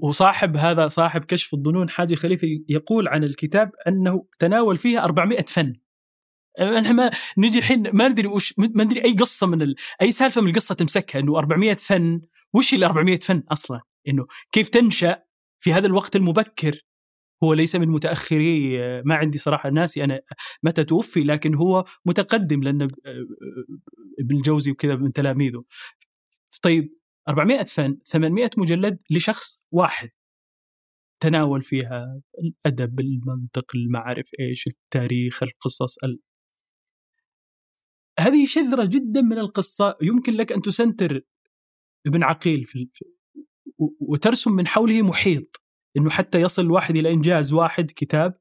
[0.03, 5.82] وصاحب هذا صاحب كشف الظنون حاجي خليفة يقول عن الكتاب أنه تناول فيها 400 فن.
[6.61, 9.75] إحنا ما نجي الحين ما ندري وش ما ندري أي قصة من ال...
[10.03, 12.21] أي سالفة من القصة تمسكها إنه 400 فن
[12.55, 15.23] وش ال 400 فن أصلا؟ إنه كيف تنشأ
[15.61, 16.81] في هذا الوقت المبكر
[17.45, 20.21] هو ليس من متأخري ما عندي صراحة ناسي أنا
[20.63, 22.83] متى توفي لكن هو متقدم لأن
[24.21, 25.65] ابن الجوزي وكذا من تلاميذه.
[26.63, 26.97] طيب
[27.29, 30.11] 400 فن 800 مجلد لشخص واحد
[31.23, 36.21] تناول فيها الأدب المنطق المعارف إيش التاريخ القصص ال...
[38.19, 39.97] هذه شذرة جدا من القصة.
[40.03, 41.21] يمكن لك أن تسنتر
[42.07, 42.89] ابن عقيل في
[44.01, 45.63] وترسم من حوله محيط
[45.97, 48.39] أنه حتى يصل الواحد إلى إنجاز واحد كتاب.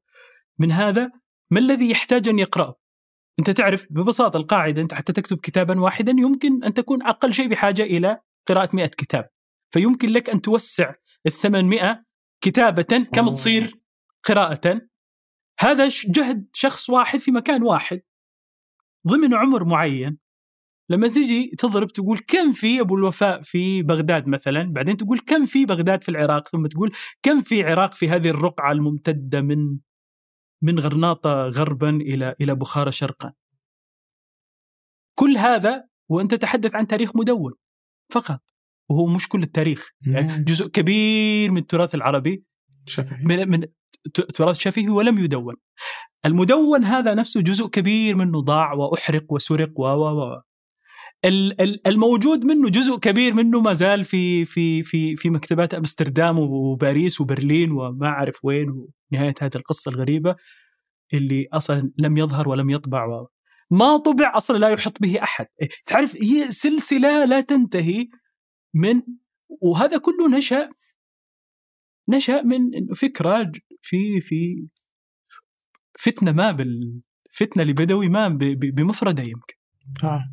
[0.58, 1.10] من هذا
[1.50, 2.82] ما الذي يحتاج أن يقرأه
[3.38, 7.82] أنت تعرف ببساطة القاعدة أنت حتى تكتب كتابا واحدا يمكن أن تكون أقل شيء بحاجة
[7.82, 9.30] إلى قراءة مئة كتاب.
[9.70, 10.94] فيمكن لك أن توسع
[11.26, 12.04] الثمانمائة
[12.40, 13.74] كتابة كم تصير
[14.24, 14.80] قراءة.
[15.60, 18.02] هذا جهد شخص واحد في مكان واحد.
[19.08, 20.18] ضمن عمر معين.
[20.90, 25.66] لما تجي تضرب تقول كم في أبو الوفاء في بغداد مثلا بعدين تقول كم في
[25.66, 26.92] بغداد في العراق ثم تقول
[27.22, 29.78] كم في عراق في هذه الرقعة الممتدة من
[30.62, 33.32] من غرناطة غربا إلى إلى بخارى شرقا.
[35.18, 37.52] كل هذا وانت تتحدث عن تاريخ مدون
[38.12, 38.42] فقط
[38.90, 39.90] وهو مش كل التاريخ.
[40.06, 42.44] يعني جزء كبير من التراث العربي.
[43.24, 43.66] من من
[44.34, 45.54] تراث شفهي ولم يدون.
[46.26, 50.42] المدون هذا نفسه جزء كبير منه ضاع وأحرق وسرق و و
[51.86, 57.72] الموجود منه جزء كبير منه ما زال في في في في مكتبات أمستردام وباريس وبرلين
[57.72, 58.68] وما أعرف وين
[59.12, 60.36] ونهاية هذه القصة الغريبة
[61.14, 63.28] اللي أصلا لم يظهر ولم يطبع و
[63.70, 65.46] ما طبع أصلا لا يحط به أحد.
[65.86, 68.08] تعرف هي سلسلة لا تنتهي
[68.74, 69.02] من
[69.60, 70.68] وهذا كله نشأ
[72.08, 73.52] نشأ من فكرة
[73.82, 74.66] في في
[75.98, 79.54] فتنة ما بالفتنه لبدوي ما بمفردة يمكن.
[80.04, 80.32] آه.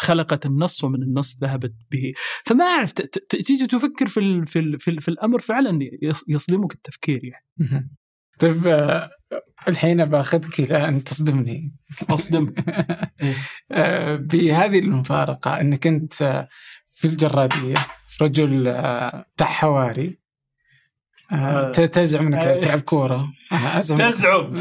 [0.00, 2.12] خلقت النص ومن النص ذهبت به.
[2.46, 5.78] فما أعرف تيجي تفكر في ال في ال في, ال في الأمر فعلا
[6.28, 7.46] يصدمك التفكير يعني.
[8.38, 8.66] طيب
[9.68, 11.76] الحين باخذك إلى أن تصدمني.
[12.10, 12.64] أصدمك.
[14.30, 16.48] بهذه المفارقة إنك أنت
[16.86, 17.76] في الجراديه
[18.22, 18.64] رجل
[19.34, 20.18] بتاع حواري
[21.92, 23.32] تزعم إنك تلعب كورة.
[23.80, 24.56] تزعم.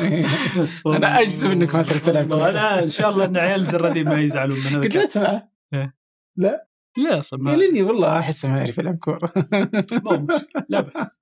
[0.96, 2.50] أنا أجزم إنك ما تلعب كورة.
[2.50, 5.96] أنا إن شاء الله إن عيال الجرادين ما يزعلون من لعبت معه؟ إيه.
[6.36, 6.68] لا.
[6.98, 9.34] لا أصلا ما لاني والله احسه ما يعرف يلعب كورة.
[10.06, 10.28] ما.
[10.70, 11.20] لا بس.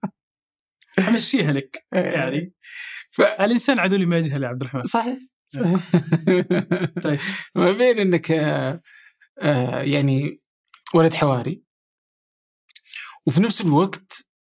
[1.00, 2.54] أمشيها لك يعني.
[3.12, 3.22] ف...
[3.22, 4.84] الإنسان عدو لما يجهل يا عبد الرحمن.
[4.84, 5.92] صحيح صحيح.
[7.04, 7.20] طيب.
[7.56, 8.82] ما بين إنك آه،
[9.42, 10.42] آه، يعني
[10.94, 11.64] ولد حواري
[13.26, 14.35] وفي نفس الوقت آه،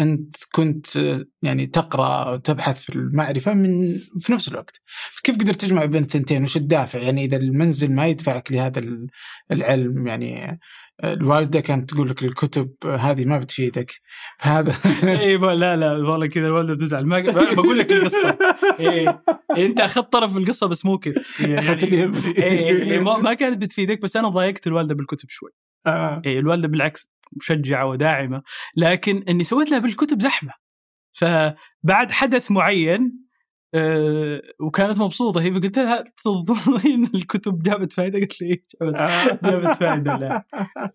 [0.00, 4.80] أنت كنت آه، يعني تقرأ وتبحث في المعرفة من في نفس الوقت.
[5.22, 9.06] كيف قدرت تجمع بين الثنتين؟ وش الدافع؟ يعني إذا المنزل ما يدفعك لهذا ال-
[9.52, 10.60] العلم يعني
[11.02, 13.92] آه، الوالدة كانت تقول لك الكتب هذه ما بتفيدك.
[14.40, 14.72] هذا
[15.20, 17.04] اي لا لا والله كذا الوالدة بتزعل.
[17.06, 17.20] ما
[17.54, 18.38] بقول لك القصة.
[18.80, 19.22] إيه.
[19.56, 21.14] أنت أخذت طرف من القصة بس مو كذا.
[21.40, 22.26] يعني- أخذت اللي يهمني.
[22.26, 25.50] إيه إيه ما ما كانت بتفيدك بس أنا ضايقت الوالدة بالكتب شوي.
[25.86, 26.22] آه.
[26.26, 27.10] إيه الوالدة بالعكس.
[27.36, 28.42] مشجعة وداعمة
[28.76, 30.52] لكن إني سويت لها بالكتب زحمة.
[31.18, 33.28] فبعد حدث معين
[33.74, 39.76] آه وكانت مبسوطة هي قلت لها تظنين الكتب جابت فائده قالت لي إيه جابت جابت
[39.76, 40.44] فائده لا.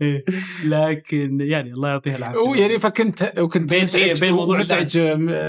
[0.02, 0.24] إيه.
[0.66, 2.40] لكن يعني الله يعطيها العافية.
[2.40, 4.98] ويعني فكنت وكنت بين- مزعج إيه، بين موضوع مزعج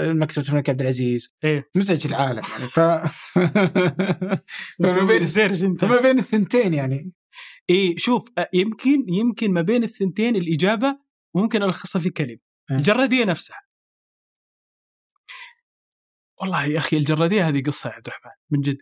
[0.09, 1.35] مكتبة الملك عبد العزيز.
[1.43, 1.69] إيه.
[1.75, 2.79] مزعج العالم يعني ف
[4.83, 5.81] فما بين research أنت.
[5.81, 7.11] فما بين الثنتين يعني.
[7.69, 10.99] إيه شوف يمكن يمكن ما بين الثنتين الإجابة
[11.35, 12.37] ممكن الخصها في كلمة.
[12.71, 12.75] أه.
[12.75, 13.61] الجرادية نفسها.
[16.41, 18.77] والله يا أخي الجرادية هذه قصة يا عبد الرحمن من جد.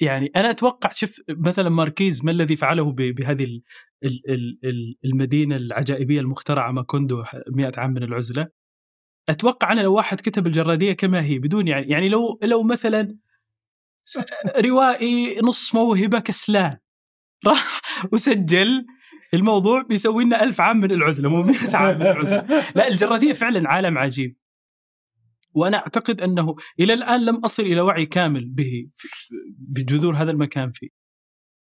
[0.00, 3.62] يعني أنا أتوقع شوف مثلا ماركيز ما الذي فعله بهذه ال-
[4.04, 8.48] ال- ال- ال- المدينة العجائبية المخترعة ماكوندو 100 عام من العزلة.
[9.28, 13.16] أتوقع أنا لو واحد كتب الجرادية كما هي بدون يعني يعني لو لو مثلا
[14.66, 16.76] روائي نص موهبة كسلان.
[17.46, 17.80] راح
[18.12, 18.86] وسجل
[19.34, 22.72] الموضوع بيسوي لنا ألف عام من العزلة مو 100 عام من العزلة.
[22.76, 24.36] لا الجرادية فعلا عالم عجيب.
[25.52, 28.88] وأنا أعتقد أنه إلى الآن لم أصل إلى وعي كامل به
[29.58, 30.88] بجذور هذا المكان فيه.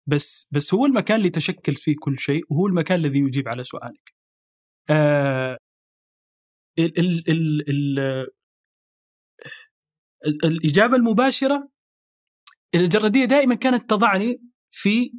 [0.08, 4.16] بس بس هو المكان اللي تشكل فيه كل شيء وهو المكان الذي يجيب على سؤالك.
[4.90, 5.58] آه
[6.80, 7.70] ال ال ال
[10.28, 11.70] ال الإجابة المباشرة
[12.76, 14.42] الجرادية دائما كانت تضعني
[14.72, 15.14] في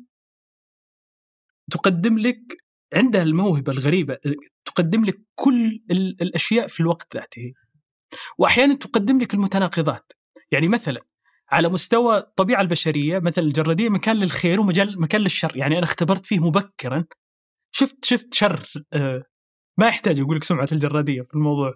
[1.71, 2.41] تقدم لك
[2.95, 4.19] عندها الموهبة الغريبة
[4.65, 7.53] تقدم لك كل ال- الأشياء في الوقت ذاته.
[8.39, 10.13] واحيانا تقدم لك المتناقضات.
[10.51, 11.01] يعني مثلا
[11.51, 15.57] على مستوى الطبيعة البشرية مثلا الجرادية مكان للخير ومجال مكان للشر.
[15.57, 17.05] يعني أنا اختبرت فيه مبكرا.
[17.73, 18.63] شفت شفت شر
[18.93, 19.23] آه،
[19.79, 21.75] ما يحتاج أقول لك سمعة الجرادية في الموضوع.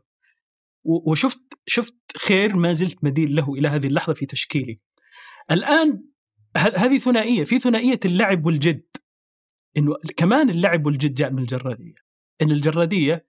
[0.85, 4.81] وشفت شفت خير ما زلت مدين له إلى هذه اللحظة في تشكيلي.
[5.51, 6.05] الآن
[6.57, 7.45] هذه ثنائية.
[7.45, 8.83] في ثنائية اللعب والجد.
[9.77, 11.95] إنه كمان اللعب والجد جاء من الجرادية.
[12.43, 13.27] إن الجرادية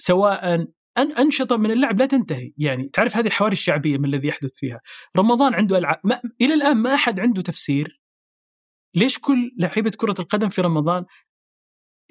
[0.00, 2.52] سواء أن أنشطة من اللعب لا تنتهي.
[2.56, 4.80] يعني تعرف هذه الحواري الشعبية ما الذي يحدث فيها.
[5.16, 8.02] رمضان عنده ألعاب ما إلى الآن ما أحد عنده تفسير
[8.96, 11.04] ليش كل لعيبة كرة القدم في رمضان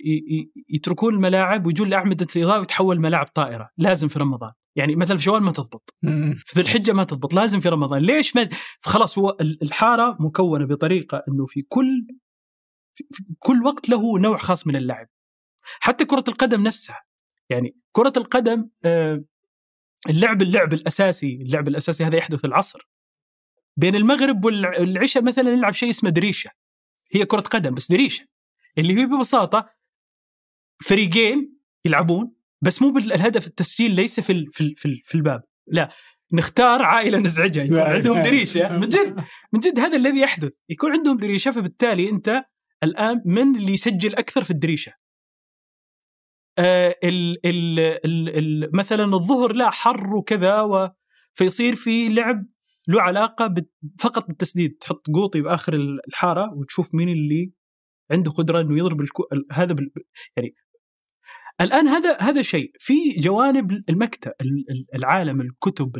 [0.06, 4.52] ي- يتركون الملاعب ويجون لأعمدة الإضاءة ويتحول ملاعب طائرة لازم في رمضان.
[4.78, 5.96] يعني مثلا في شوال ما تضبط.
[6.38, 7.34] في ذي الحجة ما تضبط.
[7.34, 8.02] لازم في رمضان.
[8.02, 8.50] ليش ما
[8.82, 12.08] خلاص هو ال- الحارة مكونة بطريقة أنه في كل
[13.40, 15.08] كل وقت له نوع خاص من اللعب.
[15.80, 17.02] حتى كرة القدم نفسها.
[17.50, 19.24] يعني كرة القدم آه،
[20.10, 22.90] اللعب اللعب الأساسي اللعب الأساسي هذا يحدث العصر.
[23.78, 26.50] بين المغرب والع- والعشاء مثلا نلعب شيء اسمه دريشة.
[27.14, 28.26] هي كرة قدم بس دريشة.
[28.78, 29.70] اللي هي ببساطة
[30.84, 35.44] فريقين يلعبون بس مو بالهدف التسجيل ليس في ال- في ال- في, ال- في الباب.
[35.68, 35.90] لا
[36.34, 37.64] نختار عائلة نزعجها.
[37.64, 38.70] يكون عندهم دريشة.
[38.78, 39.24] من جد
[39.54, 40.52] من جد هذا الذي يحدث.
[40.70, 42.44] يكون عندهم دريشة فبالتالي أنت
[42.84, 44.94] الآن من اللي يسجل أكثر في الدريشة؟
[46.58, 50.90] آه ال ال ال مثلا الظهر لا حر وكذا و
[51.34, 52.46] فيصير في لعب
[52.88, 53.56] له علاقة
[54.00, 54.78] فقط بالتسديد.
[54.82, 55.74] تحط قوطي بآخر
[56.08, 57.52] الحارة وتشوف مين اللي
[58.12, 59.24] عنده قدرة إنه يضرب الكو...
[59.34, 59.92] ال- هذا بال...
[60.38, 60.56] يعني
[61.62, 62.72] الآن هذا هذا شيء.
[62.80, 65.98] في جوانب المكتب ال- ال- العالم الكتب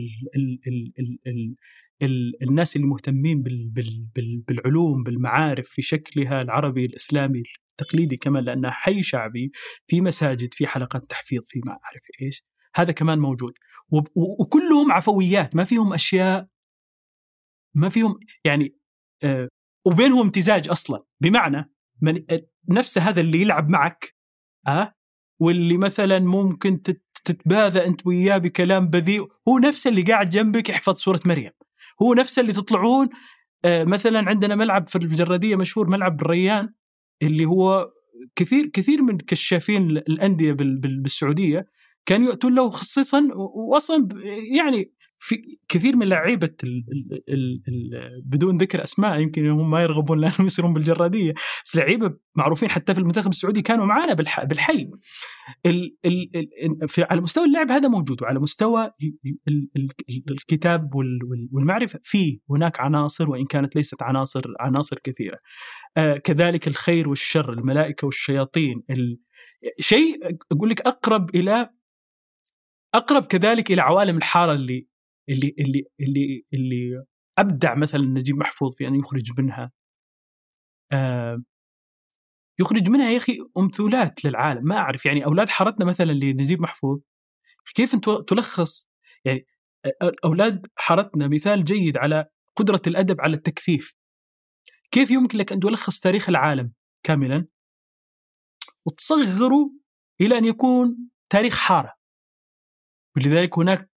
[2.02, 2.08] ال...
[2.08, 2.12] ال...
[2.12, 2.28] ال...
[2.28, 2.32] ال...
[2.32, 2.42] ال...
[2.42, 2.50] ال...
[2.50, 3.70] الناس اللي مهتمين بال...
[3.70, 4.08] بال...
[4.16, 4.42] بال...
[4.48, 9.52] بالعلوم بالمعارف في شكلها العربي الإسلامي التقليدي كمان لانها حي شعبي
[9.88, 12.44] في مساجد في حلقات تحفيظ في ما أعرف إيش
[12.76, 13.54] هذا كمان موجود.
[14.16, 16.48] وكلهم عفويات ما فيهم أشياء
[17.76, 18.78] ما فيهم يعني
[19.24, 19.50] آه
[19.86, 21.04] وبينهم امتزاج أصلا.
[21.22, 22.24] بمعنى من
[22.70, 24.16] نفس هذا اللي يلعب معك
[24.68, 24.96] ها
[25.42, 30.98] واللي مثلا ممكن تت- تتباذى أنت وياه بكلام بذيء هو نفس اللي قاعد جنبك يحفظ
[30.98, 31.52] سورة مريم.
[32.02, 33.10] هو نفس اللي تطلعون
[33.66, 36.74] آه، مثلا عندنا ملعب في الجرادية مشهور ملعب الريان
[37.22, 37.88] اللي هو
[38.36, 41.66] كثير كثير من كشافين الأندية بال- بال- بالسعودية
[42.06, 43.28] كانوا ياتون له خصيصا
[43.72, 44.08] واصلا
[44.58, 44.92] يعني
[45.24, 46.50] في كثير من لعيبة
[48.24, 51.34] بدون ذكر أسماء يمكن هم ما يرغبون لأنهم يصيرون بالجرادية.
[51.66, 54.90] بس لعيبة معروفين حتى في المنتخب السعودي كانوا معنا بالحي
[55.66, 58.92] ال ال ال في على مستوى اللعب هذا موجود وعلى مستوى
[59.48, 59.90] ال ال
[60.30, 60.96] الكتاب
[61.52, 62.00] والمعرفة.
[62.04, 65.38] في هناك عناصر وإن كانت ليست عناصر عناصر كثيرة.
[65.98, 68.84] آه كذلك الخير والشر الملائكة والشياطين
[69.80, 71.70] شيء أقول لك أقرب إلى
[72.96, 74.91] أقرب كذلك إلى عوالم الحارة اللي
[75.30, 77.06] اللي اللي اللي اللي
[77.38, 79.72] أبدع مثلا نجيب محفوظ في أن يخرج منها.
[80.92, 81.44] آه
[82.60, 85.06] يخرج منها يا أخي امثولات للعالم ما أعرف.
[85.06, 87.00] يعني أولاد حارتنا مثلا لنجيب محفوظ
[87.76, 88.88] كيف انت تلخص؟
[89.26, 89.46] يعني
[90.26, 92.26] أولاد حارتنا مثال جيد على
[92.56, 93.96] قدرة الأدب على التكثيف.
[94.92, 96.74] كيف يمكن لك أن تلخص تاريخ العالم
[97.04, 97.48] كاملا؟
[98.86, 99.72] وتصغره
[100.22, 101.94] إلى أن يكون تاريخ حارة.
[103.18, 103.91] ولذلك هناك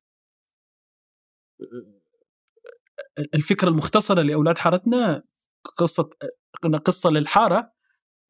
[3.35, 5.23] الفكرة المختصرة لأولاد حارتنا
[5.77, 6.11] قصة
[6.85, 7.73] قصة للحارة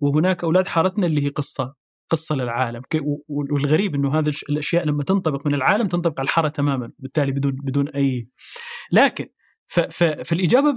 [0.01, 1.75] وهناك أولاد حارتنا اللي هي قصة
[2.11, 2.83] قصة للعالم.
[3.29, 7.89] والغريب إنه هذه الأشياء لما تنطبق من العالم تنطبق على الحارة تماما بالتالي بدون بدون
[7.89, 8.29] أي.
[8.93, 9.29] لكن
[10.25, 10.73] فالإجابة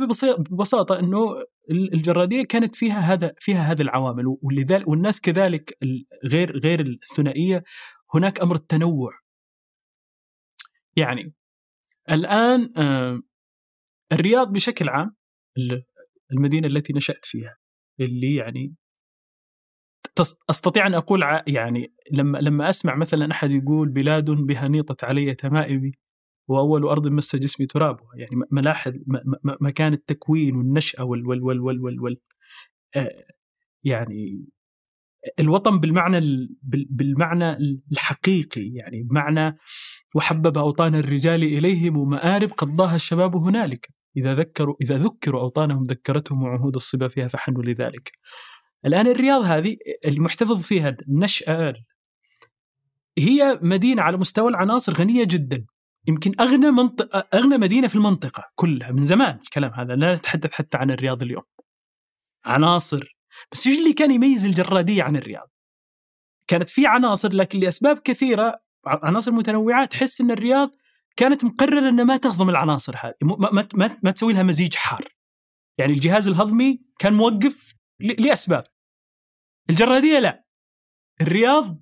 [0.50, 4.38] ببساطة إنه الجرادية كانت فيها هذا فيها هذه العوامل.
[4.42, 5.78] ولذلك والناس كذلك
[6.26, 7.64] غير غير الثنائية
[8.14, 9.12] هناك أمر التنوع.
[10.96, 11.34] يعني
[12.12, 13.22] الآن آه،
[14.14, 15.16] الرياض بشكل عام
[16.32, 17.58] المدينة التي نشأت فيها
[18.00, 18.76] اللي يعني
[20.50, 25.92] أستطيع أن أقول يعني لما لما أسمع مثلا أحد يقول بلاد بها نيطت علي تمائمي
[26.50, 28.94] وأول أرض مس جسمي ترابها يعني ملاحظ
[29.62, 32.18] مكان التكوين والنشأة وال وال وال وال, وال, وال
[32.96, 33.26] آه،
[33.84, 34.46] يعني
[35.40, 36.48] الوطن بالمعنى
[36.90, 37.58] بالمعنى
[37.92, 39.58] الحقيقي يعني بمعنى
[40.16, 46.76] وحبب أوطان الرجال إليهم مآرب قضاها الشباب هنالك إذا ذكروا إذا ذكروا أوطانهم ذكرتهم وعهود
[46.76, 48.12] الصبا فيها فحنوا لذلك.
[48.86, 51.74] الآن الرياض هذه المحتفظ فيها النشأة
[53.18, 55.66] هي مدينة على مستوى العناصر غنية جدا
[56.08, 60.78] يمكن أغنى منطقه أغنى مدينة في المنطقة كلها من زمان الكلام هذا لا نتحدث حتى
[60.78, 61.44] عن الرياض اليوم.
[62.46, 63.17] عناصر
[63.52, 65.52] بس إيش اللي كان يميز الجرادية عن الرياض؟
[66.48, 70.72] كانت في عناصر لكن لأسباب كثيرة عناصر متنوعه تحس إن الرياض
[71.16, 75.08] كانت مقررة إنها ما تهضم العناصر هذه ما, ما, ما, ما تسوي لها مزيج حار.
[75.78, 78.64] يعني الجهاز الهضمي كان موقف لأسباب.
[79.70, 80.46] الجرادية لا.
[81.22, 81.80] الرياض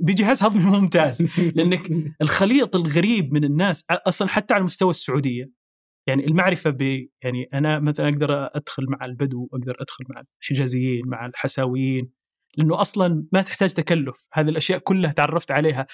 [0.00, 1.22] بجهاز هضمي ممتاز.
[1.56, 1.90] لأنك
[2.22, 5.59] الخليط الغريب من الناس أصلا حتى على مستوى السعودية
[6.06, 6.82] يعني المعرفة ب
[7.22, 12.10] يعني أنا مثلا أقدر أدخل مع البدو أقدر أدخل مع الحجازيين مع الحساويين
[12.56, 14.28] لأنه أصلا ما تحتاج تكلف.
[14.32, 15.86] هذه الأشياء كلها تعرفت عليها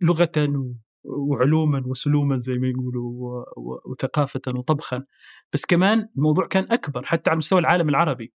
[0.00, 0.32] لغه
[1.04, 3.44] وعلوما وسلوما زي ما يقولوا
[3.90, 5.04] وثقافه وطبخا.
[5.52, 8.32] بس كمان الموضوع كان أكبر حتى على مستوى العالم العربي.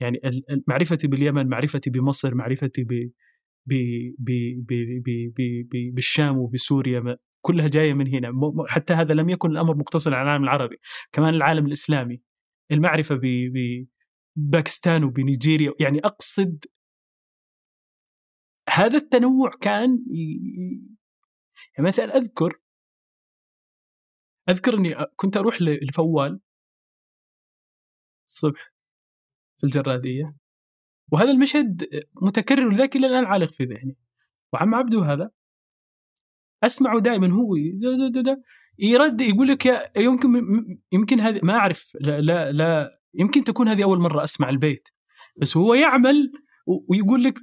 [0.00, 0.20] يعني
[0.68, 3.10] معرفتي باليمن معرفتي بمصر معرفتي ب
[3.66, 3.74] ب
[4.18, 4.72] ب
[5.04, 8.32] ب ب بالشام وبسوريا كلها جاية من هنا.
[8.68, 10.76] حتى هذا لم يكن الأمر مقتصرا على العالم العربي
[11.12, 12.22] كمان العالم الإسلامي.
[12.72, 13.20] المعرفة
[14.36, 16.64] بباكستان وبنيجيريا يعني أقصد
[18.70, 20.04] هذا التنوع كان
[21.76, 22.60] يعني مثلا أذكر
[24.48, 26.40] أذكر إني كنت أروح لفوال
[28.28, 28.72] الصبح
[29.58, 30.36] في الجرادية.
[31.12, 31.88] وهذا المشهد
[32.22, 33.96] متكرر لذلك إلى الآن عالق في ذهني.
[34.52, 35.30] وعم عبده هذا.
[36.64, 38.42] أسمعه دائما هو دا دا دا
[38.78, 40.28] يرد يقول لك يمكن
[40.92, 41.96] يمكن هذه ما أعرف.
[42.00, 42.98] لا, لا لا.
[43.14, 44.88] يمكن تكون هذه أول مرة أسمع البيت.
[45.36, 46.32] بس هو يعمل
[46.88, 47.38] ويقول لك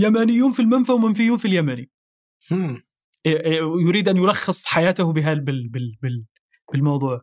[0.00, 1.90] يمانيون في المنفى ومنفيون في اليمني.
[3.86, 6.24] يريد أن يلخص حياته بهال بال بال بال
[6.72, 7.20] بالموضوع.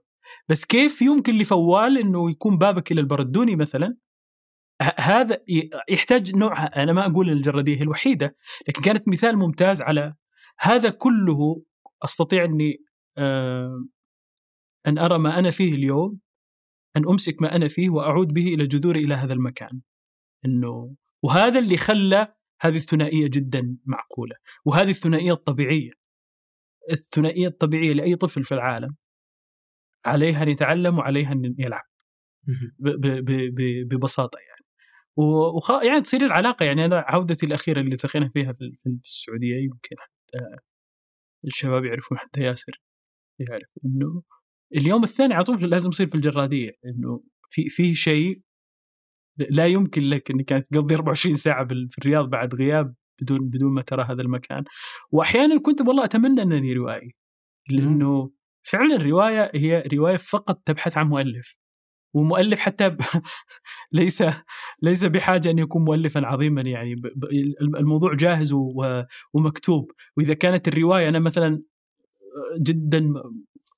[0.50, 3.98] بس كيف يمكن لفوال إنه يكون بابك إلى البردوني مثلا؟
[4.98, 5.38] هذا
[5.90, 8.36] يحتاج نوع أنا ما أقول إن الجرادية هي الوحيدة
[8.68, 10.14] لكن كانت مثال ممتاز على
[10.64, 11.64] هذا كله
[12.04, 12.78] أستطيع أني
[13.18, 13.86] آه،
[14.88, 16.20] أن أرى ما أنا فيه اليوم
[16.98, 19.82] أن أمسك ما أنا فيه وأعود به إلى جذوري إلى هذا المكان.
[20.46, 24.36] إنه وهذا اللي خلى هذه الثنائية جدا معقولة
[24.66, 25.92] وهذه الثنائية الطبيعية.
[26.92, 28.96] الثنائية الطبيعية لأي طفل في العالم
[30.06, 31.84] عليها أن يتعلم وعليها أن يلعب.
[33.90, 34.66] ببساطة يعني.
[35.58, 35.72] وخ...
[35.72, 39.96] يعني تصير العلاقة يعني أنا عودتي الأخيرة اللي التقينا فيها في السعودية يمكن.
[41.46, 42.82] الشباب يعرفون حتى ياسر
[43.40, 44.24] يعرف إنه
[44.76, 48.42] اليوم الثاني على طول لازم يصير في الجرادية إنه في في شيء
[49.38, 54.04] لا يمكن لك إنك تقضي 24 ساعة في الرياض بعد غياب بدون بدون ما ترى
[54.04, 54.64] هذا المكان.
[55.12, 57.16] وأحيانا كنت والله أتمنى أنني روائي
[57.70, 58.32] لأنه
[58.64, 61.56] فعلا الروايه هي رواية فقط تبحث عن مؤلف.
[62.14, 63.02] ومؤلف حتى ب...
[63.92, 64.24] ليس
[64.82, 66.96] ليس بحاجة أن يكون مؤلفا عظيما يعني.
[66.96, 67.02] ب...
[67.02, 67.26] ب...
[67.62, 69.04] الموضوع جاهز و...
[69.34, 69.92] ومكتوب.
[70.18, 71.62] وإذا كانت الرواية أنا مثلا
[72.62, 73.14] جدا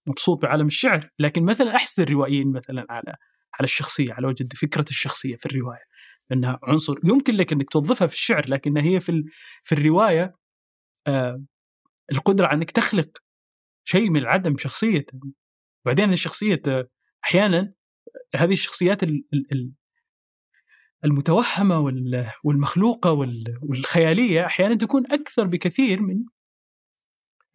[0.07, 3.15] مبسوط بعالم الشعر لكن مثلا أحسن الروائيين مثلا على
[3.59, 5.83] على الشخصية على وجه فكرة الشخصية في الرواية.
[6.31, 6.95] إنها عنصر.
[7.03, 9.23] يمكن لك إنك توظفها في الشعر لكنها هي في
[9.63, 10.35] في الرواية
[11.07, 11.43] آه
[12.11, 13.17] القدرة على إنك تخلق
[13.83, 15.05] شيء من العدم شخصية.
[15.85, 16.87] وبعدين الشخصية آه،
[17.25, 17.73] أحيانا
[18.35, 18.99] هذه الشخصيات
[21.05, 21.79] المتوهمة
[22.43, 23.11] والمخلوقة
[23.61, 26.23] والخيالية أحيانا تكون أكثر بكثير من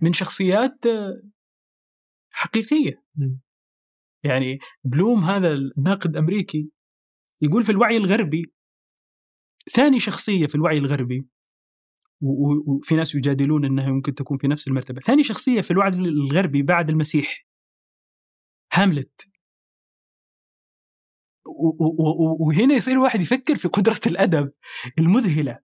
[0.00, 1.22] من شخصيات آه،
[2.30, 3.04] حقيقية.
[4.24, 6.70] يعني بلوم هذا الناقد الامريكي
[7.42, 8.52] يقول في الوعي الغربي
[9.72, 11.26] ثاني شخصية في الوعي الغربي
[12.20, 16.90] وفي ناس يجادلون إنها يمكن تكون في نفس المرتبة، ثاني شخصية في الوعي الغربي بعد
[16.90, 17.46] المسيح
[18.72, 19.29] هاملت.
[22.40, 24.52] وهنا يصير الواحد يفكر في قدرة الأدب
[24.98, 25.58] المذهلة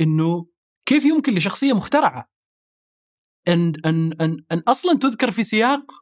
[0.00, 0.46] إنه
[0.86, 2.30] كيف يمكن لشخصية مخترعة
[3.48, 5.92] ان ان ان, أن أصلا تذكر في سياق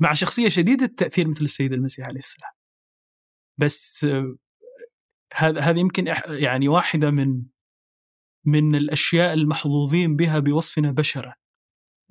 [0.00, 2.52] مع شخصية شديدة التأثير مثل السيد المسيح عليه السلام.
[3.58, 4.06] بس
[5.34, 7.42] هذا هذه يمكن يعني واحدة من
[8.46, 11.34] من الأشياء المحظوظين بها بوصفنا بشره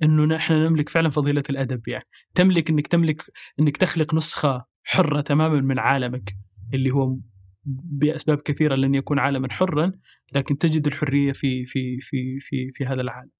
[0.02, 3.22] إنه نحن نملك فعلا فضيلة الأدب يعني تملك إنك تملك
[3.60, 6.36] إنك تخلق نسخة حرة تماما من عالمك
[6.74, 7.16] اللي هو
[7.64, 9.92] بأسباب كثيرة لن يكون عالما حرا
[10.32, 13.30] لكن تجد الحرية في في في في في هذا العالم.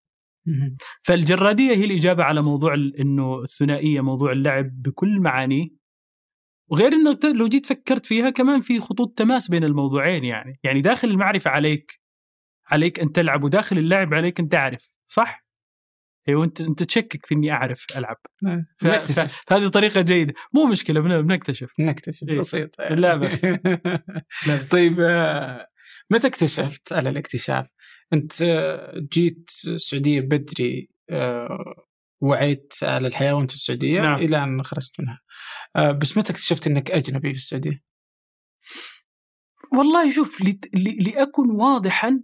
[1.03, 5.69] فالجرادية هي الإجابة على موضوع إنه الثنائية موضوع اللعب بكل معانيه
[6.71, 11.09] وغير إنه لو جيت فكرت فيها كمان في خطوط تماس بين الموضوعين يعني يعني داخل
[11.09, 12.01] المعرفة عليك
[12.67, 15.46] عليك أن تلعب وداخل اللعب عليك أن تعرف صح؟
[16.29, 18.67] أيوه انت أنت تشكك في إني أعرف ألعب نعم.
[19.47, 23.45] فهذه طريقة جيدة مو مشكلة بنكتشف نكتشف إيه؟ بسيط لا بس
[24.49, 24.63] لا.
[24.71, 25.69] طيب آه،
[26.11, 27.67] متى اكتشفت على الاكتشاف؟
[28.13, 28.33] أنت
[29.13, 31.87] جيت السعودية بدري آه،
[32.21, 34.19] وعيت على الحياة وأنت في السعودية نعم.
[34.19, 35.21] إلى أن خرجت منها
[35.77, 37.83] آه، بس متى اكتشفت إنك أجنبي في السعودية؟
[39.73, 40.41] والله شوف
[40.75, 42.21] لأكن واضحا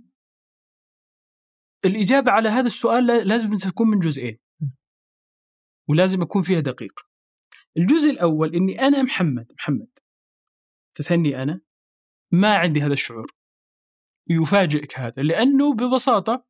[1.85, 4.39] الإجابة على هذا السؤال لازم تكون من جزئين.
[5.89, 7.01] ولازم أكون فيها دقيق.
[7.77, 9.99] الجزء الأول إني أنا محمد محمد
[10.95, 11.61] تسألني أنا
[12.33, 13.33] ما عندي هذا الشعور.
[14.31, 16.47] يفاجئك هذا لأنه ببساطة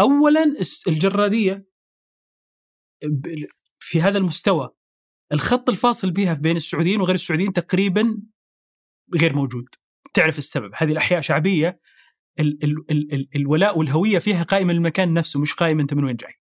[0.00, 0.44] أولا
[0.88, 1.68] الجرادية
[3.78, 4.70] في هذا المستوى
[5.32, 8.22] الخط الفاصل بها بين السعوديين وغير السعوديين تقريبا
[9.14, 9.68] غير موجود.
[10.14, 11.80] تعرف السبب هذه الأحياء شعبية
[12.40, 16.16] ال ال ال ال الولاء والهوية فيها قائمة المكان نفسه مش قائمة أنت من وين
[16.16, 16.34] جاي.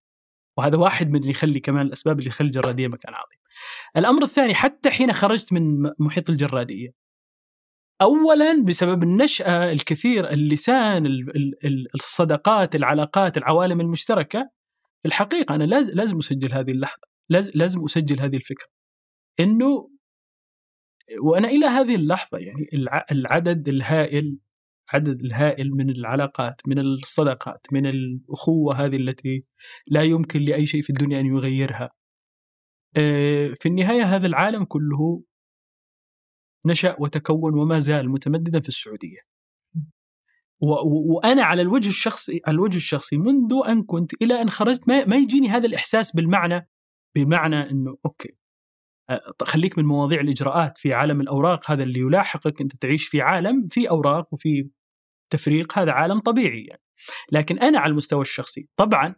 [0.58, 3.40] وهذا واحد من اللي يخلي كمان الأسباب اللي يخلي الجرادية مكان عظيم.
[3.98, 6.94] الأمر الثاني حتى حين خرجت من محيط الجرادية
[8.02, 11.26] اولا بسبب النشأة الكثير اللسان
[11.96, 14.50] الصداقات العلاقات العوالم المشتركة.
[15.02, 17.08] في الحقيقة أنا لازم لازم أسجل هذه اللحظة
[17.56, 18.68] لازم أسجل هذه الفكرة.
[19.40, 19.90] إنه
[21.22, 22.70] وأنا إلى هذه اللحظة يعني
[23.12, 24.38] العدد الهائل
[24.94, 29.46] عدد الهائل من العلاقات من الصداقات من الأخوة هذه التي
[29.88, 31.92] لا يمكن لأي شيء في الدنيا أن يغيرها.
[32.98, 35.24] آه، في النهاية هذا العالم كله
[36.66, 39.20] نشأ وتكون وما زال متمددا في السعودية.
[40.62, 45.16] وأنا على الوجه الشخصي على الوجه الشخصي منذ أن كنت إلى أن خرجت ما, ما
[45.16, 46.70] يجيني هذا الإحساس بالمعنى
[47.16, 48.38] بمعنى إنه أوكي
[49.44, 53.90] خليك من مواضيع الإجراءات في عالم الأوراق هذا اللي يلاحقك أنت تعيش في عالم في
[53.90, 54.70] أوراق وفي
[55.30, 56.82] تفريق هذا عالم طبيعي يعني.
[57.32, 59.16] لكن أنا على المستوى الشخصي طبعا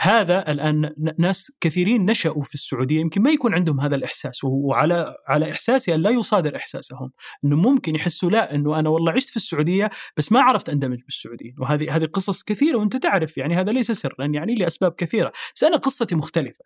[0.00, 5.50] هذا الآن ناس كثيرين نشأوا في السعودية يمكن ما يكون عندهم هذا الإحساس وعلى على
[5.50, 7.12] إحساسي أن لا يصادر إحساسهم
[7.44, 11.54] إنه ممكن يحسوا لا إنه أنا والله عشت في السعودية بس ما عرفت أندمج بالسعوديين.
[11.60, 15.32] وهذه هذه قصص كثيرة وأنت تعرف يعني هذا ليس سرا يعني لأسباب كثيرة.
[15.54, 16.64] بس أنا قصتي مختلفة.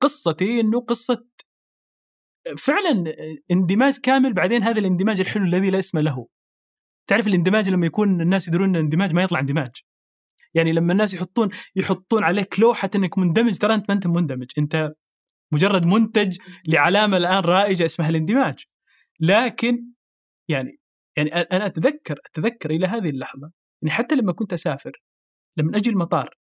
[0.00, 1.24] قصتي إنه قصة
[2.58, 3.04] فعلا
[3.50, 6.26] اندماج كامل بعدين هذا الاندماج الحلو الذي لا اسم له.
[7.08, 9.70] تعرف الاندماج لما يكون الناس يدرون إن اندماج ما يطلع اندماج؟
[10.54, 14.92] يعني لما الناس يحطون يحطون عليك لوحة إنك مندمج ترى أنت ما أنت مندمج أنت
[15.52, 18.64] مجرد منتج لعلامة الآن رائجة اسمها الاندماج.
[19.20, 19.92] لكن
[20.50, 20.80] يعني
[21.16, 23.52] يعني أنا اتذكر أتذكر إلى هذه اللحظة
[23.82, 24.92] يعني حتى لما كنت أسافر
[25.58, 26.34] لما أجي المطار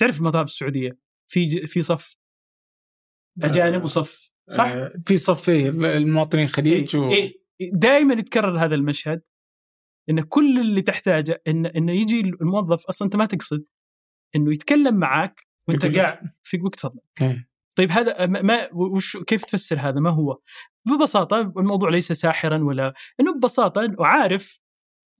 [0.00, 0.98] تعرف المطار في السعودية؟
[1.30, 2.16] في في صف؟
[3.42, 4.30] أجانب وصف.
[4.50, 7.10] صح؟ آه، في صف المواطنين الخليج و...
[7.10, 7.32] إيه
[7.72, 9.22] دائما يتكرر هذا المشهد.
[10.10, 13.64] إن كل اللي تحتاجه ان إنه يجي الموظف أصلا أنت ما تقصد
[14.36, 17.48] إنه يتكلم معك وأنت قاعد في وقت تفضل إيه.
[17.76, 20.38] طيب هذا ما- ما وش كيف تفسر هذا؟ ما هو؟
[20.86, 24.58] ببساطة الموضوع ليس ساحرا ولا إنه ببساطة وعارف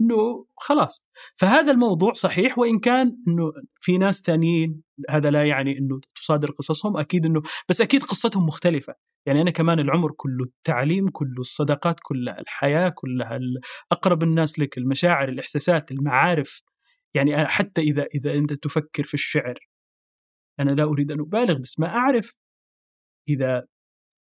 [0.03, 1.05] إنه خلاص.
[1.37, 6.97] فهذا الموضوع صحيح وإن كان إنه في ناس ثانيين هذا لا يعني إنه تصادر قصصهم
[6.97, 8.95] أكيد إنه بس أكيد قصتهم مختلفة.
[9.27, 13.41] يعني أنا كمان العمر كله التعليم كله الصداقات كلها الحياة كلها
[13.93, 16.63] أقرب الناس لك المشاعر الإحساسات المعارف.
[17.15, 19.69] يعني حتى إذا إذا أنت تفكر في الشعر.
[20.61, 22.35] أنا لا أريد أن أبالغ بس ما أعرف
[23.29, 23.67] إذا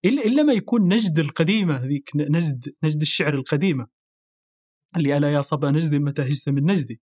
[0.04, 3.86] إلا ما يكون نجد القديمة هذيك نجد نجد الشعر القديمة.
[4.96, 7.00] اللي ألا يا صبا نجد متى هجت من نجدي.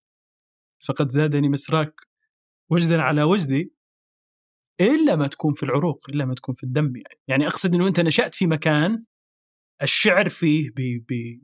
[0.86, 2.00] فقد زادني مسراك
[2.70, 3.72] وجدا على وجدي
[4.80, 7.18] إلا ما تكون في العروق إلا ما تكون في الدم يعني.
[7.28, 9.04] يعني أقصد إنه أنت نشأت في مكان
[9.82, 11.42] الشعر فيه بي بي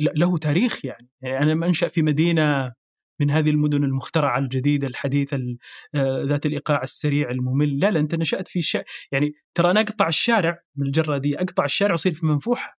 [0.00, 1.08] له تاريخ يعني.
[1.20, 2.72] يعني أنا منشا في مدينة
[3.20, 5.58] من هذه المدن المخترعة الجديدة الحديثة ال-
[5.94, 7.78] آه، ذات الإيقاع السريع الممل.
[7.78, 11.64] لا لا أنت نشأت في شيء يعني ترى أنا أقطع الشارع من الجرة دي أقطع
[11.64, 12.78] الشارع وأصير في منفوحة.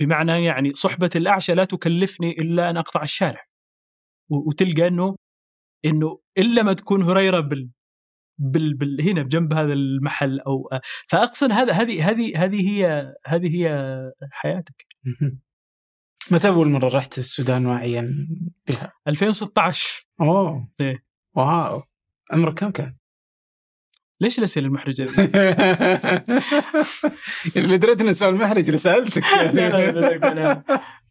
[0.00, 3.44] بمعنى يعني صحبة الأعشى لا تكلفني إلا أن أقطع الشارع
[4.30, 5.16] وتلقى إنه
[5.84, 7.70] إنه إلا ما تكون هريرة بال
[8.38, 10.68] بال, بال هنا بجنب هذا المحل أو
[11.08, 13.94] فأقصد هذا هذه هذه هذه هي هذه هي
[14.32, 14.86] حياتك.
[16.32, 18.28] متى أول مرة رحت السودان واعيا
[18.68, 21.04] بها؟ 2016 أوه إيه.
[21.36, 21.82] واو
[22.32, 22.96] عمرك كم كان؟
[24.20, 25.30] ليش الاسئله المحرجه ذي؟
[27.56, 30.64] اللي دريت إنه سؤال محرج رسالتك أنا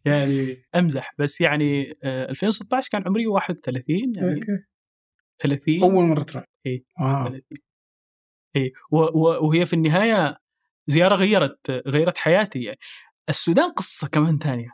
[0.04, 0.56] يعني.
[0.74, 1.14] أمزح.
[1.18, 4.40] بس يعني آه، 2016 كان عمري 31 يعني
[5.38, 6.44] 30 أول مرة تروح.
[7.00, 7.42] واو 30
[8.90, 10.38] و- و- وهي في النهاية
[10.86, 12.62] زيارة غيرت غيرت حياتي.
[12.62, 12.78] يعني
[13.28, 14.68] السودان قصة كمان ثانية.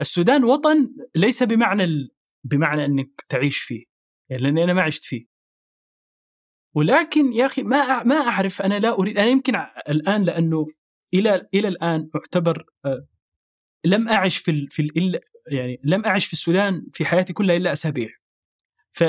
[0.00, 2.10] السودان وطن ليس بمعنى ال...
[2.44, 3.84] بمعنى إنك تعيش فيه.
[4.30, 5.26] يعني لأني أنا ما عشت فيه.
[6.78, 9.54] ولكن يا أخي ما ما أعرف أنا لا أريد أنا يمكن
[9.88, 10.66] الآن لأنه
[11.14, 13.06] إلى إلى الآن أعتبر آه،
[13.84, 14.66] لم أعش في.
[14.70, 14.90] في
[15.52, 18.08] يعني لم أعش في السودان في حياتي كلها إلا أسابيع
[18.92, 19.04] ف.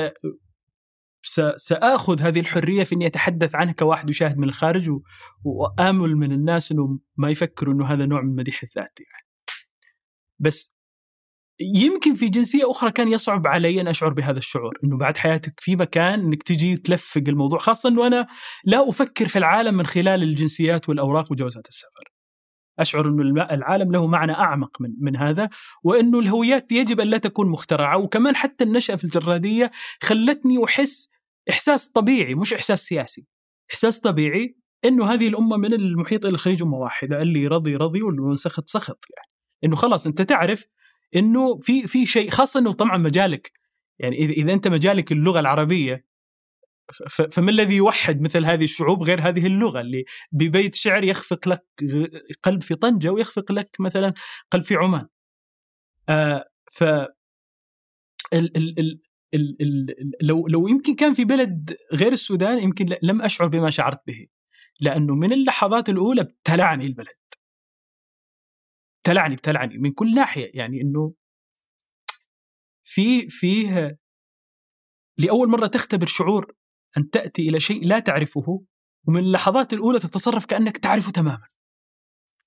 [1.56, 4.90] سآخذ هذه الحرية في إني أتحدث عنها كواحد يشاهد من الخارج.
[5.44, 9.26] وامل من الناس انه ما يفكروا إنه هذا نوع من مديح الذات يعني.
[10.38, 10.74] بس
[11.76, 15.76] يمكن في جنسية أخرى كان يصعب علي أن أشعر بهذا الشعور إنه بعد حياتك في
[15.76, 18.26] مكان إنك تجي تلفق الموضوع خاصه إنه أنا
[18.64, 22.10] لا أفكر في العالم من خلال الجنسيات والأوراق وجوازات السفر.
[22.78, 25.48] أشعر إنه الم- العالم له معنى أعمق من من هذا
[25.84, 29.70] وإنه الهويات يجب أن لا تكون مخترعة وكمان حتى النشأة في الجرادية
[30.02, 31.10] خلتني أحس
[31.50, 33.26] إحساس طبيعي مش إحساس سياسي.
[33.70, 38.36] إحساس طبيعي إنه هذه الأمة من المحيط إلى الخليج أمة واحدة اللي رضي رضي واللي
[38.36, 39.28] سخط سخط يعني.
[39.64, 40.64] إنه خلاص أنت تعرف
[41.16, 43.52] إنه في في شيء خاصة إنه طبعا مجالك
[43.98, 46.10] يعني إذا أنت مجالك اللغة العربية
[47.32, 51.64] فما الذي يوحد مثل هذه الشعوب غير هذه اللغة اللي ببيت شعر يخفق لك
[52.42, 54.14] قلب في طنجة ويخفق لك مثلا
[54.50, 55.06] قلب في عمان.
[56.08, 59.00] آه ف ال ال ال
[59.34, 64.00] ال ال لو لو يمكن كان في بلد غير السودان يمكن لم أشعر بما شعرت
[64.06, 64.26] به
[64.80, 67.19] لأنه من اللحظات الأولى ابتلعني البلد
[69.00, 70.50] ابتلعني ابتلعني من كل ناحية.
[70.54, 71.14] يعني إنه
[72.84, 73.98] في فيه
[75.18, 76.54] لأول مرة تختبر شعور
[76.98, 78.64] أن تأتي إلى شيء لا تعرفه
[79.08, 81.48] ومن اللحظات الأولى تتصرف كأنك تعرفه تماما.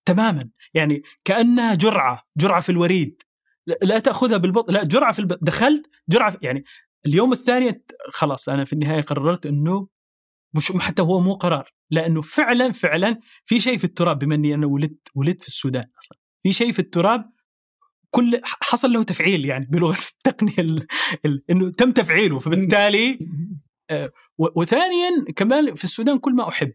[0.05, 0.49] تماما.
[0.73, 3.21] يعني كأنها جرعة جرعة في الوريد.
[3.81, 5.38] لا- تأخذها بالبطء لا جرعة في الب...
[5.41, 6.38] دخلت جرعة في...
[6.41, 6.63] يعني
[7.05, 9.88] اليوم الثاني خلاص أنا في النهاية قررت إنه
[10.55, 14.67] مش حتى هو مو قرار لأنه فعلا فعلا في شيء في التراب بما إني أنا
[14.67, 16.17] ولدت ولدت في السودان أصلا.
[16.43, 17.33] في شيء في التراب
[18.09, 20.87] كل حصل له تفعيل يعني بلغة التقنية ال...
[21.25, 21.43] ال...
[21.49, 22.39] إنه تم تفعيله.
[22.39, 23.19] فبالتالي
[24.37, 26.73] و- وثانيا كمان في السودان كل ما أحب.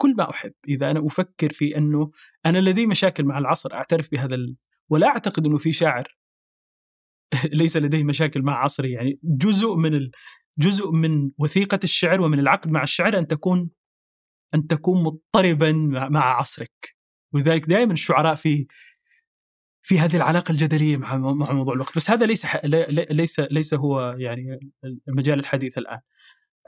[0.00, 0.52] كل ما أحب.
[0.68, 2.10] إذا أنا أفكر في أنه
[2.46, 4.56] أنا لدي مشاكل مع العصر أعترف بهذا ال...
[4.90, 6.16] ولا أعتقد أنه في شاعر
[7.60, 10.10] ليس لديه مشاكل مع عصره يعني جزء من ال...
[10.58, 13.70] جزء من وثيقة الشعر ومن العقد مع الشعر أن تكون
[14.54, 15.72] أن تكون مضطربا
[16.10, 16.95] مع عصرك.
[17.34, 18.66] ولذلك دائما الشعراء في
[19.82, 21.96] في هذه العلاقة الجدلية مع مع موضوع الوقت.
[21.96, 22.46] بس هذا ليس
[23.10, 24.72] ليس ليس هو يعني
[25.08, 26.00] المجال الحديث الآن.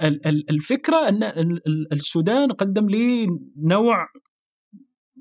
[0.03, 3.27] ال- ال- الفكرة أن ال- ال- السودان قدم لي
[3.57, 4.09] نوع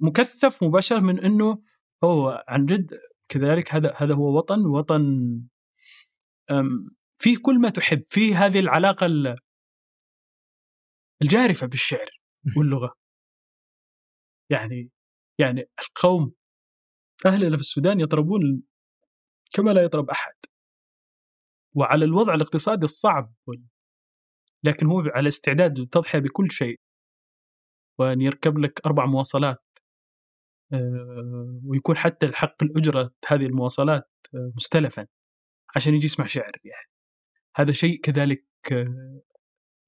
[0.01, 1.61] مكثف مباشر من إنه
[2.03, 2.99] هو عن جد
[3.29, 5.41] كذلك هذا هذا هو وطن وطن
[7.21, 9.35] فيه كل ما تحب فيه هذه العلاقة ال-
[11.21, 12.09] الجارفة بالشعر
[12.57, 12.93] واللغة.
[14.51, 14.91] يعني
[15.39, 16.33] يعني القوم
[17.25, 18.63] اهلنا في السودان يطربون
[19.53, 20.33] كما لا يطرب أحد.
[21.75, 23.33] وعلى الوضع الاقتصادي الصعب
[24.63, 26.79] لكن هو على استعداد للتضحية بكل شيء.
[27.99, 29.63] وأن يركب لك أربع مواصلات
[30.73, 35.07] آه، ويكون حتى الحق الأجرة هذه المواصلات آه، مستلفا
[35.75, 36.89] عشان يجي يسمع شعر يعني.
[37.55, 39.21] هذا شيء كذلك آه،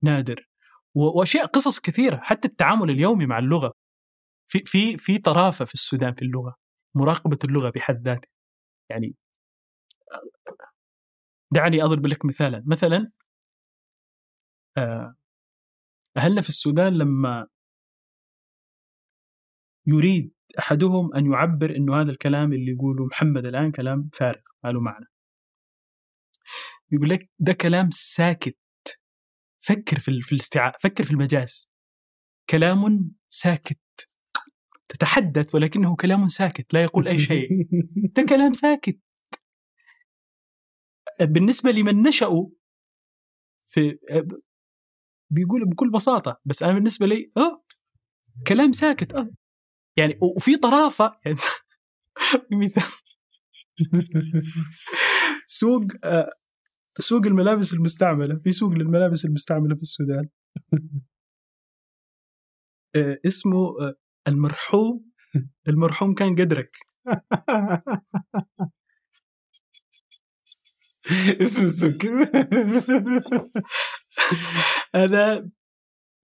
[0.03, 0.49] نادر.
[0.95, 3.73] وأشياء قصص كثيرة حتى التعامل اليومي مع اللغة.
[4.49, 6.55] في في في طرافة في السودان في اللغة
[6.95, 8.29] مراقبة اللغة بحد ذاتها.
[8.89, 9.15] يعني
[11.53, 12.63] دعني أضرب لك مثالا.
[12.67, 13.11] مثلا
[16.17, 17.47] أهلنا في السودان لما
[19.87, 24.79] يريد أحدهم أن يعبر إنه هذا الكلام اللي يقوله محمد الآن كلام فارغ ما له
[24.79, 25.05] معنى.
[26.91, 28.57] يقول لك ده كلام ساكت.
[29.61, 30.37] فكر في في
[30.81, 31.71] فكر في المجاز.
[32.49, 33.79] كلام ساكت.
[34.89, 37.49] تتحدث ولكنه كلام ساكت لا يقول أي شيء.
[38.15, 38.99] ده كلام ساكت.
[41.21, 42.49] بالنسبة لمن نشأوا
[43.67, 43.97] في
[45.31, 47.63] بيقول بكل بساطة بس أنا بالنسبة لي آه
[48.47, 49.29] كلام ساكت آه
[49.97, 51.37] يعني وفي طرافة يعني
[52.63, 52.83] مثال.
[55.45, 56.31] سوق آه،
[56.99, 60.29] سوق الملابس المستعملة في سوق للملابس المستعملة في السودان.
[62.95, 63.95] آه، اسمه آه،
[64.29, 65.09] المرحوم
[65.67, 66.77] المرحوم كان قدرك
[71.41, 72.05] اسم السوق
[74.95, 75.45] هذا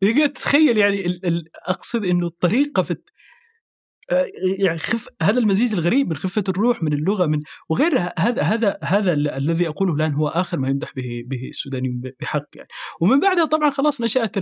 [0.02, 1.20] يقعد تتخيل يعني
[1.68, 2.96] أقصد إنه الطريقة في
[4.60, 9.14] يعني خف هذا المزيج الغريب من خفة الروح من اللغة من وغيرها هذا هذا هذا
[9.14, 12.68] الذي أقوله الآن هو آخر ما يمدح به به السودانيون بحق يعني.
[13.02, 14.38] ومن بعدها طبعا خلاص نشأت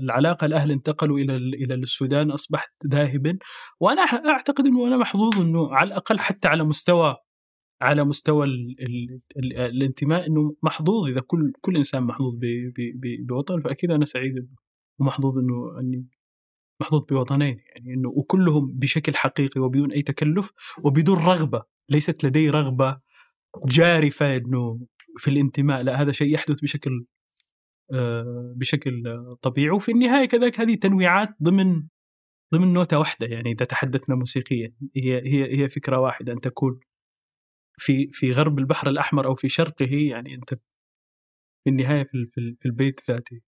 [0.00, 3.38] العلاقة الأهل انتقلوا إلى إلى السودان أصبحت ذاهبا
[3.80, 7.16] وأنا أعتقد إنه أنا محظوظ إنه على الأقل حتى على مستوى
[7.82, 12.34] على مستوى ال ال ال الانتماء إنه محظوظ إذا كل كل إنسان محظوظ
[13.28, 14.48] بوطن فأكيد أنا سعيد
[14.98, 16.06] ومحظوظ إنه أني
[16.80, 20.52] محظوظ بوطنين يعني إنه وكلهم بشكل حقيقي وبدون أي تكلف
[20.84, 23.00] وبدون رغبة ليست لدي رغبة
[23.66, 24.80] جارفة إنه
[25.18, 27.06] في الانتماء لا هذا شيء يحدث بشكل
[27.92, 29.02] آه بشكل
[29.42, 29.70] طبيعي.
[29.70, 31.82] وفي النهاية كذلك هذه تنويعات ضمن
[32.54, 36.80] ضمن نوتة واحدة يعني إذا تحدثنا موسيقيا هي هي هي فكرة واحدة أن تكون
[37.78, 40.54] في في غرب البحر الأحمر أو في شرقه يعني أنت
[41.64, 43.40] في النهاية في, في البيت ذاته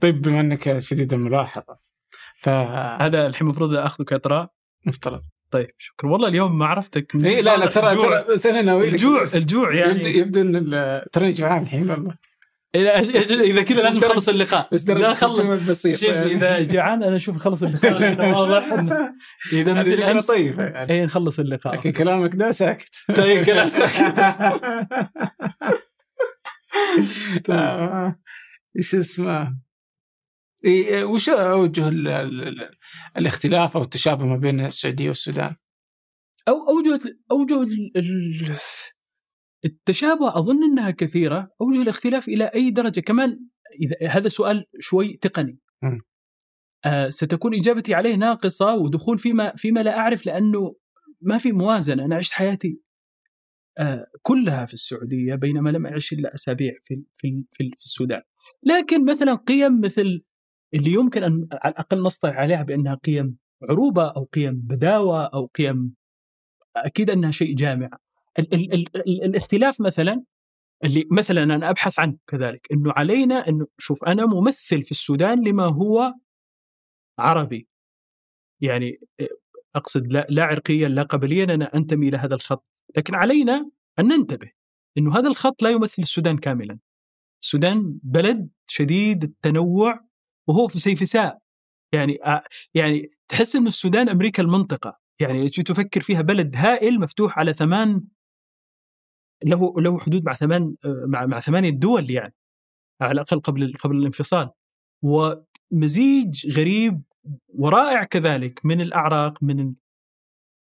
[0.00, 1.78] طيب بما أنك شديد الملاحظة
[2.42, 4.50] فهذا الحين المفروض اخذه كاطراء
[4.86, 5.22] مفترض.
[5.50, 6.10] طيب شكرا.
[6.10, 7.14] والله اليوم ما عرفتك.
[7.14, 9.92] اي لا لا ترى ترى بس أنا ناوي الجوع الجوع يعني.
[9.92, 12.14] يبدو, يبدو إن ترى جوعان الحين والله.
[12.74, 12.98] اذا
[13.40, 14.68] اذا كذا لازم نخلص اللقاء.
[14.72, 15.86] بس لا خلص.
[15.86, 18.20] شوف إذا جعان أنا أشوف خلص اللقاء.
[18.36, 18.64] واضح
[19.52, 20.92] إذا مثل امس طيبة يعني.
[20.92, 21.74] اي نخلص اللقاء.
[21.74, 22.94] لكن كلامك ده ساكت.
[23.16, 24.18] طيب كلام ساكت.
[27.50, 28.16] آه،
[28.76, 29.56] إيش اسمه؟
[31.02, 31.88] وش أوجه
[33.16, 35.56] الاختلاف أو التشابه ما بين السعودية والسودان؟
[36.48, 36.98] أو أوجه
[37.30, 37.66] أوجه
[39.64, 43.38] التشابه أظن إنها كثيرة، أوجه الاختلاف إلى أي درجة كمان
[43.82, 45.58] إذا هذا سؤال شوي تقني.
[46.84, 50.74] آه ستكون إجابتي عليه ناقصة ودخول فيما فيما لا أعرف لأنه
[51.20, 52.80] ما في موازنة، أنا عشت حياتي
[53.78, 58.22] آه كلها في السعودية بينما لم أعش إلا أسابيع في في في, في السودان.
[58.62, 60.22] لكن مثلا قيم مثل
[60.74, 63.36] اللي يمكن أن على الأقل نصطلح عليها بأنها قيم
[63.70, 65.94] عروبة أو قيم بداوة أو قيم
[66.76, 67.90] أكيد أنها شيء جامع.
[68.38, 70.24] ال ال ال الاختلاف مثلا
[70.84, 75.64] اللي مثلا أنا أبحث عنه كذلك إنه علينا انه شوف أنا ممثل في السودان لما
[75.64, 76.14] هو
[77.18, 77.68] عربي.
[78.60, 79.00] يعني
[79.76, 82.64] أقصد لا, لا عرقيا لا قبليا أنا أنتمي إلى هذا الخط،
[82.96, 84.50] لكن علينا أن ننتبه
[84.98, 86.78] إنه هذا الخط لا يمثل السودان كاملا.
[87.42, 90.00] السودان بلد شديد التنوع
[90.48, 91.38] وهو في سيفساء
[91.94, 92.18] يعني
[92.74, 94.98] يعني تحس ان السودان أمريكا المنطقة.
[95.20, 98.04] يعني تفكر فيها؟ بلد هائل مفتوح على ثمان
[99.44, 102.34] له له حدود مع ثمان مع مع ثمانية دول يعني
[103.00, 104.50] على الأقل قبل قبل الانفصال.
[105.04, 107.02] ومزيج غريب
[107.48, 109.74] ورائع كذلك من الأعراق من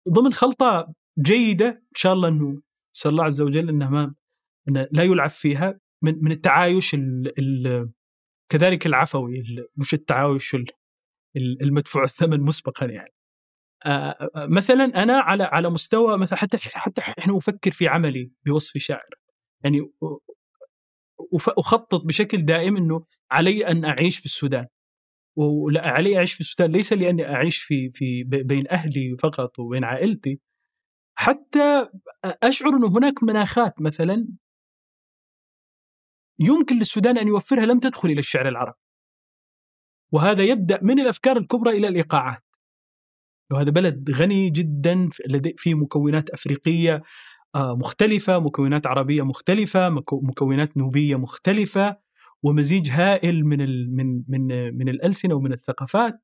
[0.08, 2.62] ضمن خلطة جيدة إن شاء الله إنه
[2.96, 4.14] نسال الله عز وجل انه ما
[4.68, 7.90] إنه لا يلعب فيها من من التعايش ال ال
[8.48, 9.44] كذلك العفوي
[9.76, 10.56] مش التعايش
[11.36, 13.14] المدفوع الثمن مسبقا يعني.
[14.36, 19.10] مثلا أنا على على مستوى مثلا حتى حتى إحنا أفكر في عملي بوصف شاعر.
[19.64, 19.90] يعني
[21.48, 24.66] أخطط بشكل دائم إنه علي أن أعيش في السودان.
[25.76, 30.40] علي أعيش في السودان ليس لأني أعيش في في بين أهلي فقط وبين عائلتي.
[31.18, 31.88] حتى
[32.24, 34.26] أشعر إنه هناك مناخات مثلا
[36.40, 38.78] يمكن للسودان أن يوفرها لم تدخل إلى الشعر العربي.
[40.12, 42.44] وهذا يبدأ من الأفكار الكبرى إلى الإيقاعات.
[43.50, 45.08] وهذا بلد غني جدا
[45.56, 47.02] فيه مكونات أفريقية
[47.54, 51.96] آه، مختلفة، مكونات عربية مختلفة، مكونات نوبية مختلفة
[52.42, 53.58] ومزيج هائل من
[53.96, 56.20] من من من الألسنة ومن الثقافات.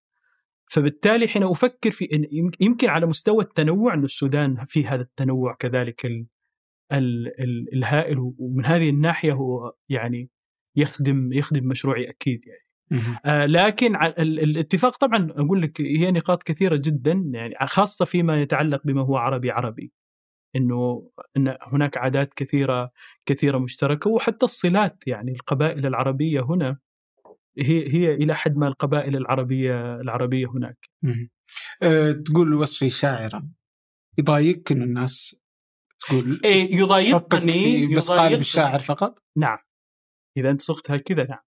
[0.71, 6.07] فبالتالي حين أفكر في إن يمكن على مستوى التنوع أن السودان في هذا التنوع كذلك
[6.93, 10.31] ال ال ال الهائل ومن هذه الناحية هو يعني
[10.77, 12.61] يخدم يخدم مشروعي أكيد يعني.
[13.25, 19.03] آه لكن الاتفاق طبعا أقول لك هي نقاط كثيرة جدا يعني خاصة فيما يتعلق بما
[19.03, 19.93] هو عربي عربي
[20.57, 22.93] إنه إن هناك عادات كثيرة
[23.27, 26.79] كثيرة مشتركة وحتى الصلات يعني القبائل العربية هنا
[27.59, 30.91] هي هي إلى حد ما القبائل العربية العربية هناك.
[31.83, 33.49] أه تقول وصفي شاعرا
[34.19, 35.40] يضايقك إنه الناس
[36.01, 39.59] تقول إيه يضايقني بس قالب الشاعر فقط؟ نعم.
[40.37, 41.39] إذا أنت صغتها كذا نعم.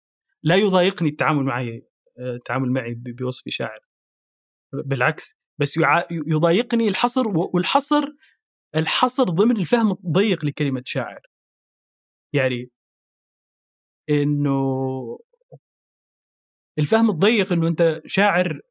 [0.44, 1.88] لا يضايقني التعامل معي
[2.20, 3.80] آه، التعامل معي بوصفي شاعر.
[4.74, 5.80] بالعكس بس
[6.12, 8.04] يضايقني الحصر والحصر
[8.76, 11.22] الحصر ضمن الفهم الضيق لكلمة شاعر.
[12.34, 12.72] يعني
[14.10, 15.20] إنه
[16.80, 18.62] الفهم الضيق إنه أنت شاعر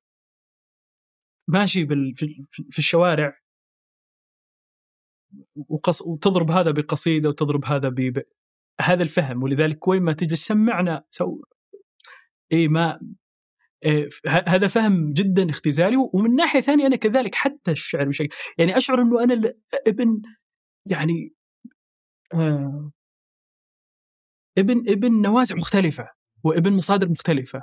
[1.49, 1.87] ماشي
[2.71, 3.42] في الشوارع
[5.69, 8.23] وقص وتضرب هذا بقصيدة وتضرب هذا ب
[8.81, 9.43] هذا الفهم.
[9.43, 11.43] ولذلك وين ما تجي سمعنا سو
[12.53, 13.01] إي ما
[13.85, 15.97] إيه هذا فهم جدا اختزالي.
[15.97, 18.29] ومن ناحية ثانية أنا كذلك حتى الشعر بشكل
[18.59, 19.55] يعني أشعر إنه أنا
[19.87, 20.23] ابن
[20.91, 21.35] يعني
[22.35, 22.93] آه
[24.59, 26.09] ابن ابن نوازع مختلفة
[26.45, 27.63] وابن مصادر مختلفة.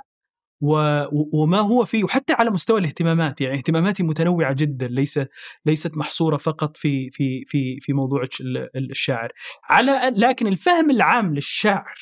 [0.62, 5.20] وما هو فيه وحتى على مستوى الاهتمامات يعني اهتماماتي متنوعة جدا ليس
[5.66, 8.22] ليست محصورة فقط في في في في موضوع
[8.76, 9.32] الشاعر
[9.64, 11.96] على لكن الفهم العام للشاعر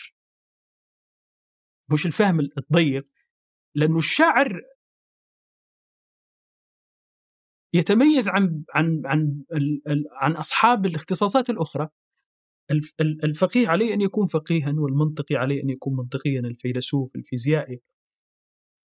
[1.93, 3.06] مش الفهم الضيق
[3.74, 4.62] لأنه الشاعر
[7.74, 9.43] يتميز عن عن عن
[10.12, 11.89] عن أصحاب الاختصاصات الأخرى.
[13.01, 17.80] الفقيه عليه أن يكون فقيها والمنطقي عليه أن يكون منطقيا الفيلسوف الفيزيائي.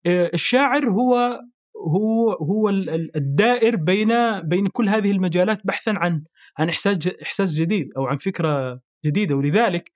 [0.08, 1.40] الشاعر هو
[1.78, 2.70] هو هو
[3.16, 6.24] الدائر بين بين كل هذه المجالات بحثا عن
[6.58, 9.36] عن إحساس إحساس جديد أو عن فكرة جديدة.
[9.36, 9.92] ولذلك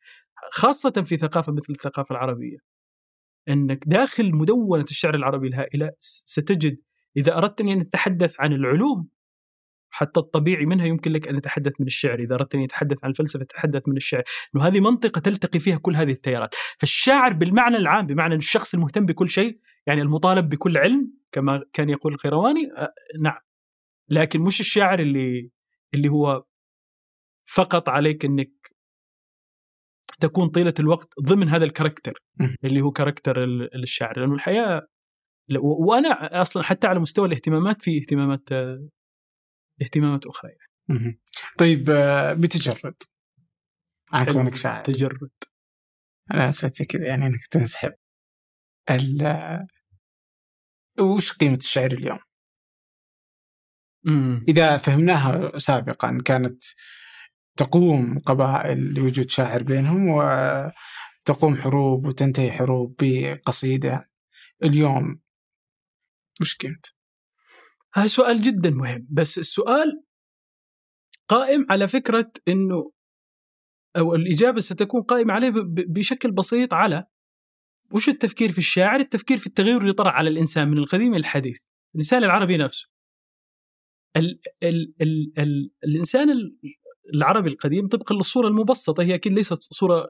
[0.52, 2.58] خاصة في ثقافة مثل الثقافة العربية
[3.50, 6.78] إنك داخل مدونة الشعر العربي الهائلة ستجد
[7.18, 9.08] إذا أردت أن نتحدث عن العلوم
[9.90, 13.46] حتى الطبيعي منها يمكن لك أن نتحدث من الشعر، إذا أردت أن يتحدث عن الفلسفة
[13.46, 14.24] تحدث من الشعر،
[14.56, 19.30] إنه هذه منطقة تلتقي فيها كل هذه التيارات، فالشاعر بالمعنى العام بمعنى الشخص المهتم بكل
[19.30, 22.62] شيء يعني المطالب بكل علم كما كان يقول القيرواني
[23.22, 23.40] نعم.
[24.10, 25.52] لكن مش الشاعر اللي
[25.94, 26.44] اللي هو
[27.50, 28.52] فقط عليك إنك
[30.20, 32.14] تكون طيلة الوقت ضمن هذا ال character
[32.64, 33.44] اللي هو character
[33.76, 34.20] الشاعر.
[34.20, 34.88] لأنه الحياة
[35.60, 38.52] وأنا أصلا حتى على مستوى الاهتمامات في اهتمامات
[39.82, 40.72] اهتمامات أخرى يعني.
[41.58, 42.96] طيب آه، بتجرد.
[44.14, 44.84] عن كونك شاعر.
[44.84, 45.32] تجرد
[46.34, 47.94] أنا سويت كذا يعني إنك تنسحب.
[51.00, 52.20] وش قيمة الشعر اليوم؟
[54.04, 54.46] مم.
[54.48, 56.64] إذا فهمناها سابقا كانت
[57.58, 64.10] تقوم قبائل لوجود شاعر بينهم وتقوم حروب وتنتهي حروب بقصيدة
[64.64, 65.20] اليوم
[66.42, 66.90] وش قيمته؟
[67.94, 70.04] هذا سؤال جدا مهم بس السؤال
[71.28, 72.92] قائم على فكرة أنه
[73.98, 75.52] أو الإجابة ستكون قائمة عليه
[75.88, 77.06] بشكل بسيط على
[77.92, 81.60] وش التفكير في الشاعر؟ التفكير في التغير اللي طرأ على الإنسان من القديم إلى الحديث.
[81.96, 82.90] الإنسان العربي نفسه.
[84.18, 86.28] ال ال ال ال الإنسان
[87.14, 90.08] العربي القديم طبقا للصورة المبسطة هي أكيد ليست صورة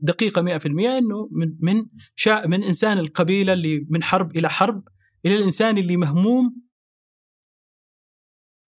[0.00, 4.84] دقيقة 100% أنه من من شاء من إنسان القبيلة اللي من حرب إلى حرب
[5.26, 6.62] إلى الإنسان اللي مهموم.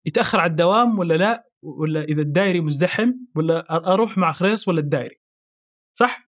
[0.05, 5.21] يتأخر على الدوام ولا لا؟ ولا إذا الدائري مزدحم ولا أروح مع خريص ولا الدائري
[5.93, 6.26] صح؟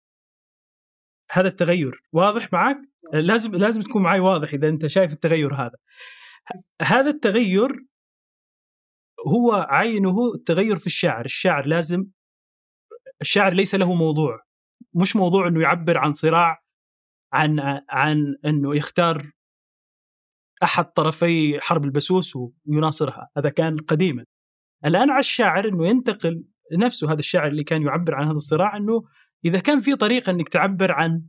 [1.32, 2.78] هذا التغير واضح معك
[3.14, 5.78] لازم لازم تكون معي واضح إذا أنت شايف التغير هذا.
[6.82, 7.86] هذا التغير
[9.28, 12.06] هو عينه التغير في الشاعر الشاعر لازم
[13.22, 14.46] الشاعر ليس له موضوع
[14.94, 16.64] مش موضوع إنه يعبر عن صراع
[17.34, 19.32] عن عن إنه يختار
[20.64, 22.34] أحد طرفي حرب البسوس
[22.68, 24.26] ويناصرها هذا كان قديما.
[24.86, 26.44] الآن على الشاعر إنه ينتقل
[26.74, 29.04] نفسه هذا الشاعر اللي كان يعبر عن هذا الصراع إنه
[29.46, 31.24] إذا كان في طريقة إنك تعبر عن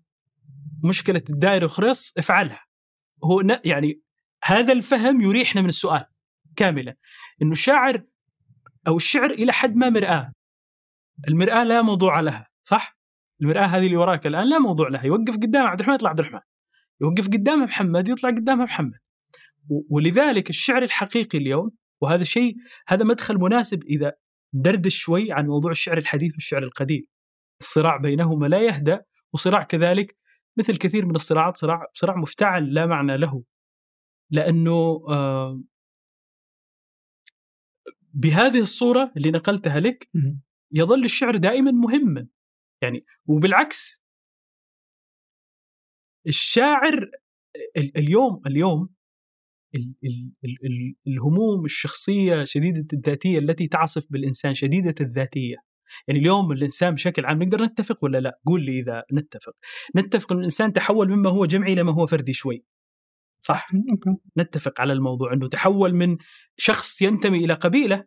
[0.85, 2.61] مشكلة الدائرة وخريص افعلها.
[3.25, 4.01] هو يعني
[4.45, 6.05] هذا الفهم يريحنا من السؤال
[6.57, 6.97] كاملا.
[7.43, 8.03] إنه الشاعر
[8.89, 10.33] أو الشعر إلى حد ما مرآة.
[11.29, 12.99] المرآة لا موضوع لها صح؟
[13.43, 15.05] المرآة هذه اللي وراك الآن لا موضوع لها.
[15.05, 16.41] يوقف قدام عبد الرحمن يطلع عبد الرحمن.
[17.01, 18.99] يوقف قدامه محمد يطلع قدامه محمد.
[19.91, 21.71] ولذلك الشعر الحقيقي اليوم
[22.01, 22.57] وهذا شيء
[22.89, 24.13] هذا مدخل مناسب إذا
[24.53, 27.07] دردش شوي عن موضوع الشعر الحديث والشعر القديم.
[27.61, 30.17] الصراع بينهما لا يهدأ وصراع كذلك
[30.59, 33.45] مثل كثير من الصراعات صراع صراع مفتعل لا معنى له.
[34.31, 35.63] لأنه آه
[38.15, 40.11] بهذه الصورة اللي نقلتها لك.
[40.73, 42.27] يظل الشعر دائما مهما.
[42.83, 44.03] يعني وبالعكس
[46.27, 47.11] الشاعر
[47.77, 48.89] ال- اليوم اليوم
[49.75, 55.57] ال- ال- ال- ال- الهموم الشخصية شديدة الذاتية التي تعصف بالإنسان شديدة الذاتية.
[56.09, 59.53] يعني اليوم الإنسان بشكل عام نقدر نتفق ولا لا؟ قول لي إذا نتفق.
[59.97, 62.65] نتفق أن الإنسان تحول مما هو جمعي إلى ما هو فردي شوي.
[63.41, 63.67] صح؟
[64.39, 66.17] نتفق على الموضوع أنه تحول من
[66.57, 68.05] شخص ينتمي إلى قبيلة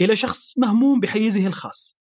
[0.00, 2.00] إلى شخص مهموم بحيزه الخاص.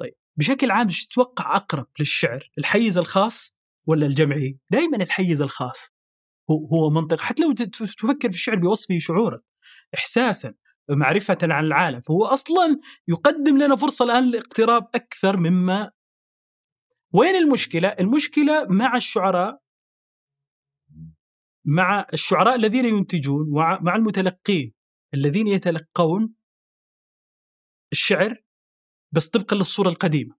[0.00, 3.56] طيب بشكل عام إيش تتوقع أقرب للشعر الحيز الخاص
[3.86, 5.94] ولا الجمعي؟ دائما الحيز الخاص
[6.50, 9.40] هو هو منطق حتى لو تفكر في الشعر بوصفه شعورا
[9.94, 10.54] إحساسا
[10.90, 15.90] معرفة عن العالم فهو أصلا يقدم لنا فرصة الآن للاقتراب أكثر مما
[17.14, 19.62] وين المشكلة؟ المشكلة مع الشعراء
[21.64, 24.72] مع الشعراء الذين ينتجون ومع مع المتلقين
[25.14, 26.34] الذين يتلقون
[27.92, 28.42] الشعر
[29.12, 30.36] بس طبقا للصورة القديمة.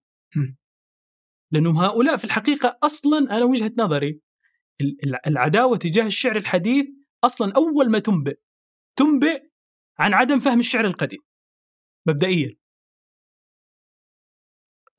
[1.52, 4.20] لأنهم هؤلاء في الحقيقة أصلا أنا وجهة نظري
[4.80, 6.86] ال- ال- العداوة تجاه الشعر الحديث
[7.24, 8.38] أصلا أول ما تنبئ
[8.98, 9.42] تنبئ
[9.98, 11.20] عن عدم فهم الشعر القديم
[12.08, 12.56] مبدئيا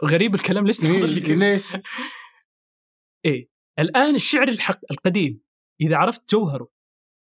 [0.06, 1.76] غريب الكلام ليش؟ ليش؟
[3.26, 3.50] إيه
[3.80, 5.42] الآن الشعر الحق القديم
[5.82, 6.68] إذا عرفت جوهره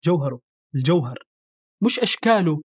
[0.04, 0.40] جوهره
[0.74, 1.18] الجوهر
[1.84, 2.62] مش أشكاله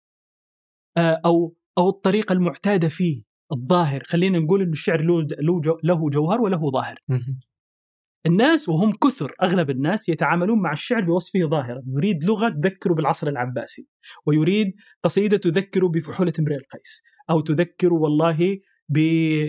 [0.97, 6.09] آه، أو أو الطريقة المعتادة فيه الظاهر خلينا نقول إنه الشعر له له جو- له
[6.09, 6.99] جوهر وله ظاهر.
[8.27, 13.87] الناس وهم كثر أغلب الناس يتعاملون مع الشعر بوصفه ظاهرا يريد لغة تذكره بالعصر العباسي
[14.25, 18.99] ويريد قصيدة تذكره بفحولة امرئ القيس أو تذكر والله ب...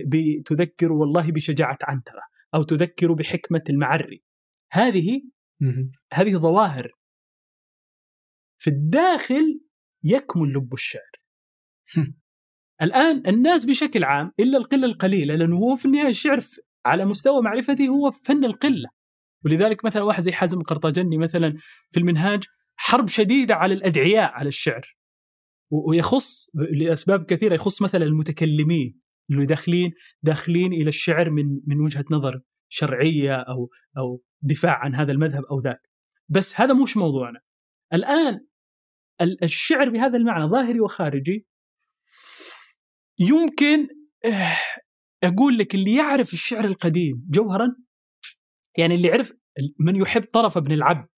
[0.07, 0.43] ب...
[0.43, 2.23] تذكر والله بشجاعة عنترة
[2.55, 4.23] أو تذكر بحكمة المعري
[4.73, 5.23] هذه.
[6.13, 6.93] هذه ظواهر
[8.59, 9.61] في الداخل
[10.05, 11.11] يكمن لب الشعر
[11.97, 12.15] هم.
[12.83, 16.41] الآن الناس بشكل عام إلا القلة القليلة لأنه هو في النهاية الشعر
[16.87, 18.89] على مستوى معرفتي هو فن القلة.
[19.45, 21.55] ولذلك مثلا واحد زي حازم القرطاجني مثلا
[21.93, 22.45] في المنهاج
[22.77, 24.97] حرب شديدة على الأدعياء على الشعر.
[25.71, 29.01] ويخص لأسباب كثيرة يخص مثلا المتكلمين
[29.31, 29.93] اللي داخلين
[30.23, 33.69] داخلين إلى الشعر من من وجهة نظر شرعية أو
[33.99, 35.81] أو دفاع عن هذا المذهب أو ذاك.
[36.29, 37.41] بس هذا مش موضوعنا.
[37.93, 38.47] الآن
[39.21, 41.47] ال- الشعر بهذا المعنى ظاهري وخارجي
[43.19, 43.89] يمكن
[45.25, 47.77] أقول لك اللي يعرف الشعر القديم جوهرا
[48.79, 49.33] يعني اللي يعرف
[49.79, 51.09] من يحب طرف ابن العبد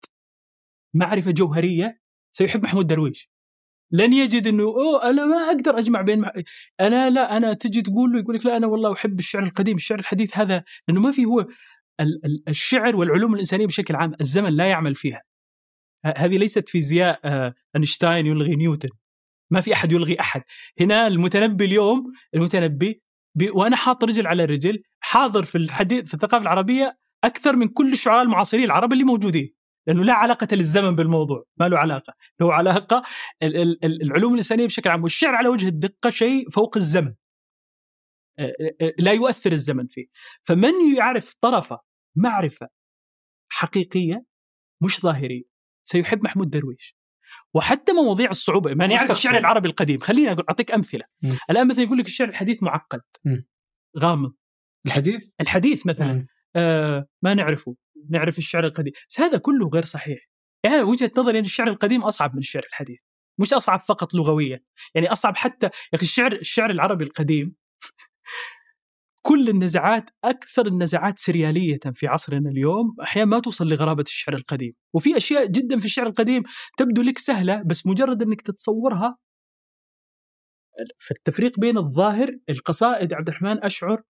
[0.94, 2.00] معرفة جوهرية
[2.32, 3.30] سيحب محمود درويش.
[3.92, 6.32] لن يجد إنه أوه أنا ما أقدر أجمع بين مع...
[6.80, 9.98] أنا لا أنا تجي تقول له يقول لك لا أنا والله أحب الشعر القديم الشعر
[9.98, 11.40] الحديث هذا لأنه ما في هو
[12.00, 15.22] ال- ال- الشعر والعلوم الإنسانية بشكل عام الزمن لا يعمل فيها.
[16.04, 18.88] هذه ليست فيزياء آه، أينشتاين يلغي نيوتن.
[19.50, 20.42] ما في أحد يلغي أحد.
[20.80, 23.02] هنا المتنبي اليوم المتنبي
[23.38, 27.92] بي وأنا حاط رجل على رجل حاضر في الحديث في الثقافة العربية أكثر من كل
[27.92, 29.54] الشعراء المعاصرين العرب اللي موجودين
[29.86, 32.14] لأنه لا علاقة للزمن بالموضوع ما له علاقة.
[32.40, 33.02] له علاقة
[33.42, 37.14] ال- ال- ال- العلوم الإنسانية بشكل عام والشعر على وجه الدقة شيء فوق الزمن.
[38.98, 40.06] لا يؤثر الزمن فيه.
[40.44, 41.80] فمن يعرف طرفة
[42.16, 42.68] معرفة
[43.52, 44.24] حقيقية
[44.82, 45.44] مش ظاهرية
[45.84, 46.97] سيحب محمود درويش.
[47.54, 49.18] وحتى مواضيع الصعوبة ما يعرف مستقصد.
[49.18, 51.38] الشعر العربي القديم خليني أقول- أعطيك أمثلة مم.
[51.50, 53.46] الآن مثلا يقول لك الشعر الحديث معقد مم.
[53.98, 54.32] غامض
[54.86, 56.26] الحديث؟ الحديث مثلا.
[56.56, 57.76] آه ما نعرفه
[58.10, 60.28] نعرف الشعر القديم بس هذا كله غير صحيح
[60.64, 62.98] يعني وجهة نظري أن الشعر القديم أصعب من الشعر الحديث
[63.40, 64.60] مش أصعب فقط لغويا
[64.94, 67.54] يعني أصعب حتى يا أخي الشعر الشعر العربي القديم
[69.28, 72.96] كل النزعات أكثر النزعات سريالية في عصرنا اليوم.
[73.02, 74.72] أحيانا ما توصل لغرابة الشعر القديم.
[74.94, 76.42] وفي أشياء جدا في الشعر القديم
[76.78, 79.18] تبدو لك سهلة بس مجرد إنك تتصورها
[80.98, 84.02] فالتفريق بين الظاهر القصائد عبد الرحمن أشعر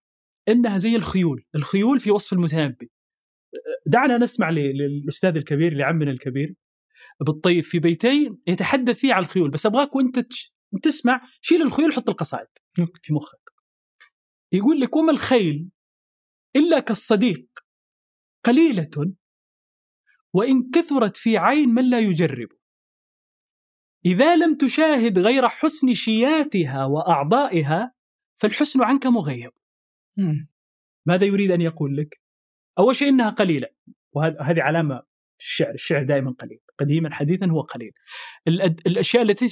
[0.48, 2.90] إنها زي الخيول، الخيول في وصف المتنبي.
[3.86, 6.54] دعنا نسمع للأستاذ الكبير لعمنا الكبير
[7.20, 9.50] بالطيب في بيتين يتحدث فيه عن الخيول.
[9.50, 10.18] بس أبغاك وأنت
[10.82, 11.20] تسمع.
[11.40, 12.48] شيل الخيول حط القصائد
[13.02, 13.47] في مخك.
[14.52, 15.68] يقول لك وما الخيل
[16.56, 17.46] إلا كالصديق
[18.44, 19.12] قليلة
[20.32, 22.48] وإن كثرت في عين من لا يجرب.
[24.06, 27.94] إذا لم تشاهد غير حسن شياتها وأعضائها
[28.36, 29.50] فالحسن عنك مغيب.
[31.06, 32.20] ماذا يريد أن يقول لك؟
[32.78, 33.68] أول شيء إنها قليلة
[34.12, 35.02] وهذه علامة
[35.38, 37.92] في الشعر، الشعر دائما قليل، قديما حديثا هو قليل.
[38.86, 39.46] الأشياء التي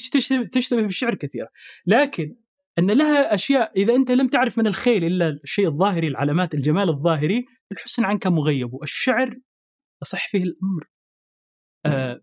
[0.50, 1.48] تشتبه, بالشعر كثيرة،
[1.86, 2.36] لكن
[2.78, 7.46] أن لها أشياء إذا أنت لم تعرف من الخيل إلا الشيء الظاهري العلامات الجمال الظاهري
[7.72, 9.36] الحسن عنك مغيب، الشعر
[10.02, 10.88] يصح فيه الأمر.
[11.86, 12.20] آه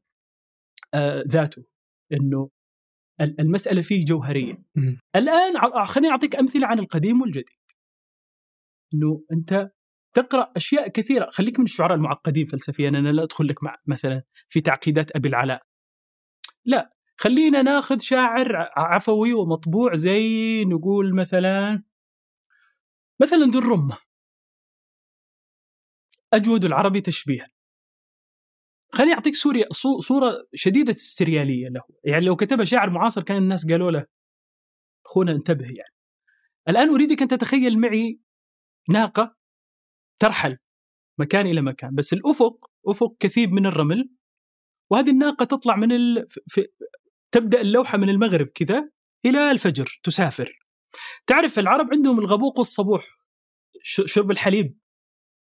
[0.93, 1.65] آه ذاته
[2.13, 2.49] إنه
[3.21, 4.63] ال- المسألة فيه جوهرية.
[5.15, 7.45] الآن خليني أعطيك أمثلة عن القديم والجديد.
[8.93, 9.71] إنه أنت
[10.15, 11.29] تقرأ أشياء كثيرة.
[11.31, 15.63] خليك من الشعراء المعقدين فلسفيا أنا لا أدخل لك مع مثلا في تعقيدات أبي العلاء.
[16.65, 16.93] لا.
[17.23, 21.83] خلينا ناخذ شاعر عفوي ومطبوع زي نقول مثلا
[23.21, 23.97] مثلا ذو الرمة.
[26.33, 27.47] أجود العربي تشبيها.
[28.93, 31.81] خليني أعطيك سوريا صو- صورة شديدة السريالية له.
[32.03, 34.05] يعني لو كتبها شاعر معاصر كان الناس قالوا له
[35.05, 35.93] أخونا انتبه يعني.
[36.69, 38.19] الآن أريدك أن تتخيل معي
[38.89, 39.35] ناقة
[40.19, 40.57] ترحل
[41.19, 44.09] مكان إلى مكان بس الأفق أفق كثيب من الرمل
[44.91, 46.27] وهذه الناقة تطلع من ال...
[46.47, 46.67] في...
[47.33, 48.89] تبدأ اللوحة من المغرب كذا
[49.25, 50.59] إلى الفجر تسافر.
[51.27, 53.07] تعرف العرب عندهم الغبوق والصبوح.
[53.83, 54.77] شرب الحليب.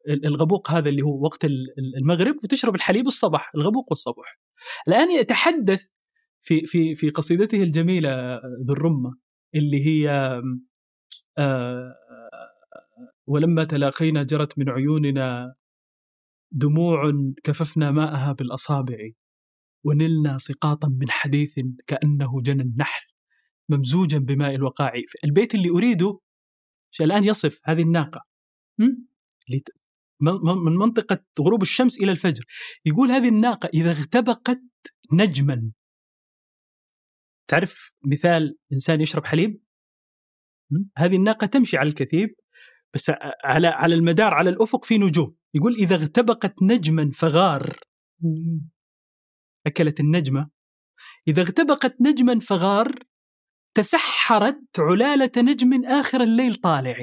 [0.09, 4.39] ال- الغبوق هذا اللي هو وقت ال- ال- المغرب وتشرب الحليب الصباح الغبوق والصبوح
[4.87, 5.87] الآن يتحدث
[6.41, 8.35] في في في قصيدته الجميلة
[8.67, 9.17] ذو الرمة
[9.55, 10.09] اللي هي
[11.37, 11.95] آه،
[13.27, 15.55] ولما تلاقينا جرت من عيوننا
[16.51, 17.11] دموع
[17.43, 18.97] كففنا ماءها بالأصابع.
[19.83, 23.05] ونلنا سقاطا من حديث كأنه جنى النحل
[23.69, 24.93] ممزوجا بماء الوقاع
[25.25, 26.19] البيت اللي أريده
[26.93, 27.81] ش- الآن يصف هذه
[29.59, 29.69] ت-
[30.19, 30.33] من
[30.65, 32.45] من منطقة غروب الشمس إلى الفجر.
[32.85, 34.61] يقول هذه الناقة إذا اغتبقت
[35.13, 35.71] نجما.
[37.47, 39.61] تعرف مثال إنسان يشرب حليب?
[40.97, 42.35] هذه الناقة تمشي على الكثيب
[42.93, 43.11] بس
[43.43, 45.35] على على المدار على الأفق في نجوم.
[45.53, 47.79] يقول إذا اغتبقت نجما فغار.
[49.67, 50.49] أكلت النجمة.
[51.27, 52.95] إذا اغتبقت نجما فغار
[53.77, 56.95] تسحرت علالة نجم آخر الليل طالع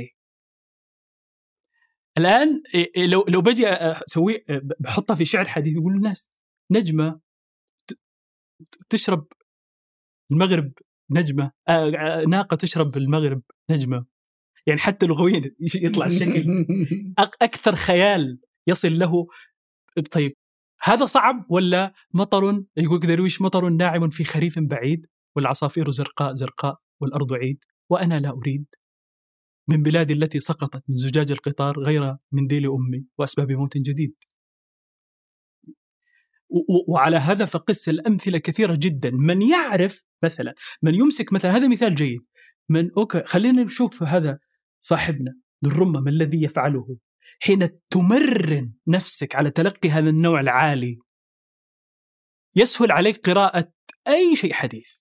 [2.19, 4.45] الآن إيه- إيه لو لو بجي أسوي
[4.81, 6.31] بحطها في شعر حديث يقول الناس
[6.71, 7.21] نجمة
[7.87, 7.99] ت-
[8.91, 9.27] تشرب
[10.31, 10.73] المغرب
[11.11, 14.05] نجمة آه، ناقة تشرب المغرب نجمة.
[14.67, 15.43] يعني حتى لغويا
[15.75, 16.45] يطلع الشكل.
[17.21, 19.27] أك- أكثر خيال يصل له.
[20.13, 20.37] طيب
[20.83, 25.07] هذا صعب ولا مطر؟ يقول درويش مطر ناعم في خريف بعيد
[25.37, 28.67] والعصافير زرقاء زرقاء والأرض عيد وأنا لا أريد
[29.69, 34.15] من بلادي التي سقطت من زجاج القطار غير منديل أمي وأسباب موت جديد.
[36.89, 42.27] وعلى هذا فقس الأمثلة كثيرة جدا، من يعرف مثلا من يمسك مثلا هذا مثال جيد.
[42.69, 44.39] من أوكي خلينا نشوف هذا
[44.81, 45.35] صاحبنا
[45.65, 46.97] ذو الرمة ما الذي يفعله؟
[47.43, 50.99] حين تمرن نفسك على تلقي هذا النوع العالي.
[52.57, 53.73] يسهل عليك قراءة
[54.09, 54.99] أي شيء حديث.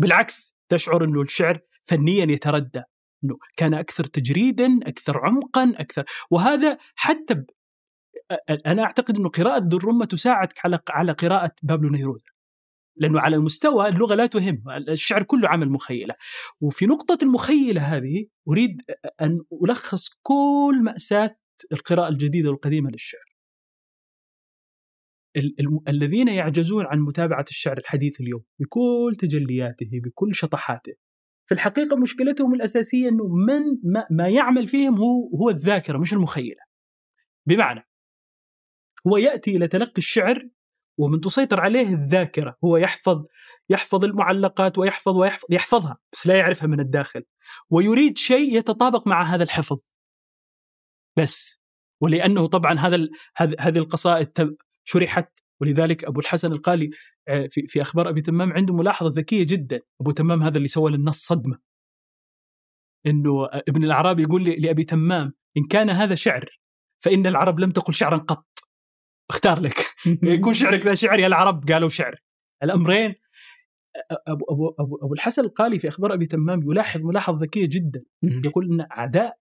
[0.00, 2.82] بالعكس تشعر أنه الشعر فنيا يتردى
[3.24, 6.04] أنه كان أكثر تجريدا أكثر عمقا أكثر.
[6.30, 7.46] وهذا حتى ب...
[8.66, 12.22] أنا أعتقد أنه قراءة ذو الرمة تساعدك على على قراءة بابلو نيرود.
[12.96, 16.14] لأنه على المستوى اللغة لا تهم الشعر كله عمل مخيلة.
[16.60, 18.82] وفي نقطة المخيلة هذه أريد
[19.20, 21.36] أن ألخص كل مأساة
[21.72, 23.30] القراءة الجديدة والقديمة للشعر.
[25.36, 30.92] ال- الم- الذين يعجزون عن متابعة الشعر الحديث اليوم بكل تجلياته بكل شطحاته.
[31.48, 36.62] في الحقيقة مشكلتهم الأساسية أنه من ما, ما يعمل فيهم هو هو الذاكرة مش المخيلة.
[37.46, 37.88] بمعنى
[39.06, 40.48] هو يأتي إلى تلقي الشعر
[40.98, 43.24] ومن تسيطر عليه الذاكرة هو يحفظ
[43.70, 47.24] يحفظ المعلقات ويحفظ ويحفظ يحفظها بس لا يعرفها من الداخل.
[47.70, 49.78] ويريد شيء يتطابق مع هذا الحفظ.
[51.18, 51.60] بس.
[52.02, 53.08] ولأنه طبعا هذا
[53.60, 55.40] هذه القصائد شرحت.
[55.60, 56.90] ولذلك أبو الحسن القالي
[57.28, 59.80] آه، في في أخبار أبي تمام عنده ملاحظة ذكية جدا.
[60.00, 61.58] أبو تمام هذا اللي سوى للنص صدمة.
[63.06, 66.44] إنه آه، ابن الاعرابي يقول لي- لأبي تمام إن كان هذا شعر
[67.04, 68.46] فإن العرب لم تقل شعرا قط.
[69.30, 69.74] اختار لك.
[70.22, 72.14] يكون شعرك ذا شعر يا العرب قالوا شعر.
[72.62, 73.14] الأمرين
[74.10, 78.04] ابو أبو أبو, أبو الحسن القالي في أخبار أبي تمام يلاحظ ملاحظة ذكية جدا.
[78.22, 79.32] يقول إن أعداء ل-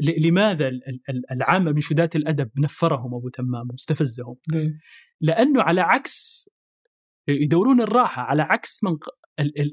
[0.00, 4.36] لماذا ال- ال- العامة من شدات الأدب نفرهم أبو تمام واستفزهم؟
[5.20, 6.48] لأنه على عكس
[7.28, 8.96] يدورون الراحة على عكس من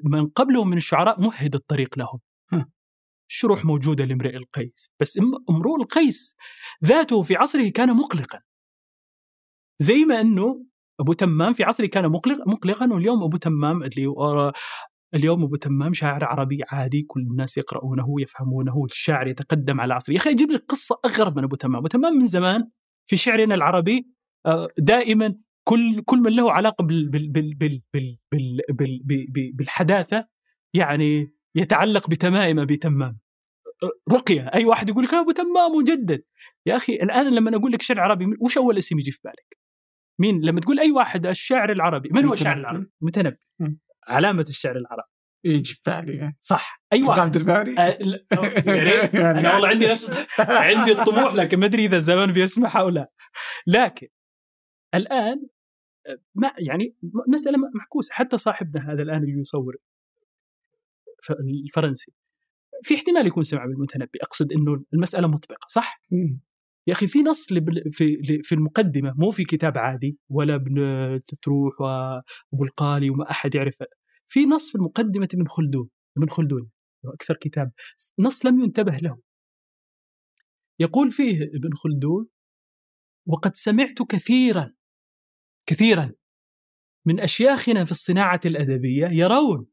[0.03, 2.19] من قبلهم من الشعراء مهد الطريق لهم.
[2.53, 2.69] ها.
[3.29, 5.19] الشروح موجودة لامرئ القيس، بس
[5.49, 6.35] امرؤ القيس
[6.85, 8.41] ذاته في عصره كان مقلقا.
[9.81, 10.65] زي ما إنه
[10.99, 14.07] أبو تمام في عصره كان مقلق مقلقا واليوم أبو تمام اللي
[15.13, 20.13] اليوم أبو تمام شاعر عربي عادي كل الناس يقرؤونه ويفهمونه الشاعر يتقدم على عصره.
[20.13, 21.75] يا أخي أجيب لك قصة أغرب من أبو تمام.
[21.75, 22.69] أبو تمام من زمان
[23.09, 24.07] في شعرنا العربي
[24.45, 25.35] آه، دائما
[25.67, 30.27] كل كل من له علاقة بال بال بال بال بال بال بال بال بالحداثة
[30.73, 33.19] يعني يتعلق بتمائم أبي تمام.
[34.11, 34.41] رقية.
[34.53, 36.23] أي واحد يقول لك أبو تمام مجدد
[36.65, 39.57] يا أخي الآن لما أقول لك شعر عربي وش أول اسم يجي في بالك؟
[40.19, 42.09] مين؟ لما تقول أي واحد الشاعر العربي.
[42.11, 43.37] من هو الشاعر العربي؟ متنبي.
[44.07, 45.09] علامة الشعر العربي
[45.43, 46.83] يجي في بالي صح.
[46.93, 47.75] اي واحد عبد الباري
[48.67, 49.15] يا ريت.
[49.39, 53.11] أنا والله عندي نفس عندي الطموح لكن ما أدري إذا الزمان بيسمح أو لا.
[53.67, 54.07] لكن
[54.95, 55.47] الآن
[56.35, 56.95] ما يعني
[57.27, 59.75] مسألة معكوسه حتى صاحبنا هذا الآن اللي يصور
[61.65, 62.13] الفرنسي
[62.83, 64.19] في احتمال يكون سمع بالمتنبي.
[64.21, 66.01] أقصد إنه المسألة مطبقة صح.
[66.87, 67.53] يا أخي في نص
[67.91, 70.75] في في المقدمة مو في كتاب عادي ولا ابن
[71.25, 73.85] تتروح وأبو القالي وما أحد يعرفه.
[74.27, 76.69] في نص في المقدمة ابن خلدون ابن خلدون
[77.05, 77.71] أكثر كتاب
[78.19, 79.17] نص لم ينتبه له.
[80.79, 82.27] يقول فيه ابن خلدون
[83.27, 84.73] وقد سمعت كثيرا
[85.65, 86.11] كثيرا
[87.05, 89.67] من أشياخنا في الصناعة الأدبية يرون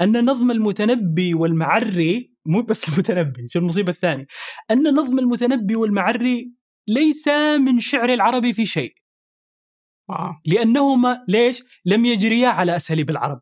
[0.00, 4.26] أن نظم المتنبي والمعري مو بس المتنبي شو المصيبة الثانية؟
[4.70, 6.52] أن نظم المتنبي والمعري
[6.88, 7.28] ليس
[7.66, 8.94] من شعر العرب في شيء.
[10.10, 10.40] آه.
[10.46, 13.40] لأنهما ليش؟ لم يجريا على أساليب العرب.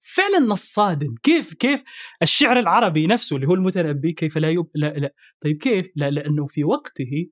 [0.00, 1.82] فعلا نص صادم كيف كيف
[2.22, 4.66] الشعر العربي نفسه اللي هو المتنبي كيف لا يب...
[4.74, 5.14] لا لا.
[5.44, 7.30] طيب كيف؟ لا لأنه في وقته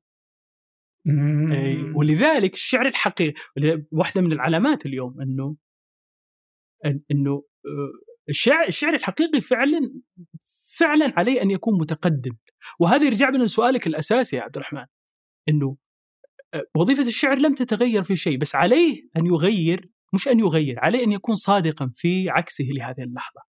[1.97, 3.35] ولذلك الشعر الحقيقي
[3.93, 5.57] واحدة من العلامات اليوم أنه
[6.87, 7.43] أن- أنه
[8.29, 9.79] الشعر الشعر الحقيقي فعلا
[10.79, 12.37] فعلا عليه أن يكون متقدم.
[12.81, 14.85] وهذا يرجع بنا لسؤالك الأساسي يا عبد الرحمن
[15.49, 15.77] إنه
[16.55, 21.05] آه، وظيفة الشعر لم تتغير في شيء بس عليه أن يغير مش أن يغير عليه
[21.05, 23.41] أن يكون صادقا في عكسه لهذه اللحظة.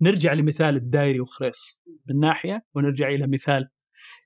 [0.00, 3.68] نرجع لمثال الدايري وخريص من ناحية ونرجع إلى مثال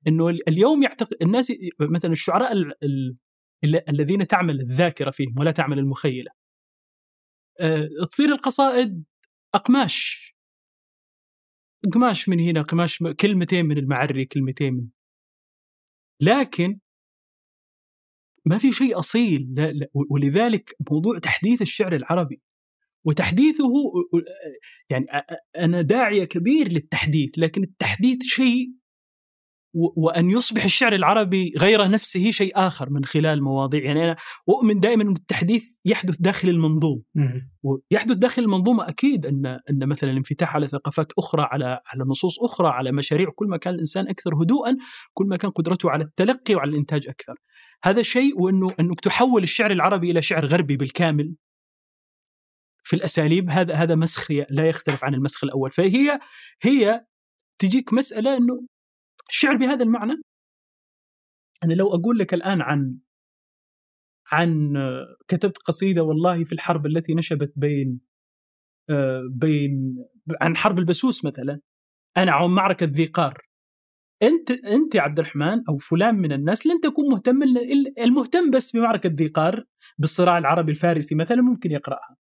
[0.09, 3.17] إنه ال- اليوم يعتقد الناس مثلا الشعراء ال- ال-
[3.65, 6.31] ال- الذين تعمل الذاكرة فيهم ولا تعمل المخيلة
[7.61, 9.05] آه، تصير القصائد
[9.57, 10.27] اقماش
[11.95, 14.89] قماش من هنا قماش كلمتين من المعري كلمتين من
[16.23, 16.79] لكن
[18.47, 22.43] ما في شيء أصيل لا لا ولذلك موضوع تحديث الشعر العربي
[23.07, 23.65] وتحديثه
[24.91, 28.73] يعني أ- أ- أنا داعيه كبير للتحديث لكن التحديث شيء
[29.77, 34.17] و- وأن يصبح الشعر العربي غير نفسه شيء آخر من خلال مواضيع يعني أنا
[34.49, 37.51] اؤمن دائما أن التحديث يحدث داخل المنظوم مم.
[37.63, 42.69] ويحدث داخل المنظومة أكيد أن أن مثلا الانفتاح على ثقافات أخرى على على نصوص أخرى
[42.69, 44.77] على مشاريع كل ما كان الإنسان أكثر هدوءا
[45.15, 47.35] كل ما كان قدرته على التلقي وعلى الإنتاج أكثر.
[47.85, 51.35] هذا شيء وأنه أنك تحول الشعر العربي إلى شعر غربي بالكامل
[52.85, 56.19] في الأساليب هذا هذا مسخ لا يختلف عن المسخ الأول فهي
[56.63, 57.05] هي
[57.59, 58.67] تجيك مسألة أنه
[59.31, 60.23] الشعر بهذا المعنى؟
[61.65, 62.99] أنا لو أقول لك الآن عن
[64.33, 64.75] عن
[65.29, 68.01] كتبت قصيدة والله في الحرب التي نشبت بين
[68.91, 69.97] آه، بين
[70.41, 71.61] عن حرب البسوس مثلا
[72.17, 73.47] أنا عن معركة ذي قار
[74.23, 77.43] أنت أنت يا عبد الرحمن أو فلان من الناس لن تكون مهتم
[77.99, 79.65] المهتم بس بمعركة ذي قار
[79.99, 82.17] بالصراع العربي الفارسي مثلا ممكن يقرأها.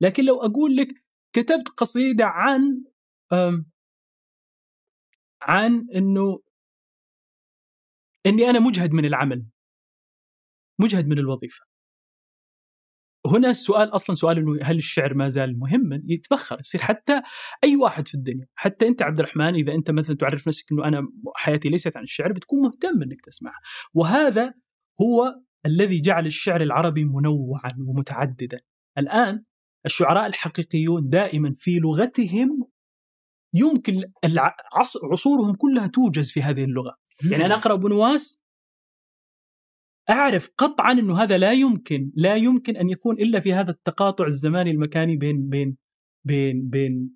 [0.00, 0.88] لكن لو أقول لك
[1.32, 2.82] كتبت قصيدة عن
[5.42, 6.40] عن إنه
[8.26, 9.46] إني أنا مجهد من العمل
[10.80, 11.64] مجهد من الوظيفة.
[13.26, 17.22] هنا السؤال أصلا سؤال إنه هل الشعر ما زال مهما؟ يتبخر يصير حتى
[17.64, 21.08] أي واحد في الدنيا حتى أنت عبد الرحمن إذا أنت مثلا تعرف نفسك إنه أنا
[21.36, 23.60] حياتي ليست عن الشعر بتكون مهتم إنك تسمعها.
[23.94, 24.54] وهذا
[25.00, 25.34] هو
[25.66, 28.60] الذي جعل الشعر العربي منوعا ومتعددا.
[28.98, 29.44] الآن
[29.86, 32.68] الشعراء الحقيقيون دائما في لغتهم
[33.54, 34.02] يمكن
[35.12, 37.03] عصورهم كلها توجز في هذه اللغة.
[37.30, 38.44] يعني أنا أقرأ بنواس
[40.10, 44.70] أعرف قطعا إنه هذا لا يمكن لا يمكن أن يكون إلا في هذا التقاطع الزماني
[44.70, 45.76] المكاني بين بين
[46.24, 47.10] بين بين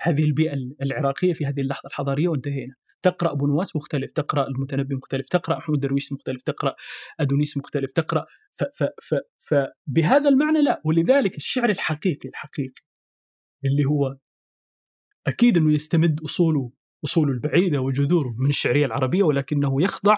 [0.00, 2.74] هذه البيئة العراقية في هذه اللحظة الحضارية وانتهينا.
[3.02, 6.74] تقرأ أبو نواس مختلف تقرأ المتنبي مختلف تقرأ محمود درويش مختلف تقرأ
[7.20, 10.82] أدونيس مختلف تقرأ ف ف ف فبهذا المعنى لا.
[10.84, 12.82] ولذلك الشعر الحقيقي الحقيقي
[13.64, 14.16] اللي هو
[15.26, 16.72] أكيد إنه يستمد أصوله
[17.04, 20.14] أصوله البعيده وجذوره من الشعرية العربية ولكنه يخضع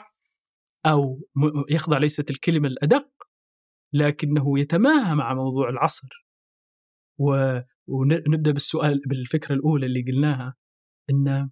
[1.37, 3.09] م- يخضع ليست الكلمة الأدق
[3.93, 6.09] لكنه يتماهى مع موضوع العصر.
[7.21, 10.55] و- ونبدأ بالسؤال بالفكرة الأولى اللي قلناها
[11.11, 11.51] ان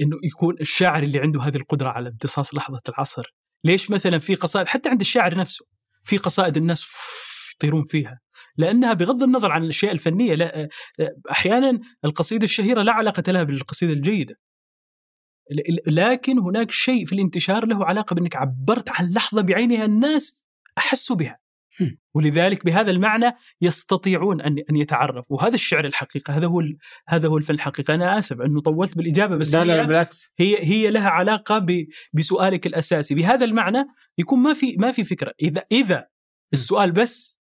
[0.00, 3.34] إنه يكون الشاعر اللي عنده هذه القدرة على امتصاص لحظة العصر.
[3.64, 5.66] ليش مثلا في قصائد حتى عند الشاعر نفسه
[6.04, 6.86] في قصائد الناس
[7.54, 8.20] يطيرون فيها.
[8.58, 10.68] لأنها بغض النظر عن الأشياء الفنية لا
[11.30, 14.38] أحيانا القصيدة الشهيرة لا علاقة لها بالقصيدة الجيدة.
[15.86, 20.44] لكن هناك شيء في الانتشار له علاقة بأنك عبرت عن لحظة بعينها الناس
[20.78, 21.38] احسوا بها.
[22.14, 25.36] ولذلك بهذا المعنى يستطيعون أن أن يتعرفوا.
[25.36, 26.62] وهذا الشعر الحقيقة هذا هو
[27.08, 27.94] هذا هو الفن الحقيقة.
[27.94, 30.34] أنا آسف أنه طولت بالإجابة بس لا لا بالعكس.
[30.38, 31.66] هي هي لها علاقة
[32.12, 33.14] بسؤالك الأساسي.
[33.14, 33.84] بهذا المعنى
[34.18, 35.32] يكون ما في ما في فكرة.
[35.42, 36.06] إذا إذا
[36.52, 37.35] السؤال بس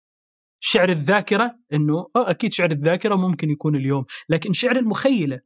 [0.65, 5.41] شعر الذاكرة إنه أكيد شعر الذاكرة ممكن يكون اليوم لكن شعر المخيلة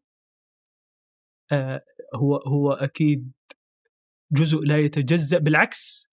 [1.51, 1.81] آه
[2.15, 3.31] هو هو أكيد
[4.31, 6.09] جزء لا يتجزأ بالعكس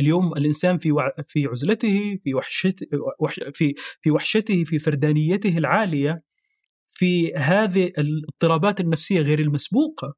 [0.00, 2.86] اليوم الإنسان في في عزلته في وحشته
[3.52, 6.22] في في وحشته في فردانيته العالية
[6.90, 10.14] في هذه الاضطرابات النفسية غير المسبوقة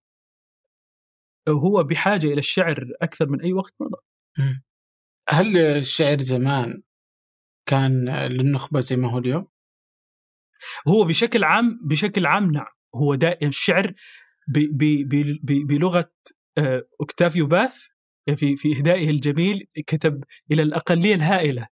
[1.48, 4.02] هو بحاجة إلى الشعر أكثر من أي وقت مضى.
[5.28, 6.82] هل الشعر زمان
[7.66, 9.46] كان للنخبة زي ما هو اليوم؟
[10.88, 12.66] هو بشكل عام بشكل عام نعم.
[12.94, 13.92] هو دائما الشعر
[15.44, 16.10] بلغة
[16.58, 17.88] آه، أوكتافيو باث
[18.36, 21.68] في في إهدائه الجميل كتب إلى الأقلية الهائلة.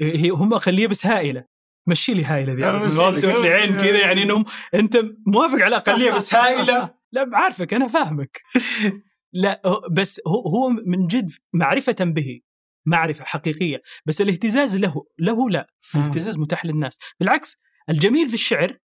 [0.00, 1.44] هي هم أقلية بس هائلة.
[1.88, 4.44] مشي لي هائلة ذي سويت لي عين كذا يعني إنهم
[4.74, 8.42] أنت موافق على أقلية بس هائلة؟ لا عارفك أنا فاهمك.
[9.32, 12.40] لا بس هو هو من جد معرفة به.
[12.86, 16.98] معرفة حقيقية بس الاهتزاز له له لا الاهتزاز متاح للناس.
[17.20, 17.60] بالعكس
[17.90, 18.78] الجميل في الشعر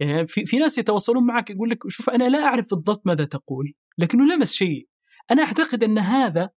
[0.00, 3.72] يعني في في ناس يتواصلون معك يقول لك شوف أنا لا أعرف بالضبط ماذا تقول
[3.98, 4.88] لكنه لمس شيء.
[5.30, 6.50] أنا أعتقد أن هذا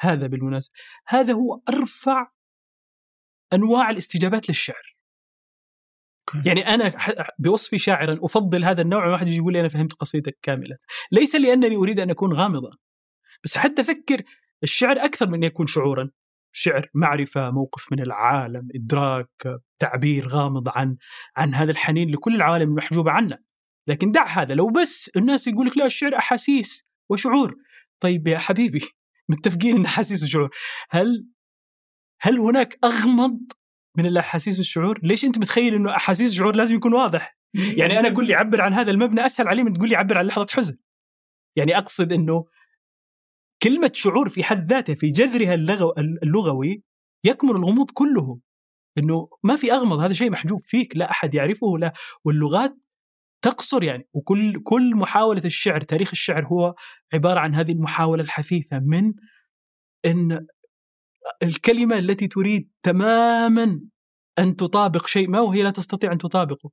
[0.00, 0.74] هذا بالمناسبة
[1.08, 2.30] هذا هو أرفع
[3.52, 4.96] أنواع الاستجابات للشعر.
[6.44, 6.94] يعني أنا
[7.38, 10.76] بوصفي شاعرا أفضل هذا النوع واحد يجي يقول لي أنا فهمت قصيدتك كاملة.
[11.12, 12.70] ليس لأنني أريد أن أكون غامضا
[13.44, 14.22] بس حتى أفكر
[14.62, 16.10] الشعر أكثر من أن يكون شعورا
[16.52, 20.96] شعر معرفة موقف من العالم إدراك تعبير غامض عن
[21.36, 23.38] عن هذا الحنين لكل العوالم المحجوبة عنا
[23.88, 27.54] لكن دع هذا لو بس الناس يقول لك لا الشعر أحاسيس وشعور
[28.00, 28.80] طيب يا حبيبي
[29.30, 30.50] متفقين إن أحاسيس وشعور
[30.90, 31.28] هل
[32.20, 33.38] هل هناك أغمض
[33.96, 38.26] من الأحاسيس والشعور؟ ليش أنت متخيل إنه أحاسيس وشعور لازم يكون واضح؟ يعني أنا أقول
[38.26, 40.76] لي عبر عن هذا المبنى أسهل علي من تقول لي عبر عن لحظة حزن.
[41.56, 42.44] يعني أقصد إنه
[43.62, 45.54] كلمة شعور في حد ذاتها في جذرها
[46.22, 46.82] اللغوي
[47.24, 48.38] يكمن الغموض كله.
[48.98, 51.92] إنه ما في أغمض هذا شيء محجوب فيك لا أحد يعرفه لا.
[52.24, 52.76] واللغات
[53.42, 54.08] تقصر يعني.
[54.12, 56.74] وكل كل محاولة الشعر تاريخ الشعر هو
[57.14, 59.14] عبارة عن هذه المحاولة الحثيثة من
[60.06, 60.46] إن
[61.42, 63.80] الكلمة التي تريد تماما
[64.38, 66.70] أن تطابق شيء ما وهي لا تستطيع أن تطابقه.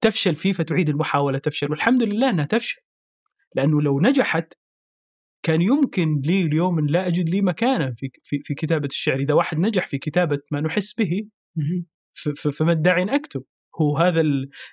[0.00, 1.70] تفشل فيه فتعيد المحاولة تفشل.
[1.70, 2.80] والحمد لله إنها تفشل.
[3.56, 4.54] لأنه لو نجحت
[5.44, 9.18] كان يمكن لي اليوم لا أجد لي مكانا في في, في كتابة الشعر.
[9.18, 11.28] إذا واحد نجح في كتابة ما نحس به
[12.52, 13.44] فما الداعي أن أكتب.
[13.80, 14.22] هو هذا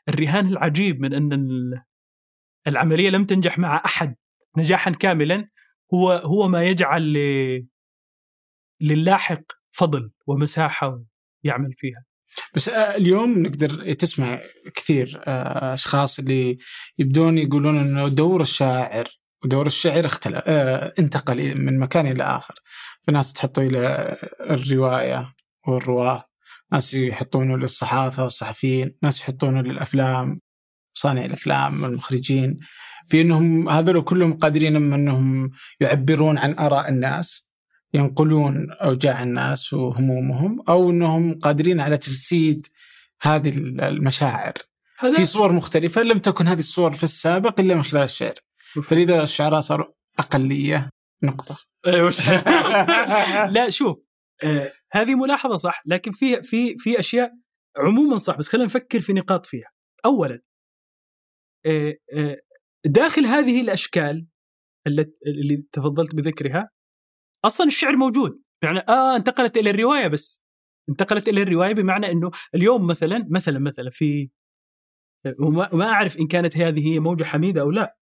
[0.10, 1.74] الرهان العجيب من أن
[2.68, 4.16] العملية لم تنجح مع أحد
[4.58, 5.50] نجاحا كاملا.
[5.94, 7.14] هو هو ما يجعل
[8.82, 11.04] للاحق فضل ومساحة
[11.44, 12.06] يعمل فيها.
[12.56, 14.42] بس آه، اليوم نقدر تسمع
[14.76, 16.58] كثير آه، أشخاص اللي
[16.98, 22.56] يبدون يقولون إنه دور الشاعر ودور الشعر اختلف آه انتقل من مكان إلى آخر.
[23.02, 24.16] فناس تحطه إلى
[24.50, 25.34] الرواية
[25.68, 26.24] والرواة
[26.72, 30.40] ناس يحطونه للصحافة والصحفيين ناس يحطونه للأفلام
[30.94, 32.60] صانع الأفلام والمخرجين.
[33.08, 35.50] في أنهم هذول كلهم قادرين أنهم
[35.80, 37.52] يعبرون عن آراء الناس
[37.94, 42.68] ينقلون أوجاع الناس وهمومهم أو أنهم قادرين على تجسيد
[43.22, 44.54] هذه المشاعر.
[45.16, 48.34] في صور مختلفة لم تكن هذه الصور في السابق إلا من خلال الشعر.
[48.84, 50.90] فلذا الشعراء صاروا أقلية
[51.24, 51.58] نقطة.
[51.88, 52.12] أيوة.
[53.56, 53.98] لا شوف
[54.44, 57.32] آه، هذه ملاحظة صح لكن في في في أشياء
[57.78, 59.70] عموما صح بس خلينا نفكر في نقاط فيها.
[60.06, 60.42] اولا
[61.66, 62.38] آه، آه،
[62.86, 64.28] داخل هذه الأشكال
[65.28, 66.70] اللي تفضلت بذكرها
[67.46, 68.42] أصلا الشعر موجود.
[68.64, 70.42] يعني آه انتقلت إلى الرواية بس.
[70.90, 74.30] انتقلت إلى الرواية بمعنى إنه اليوم مثلا مثلا مثلا في
[75.40, 77.96] وما أعرف إن كانت هذه هي موجة حميدة أو لا.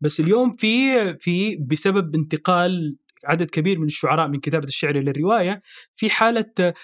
[0.00, 5.62] بس اليوم في في بسبب انتقال عدد كبير من الشعراء من كتابة الشعر للروايه
[5.96, 6.74] في حالة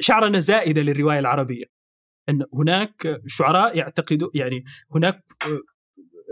[0.00, 1.64] شعرنه زائدة للرواية العربية.
[2.28, 4.64] أن هناك شعراء يعتقدوا يعني
[4.94, 5.24] هناك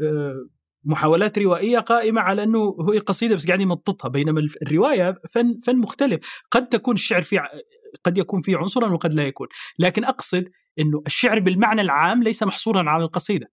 [0.02, 0.46] آه،
[0.84, 6.42] محاولات روائية قائمة على أنه هو قصيدة بس قاعد يمططها بينما الرواية فن فن مختلف.
[6.50, 7.42] قد تكون الشعر فيه
[8.04, 9.46] قد يكون فيه عنصرا وقد لا يكون.
[9.78, 10.48] لكن أقصد
[10.78, 13.52] إنه الشعر بالمعنى العام ليس محصورا على القصيدة.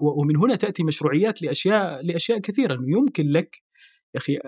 [0.00, 2.78] ومن هنا تأتي مشروعيات لأشياء لأشياء كثيرة.
[2.86, 3.62] يمكن لك
[4.14, 4.38] يا أخي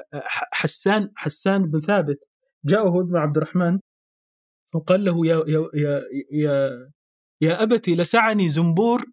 [0.53, 2.19] حسان حسان بن ثابت
[2.65, 3.81] جاءه ابن عبد الرحمن
[4.75, 6.03] وقال له يا يا يا
[6.33, 6.71] يا,
[7.41, 9.05] يا أبتي لسعني زنبور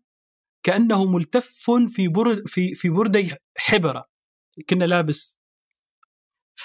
[0.63, 4.05] كأنه ملتف في بر في في بردي حبرة
[4.69, 5.39] كنا لابس.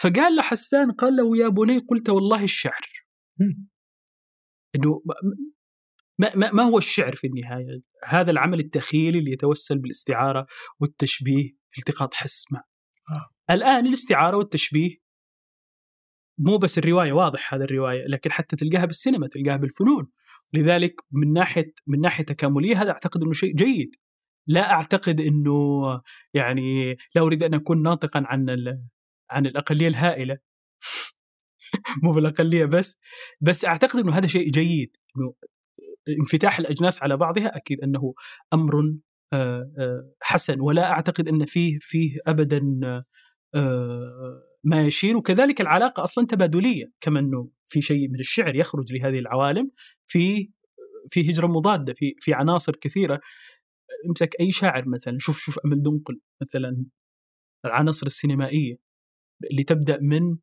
[0.03, 3.05] فقال له حسان قال له يا بني قلت والله الشعر.
[4.77, 5.03] إنه
[6.19, 10.47] ما, ما, ما هو الشعر في النهاية؟ هذا العمل التخيلي اللي يتوسل بالاستعارة
[10.81, 12.63] والتشبيه التقاط حس مع
[13.11, 13.55] آه.
[13.55, 15.07] الآن الاستعارة والتشبيه
[16.39, 20.11] مو بس الرواية واضح هذا الرواية لكن حتى تلقاها بالسينما تلقاها بالفنون.
[20.53, 23.97] لذلك من ناحية من ناحية تكاملية هذا أعتقد إنه شيء جيد.
[24.47, 25.83] لا أعتقد إنه
[26.35, 28.47] يعني لا أريد أن أكون ناطقا عن
[29.31, 30.39] عن الأقلية الهائلة.
[32.03, 33.01] مو بالأقلية بس
[33.41, 34.97] بس أعتقد إنه هذا شيء جيد.
[35.17, 35.35] إنه
[36.09, 38.15] انفتاح الأجناس على بعضها أكيد أنه
[38.55, 38.97] أمر
[39.33, 42.81] آه، آه، حسن ولا أعتقد أن فيه فيه ابدا
[43.55, 45.17] آه، ما يشير.
[45.17, 49.71] وكذلك العلاقة أصلا تبادلية كما أنه في شيء من الشعر يخرج لهذه العوالم
[50.09, 50.51] في
[51.11, 53.21] في هجرة مضادة في في عناصر كثيرة.
[54.09, 56.87] امسك أي شاعر مثلا شوف شوف أمل دنقل مثلا
[57.67, 58.77] العناصر السينمائية
[59.51, 60.39] اللي تبدأ من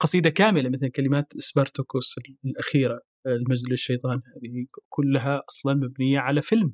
[0.00, 2.14] قصيدة كاملة مثل كلمات سبارتوكوس
[2.44, 3.00] الأخيرة.
[3.26, 6.72] المجد للشيطان هذه كلها أصلا مبنية على فيلم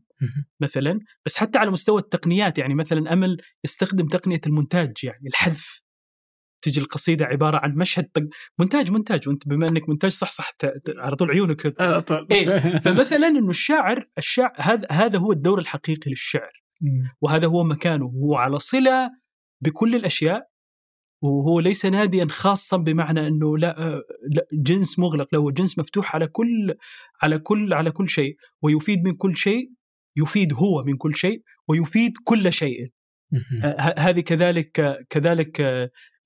[0.61, 5.83] مثلا بس حتى على مستوى التقنيات يعني مثلا أمل يستخدم تقنية المونتاج يعني الحذف.
[6.63, 8.23] تجي القصيدة عبارة عن مشهد طق
[8.59, 10.53] مونتاج مونتاج وأنت بما إنك مونتاج صح صح
[10.99, 11.75] على طول عيونك.
[11.81, 12.27] على طول.
[12.31, 12.59] إيه.
[12.59, 16.63] فمثلا إنه الشاعر الشاعر هذا هذا هو الدور الحقيقي للشعر
[17.21, 19.11] وهذا هو مكانه هو على صلة
[19.61, 20.50] بكل الأشياء
[21.23, 24.03] وهو ليس ناديا خاصا بمعنى إنه لا,
[24.53, 26.75] جنس مغلق لا هو جنس مفتوح على كل
[27.23, 29.71] على كل على كل شيء ويفيد من كل شيء
[30.17, 32.93] يفيد هو من كل شيء ويفيد كل شيء.
[33.99, 35.61] هذه كذلك كذلك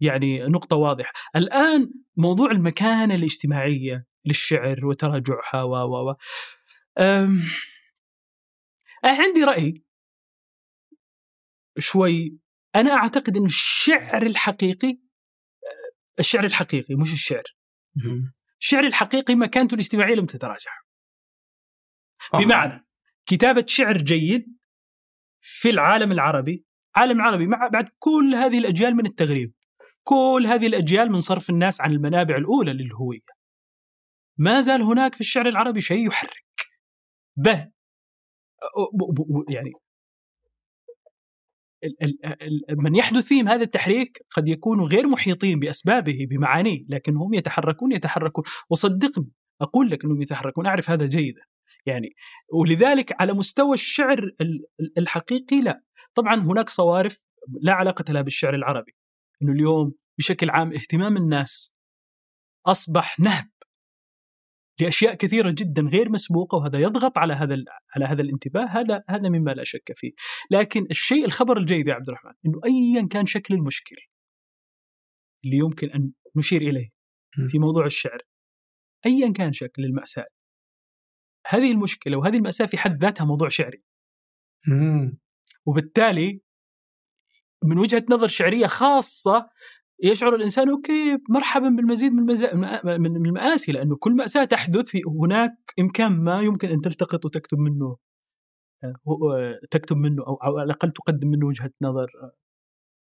[0.01, 1.13] يعني نقطة واضحة.
[1.37, 6.15] الآن موضوع المكانة الاجتماعية للشعر وتراجعها و و و.
[9.05, 9.75] عندي رأي.
[11.79, 12.39] شوي
[12.75, 14.99] أنا أعتقد إن الشعر الحقيقي
[16.19, 17.43] الشعر الحقيقي مش الشعر.
[18.61, 20.71] الشعر الحقيقي مكانته الاجتماعية لم تتراجع.
[22.35, 22.87] بمعنى
[23.27, 24.59] كتابة شعر جيد
[25.41, 26.65] في العالم العربي
[26.97, 29.55] عالم عربي مع بعد كل هذه الأجيال من التغريب
[30.03, 33.21] كل هذه الأجيال من صرف الناس عن المنابع الأولى للهوية.
[34.39, 36.45] ما زال هناك في الشعر العربي شيء يحرك.
[37.37, 37.71] به.
[39.49, 39.73] يعني
[42.71, 48.45] من يحدث فيهم هذا التحريك قد يكونوا غير محيطين بأسبابه بمعانيه لكن هم يتحركون يتحركون.
[48.71, 49.31] وصدقني
[49.61, 51.41] أقول لك إنهم يتحركون أعرف هذا جيدا.
[51.87, 52.15] يعني
[52.53, 54.31] ولذلك على مستوى الشعر
[54.99, 55.83] الحقيقي لا.
[56.15, 57.25] طبعا هناك صوارف
[57.61, 58.93] لا علاقة لها بالشعر العربي.
[59.43, 61.75] إنه اليوم بشكل عام اهتمام الناس
[62.67, 63.49] أصبح نهب
[64.81, 67.57] لأشياء كثيرة جدا غير مسبوقة وهذا يضغط على هذا
[67.97, 70.13] على هذا الانتباه هذا هذا مما لا شك فيه.
[70.51, 73.97] لكن الشيء الخبر الجيد يا عبد الرحمن إنه ايا كان شكل المشكل
[75.45, 76.91] اللي يمكن أن نشير إليه
[77.49, 78.19] في موضوع الشعر
[79.07, 80.27] ايا كان شكل المأساة.
[81.47, 83.83] هذه المشكلة وهذه المأساة في حد ذاتها موضوع شعري.
[85.67, 86.41] وبالتالي
[87.65, 89.51] من وجهة نظر شعرية خاصة
[90.03, 92.55] يشعر الإنسان أوكي مرحبا بالمزيد من المزا...
[92.99, 97.97] من المآسي لأنه كل مأساة تحدث في هناك إمكان ما يمكن أن تلتقط وتكتب منه
[98.85, 102.07] آه، آه، تكتب منه أو على الأقل تقدم منه وجهة نظر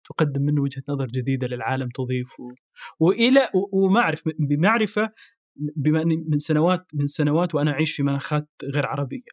[0.04, 2.52] تقدم منه وجهة نظر جديدة للعالم تضيف و...
[3.00, 5.10] وإلى وما اعرف بمعرفة
[5.56, 9.30] بما أني من سنوات من سنوات وأنا أعيش في مناخات غير عربية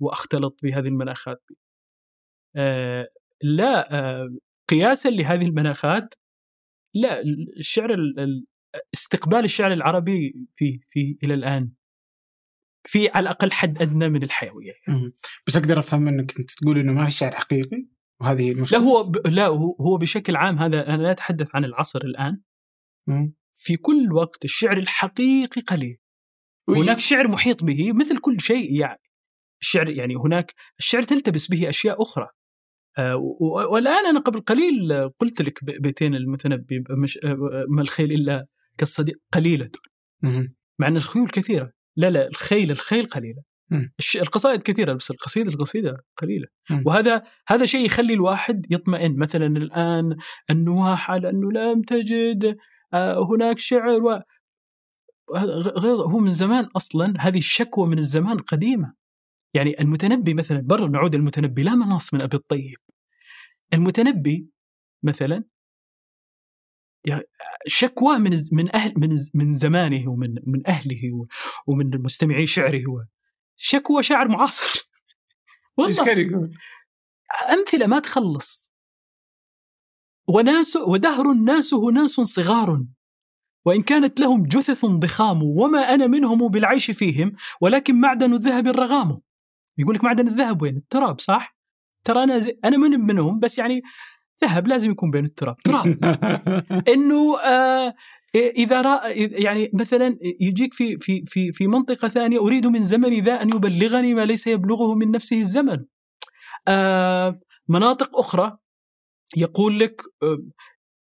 [0.00, 1.42] وأختلط بهذه المناخات.
[2.56, 3.08] آه
[3.42, 4.28] لا آه
[4.70, 6.14] قياسا لهذه المناخات
[7.00, 7.22] لا
[7.58, 7.96] الشعر
[8.94, 11.72] استقبال الشعر العربي في في إلى الآن.
[12.88, 14.72] في على الأقل حد أدنى من الحيوية.
[14.88, 15.12] يعني.
[15.46, 17.88] بس أقدر أفهم إنك أنت تقول إنه ما هي شعر حقيقي؟
[18.20, 19.26] وهذه المشكلة؟ لا هو ب...
[19.26, 19.46] لا
[19.80, 22.40] هو بشكل عام هذا أنا لا أتحدث عن العصر الآن.
[23.06, 23.34] مم.
[23.54, 25.98] في كل وقت الشعر الحقيقي قليل.
[26.68, 29.02] هناك شعر محيط به مثل كل شيء يعني
[29.62, 32.28] الشعر يعني هناك الشعر تلتبس به أشياء أخرى.
[33.70, 37.36] والآن أنا قبل قليل قلت لك بيتين المتنبي مش آه،
[37.68, 38.46] ما الخيل إلا
[38.78, 39.70] كالصديق قليلة.
[40.78, 41.70] مع أن الخيول كثيرة.
[41.96, 43.42] لا لا الخيل الخيل قليلة.
[44.16, 46.46] القصائد كثيرة بس القصيدة القصيدة قليلة.
[46.86, 49.18] وهذا هذا شيء يخلي الواحد يطمئن.
[49.18, 50.16] مثلا الآن
[50.50, 52.56] النواحه لأنه لم تجد
[52.94, 54.20] آه، هناك شعر و
[55.78, 58.94] غير هو من زمان أصلا هذه الشكوى من الزمان قديمة.
[59.54, 62.76] يعني المتنبي مثلا برا نعود المتنبي لا مناص من أبي الطيب.
[63.74, 64.48] المتنبي
[65.02, 65.44] مثلا
[67.66, 71.26] شكواه من من أهل من من زمانه ومن من أهله
[71.66, 73.04] ومن مستمعي شعره هو
[73.56, 74.88] شكوى شاعر معاصر.
[75.86, 76.58] إيش كان يقول؟
[77.52, 78.72] أمثلة ما تخلص.
[80.28, 82.84] وناس ودهر ناسه ناس صغار.
[83.66, 89.20] وإن كانت لهم جثث ضخام وما أنا منهم بالعيش فيهم ولكن معدن الذهب الرغام.
[89.78, 91.55] يقول لك معدن الذهب وين؟ التراب صح؟
[92.06, 93.82] ترى أنا زي أنا من منهم بس يعني
[94.44, 95.86] ذهب لازم يكون بين التراب تراب
[96.94, 97.94] إنه آه
[98.34, 103.42] إذا رأ يعني مثلا يجيك في في في في منطقة ثانية أريد من زمني ذا
[103.42, 105.84] أن يبلغني ما ليس يبلغه من نفسه الزمن.
[106.68, 108.58] آه مناطق أخرى
[109.36, 110.38] يقول لك آه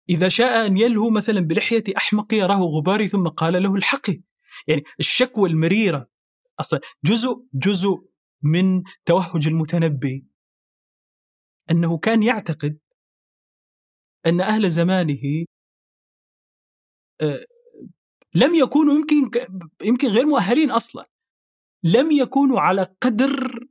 [0.09, 4.21] إذا شاء أن يلهو مثلا بلحية أحمق يراه غباري ثم قال له الحقي.
[4.67, 6.07] يعني الشكوى المريرة
[6.59, 8.03] أصلا جزء جزء
[8.43, 10.25] من توهج المتنبي
[11.71, 12.79] أنه كان يعتقد
[14.25, 15.45] أن أهل زمانه
[17.21, 17.45] آه،
[18.35, 19.31] لم يكونوا يمكن
[19.83, 21.05] يمكن غير مؤهلين أصلا.
[21.83, 23.67] لم يكونوا على قدر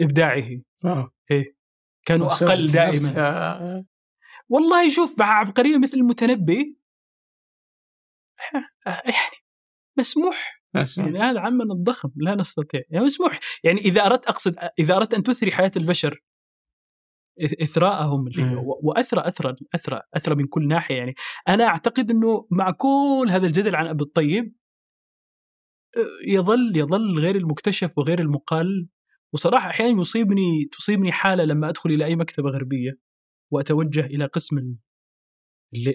[0.00, 0.62] إبداعه.
[0.84, 1.10] آه.
[1.30, 1.56] إيه.
[2.06, 3.84] كانوا أقل دائما.
[4.48, 6.76] والله شوف مع عبقرية مثل المتنبي
[8.86, 9.36] يعني
[9.98, 10.61] مسموح.
[11.04, 12.82] يعني هذا عمنا الضخم لا نستطيع.
[12.90, 16.22] يعني مسموح يعني إذا أردت أقصد إذا أردت أن تثري حياة البشر
[17.62, 18.24] إثراءهم
[18.82, 20.96] وأثرى أثرى أثرى أثرى من كل ناحية.
[20.96, 21.14] يعني
[21.48, 24.54] أنا أعتقد إنه مع كل هذا الجدل عن أبي الطيب
[26.26, 28.88] يظل يظل غير المكتشف وغير المقال.
[29.34, 32.98] وصراحة أحيانا يصيبني تصيبني حالة لما أدخل إلى أي مكتبة غربية
[33.52, 34.76] وأتوجه إلى قسم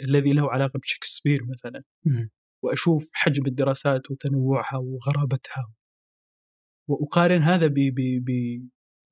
[0.04, 1.84] الذي له علاقة بشكسبير مثلا.
[2.64, 5.74] وأشوف حجم الدراسات وتنوعها وغرابتها.
[6.90, 7.74] وأقارن هذا ب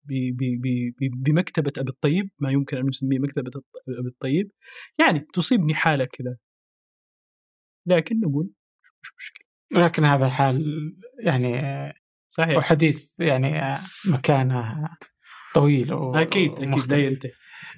[0.07, 0.49] ب
[1.23, 3.51] بمكتبة أبي الطيب ما يمكن أن نسميه مكتبة
[3.99, 4.51] أبي الطيب.
[4.99, 6.37] يعني تصيبني حالة كذا.
[7.87, 8.49] لكن نقول
[9.03, 9.45] مش مشكلة.
[9.85, 10.63] لكن هذا حال
[11.19, 11.53] يعني
[12.29, 12.57] صحيح.
[12.57, 13.77] وحديث يعني
[14.13, 14.89] مكانه
[15.55, 16.15] طويل و...
[16.15, 17.31] أكيد أكيد لا ينتهي.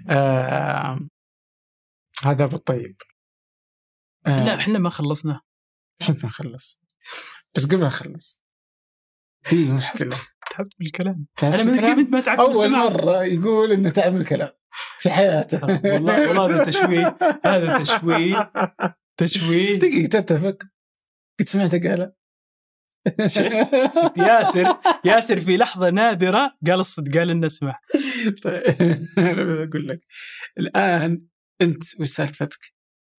[0.09, 0.99] آه
[2.23, 2.95] هذا أبو الطيب.
[4.27, 4.45] آه.
[4.45, 5.41] لا إحنا ما خلصنا.
[6.01, 6.81] إحنا نخلص.
[7.55, 8.43] بس قبل نخلص.
[9.43, 10.17] في مشكلة.
[10.51, 14.51] تعبت بالكلام أنا من كيف ما تعبت أول مرة يقول إنه تعب بالكلام
[14.99, 15.65] في حياته.
[15.65, 17.17] والله والله هذا تشويه.
[17.45, 18.51] هذا تشويه.
[19.17, 19.79] تشويه.
[19.79, 20.57] دقيقة تتفق.
[21.39, 22.13] قد سمعته قال
[23.25, 27.79] شفت؟ شفت؟ ياسر ياسر في لحظة نادرة قال الصدق قال لنا اسمع
[28.43, 30.01] طيب أنا أقول لك.
[30.57, 31.21] الآن
[31.61, 32.73] أنت وش سالفتك؟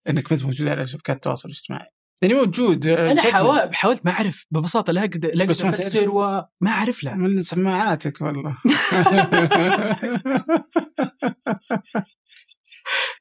[0.09, 1.91] إنك ما أنت موجود على شبكات التواصل الاجتماعي.
[2.23, 6.47] يعني موجود آه، أنا حاولت حاولت ما أعرف ببساطة لا أقدر لا أقدر أفسر وما
[6.69, 7.15] أعرف لا.
[7.15, 8.59] من سماعاتك والله.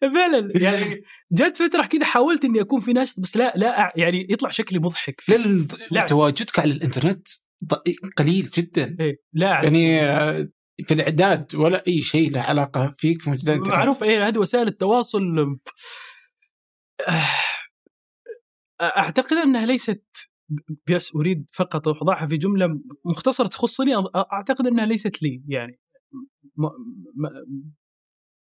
[0.01, 4.49] فعلا يعني جت فترة كذا حاولت إني أكون في ناشط بس لا لا يعني يطلع
[4.49, 5.21] شكلي مضحك
[5.91, 7.27] لا تواجدك على الإنترنت
[8.17, 8.95] قليل جدا.
[8.99, 9.51] إيه لا.
[9.51, 9.63] أعرف.
[9.63, 10.49] يعني آه،
[10.85, 15.21] في الإعداد ولا أي شيء له علاقة فيك موجود معروف إيه هذه وسائل التواصل
[18.81, 20.05] أعتقد أنها ليست
[20.89, 25.79] بس أريد فقط اوضعها في جملة مختصرة تخصني أعتقد أنها ليست لي يعني
[26.55, 26.71] ما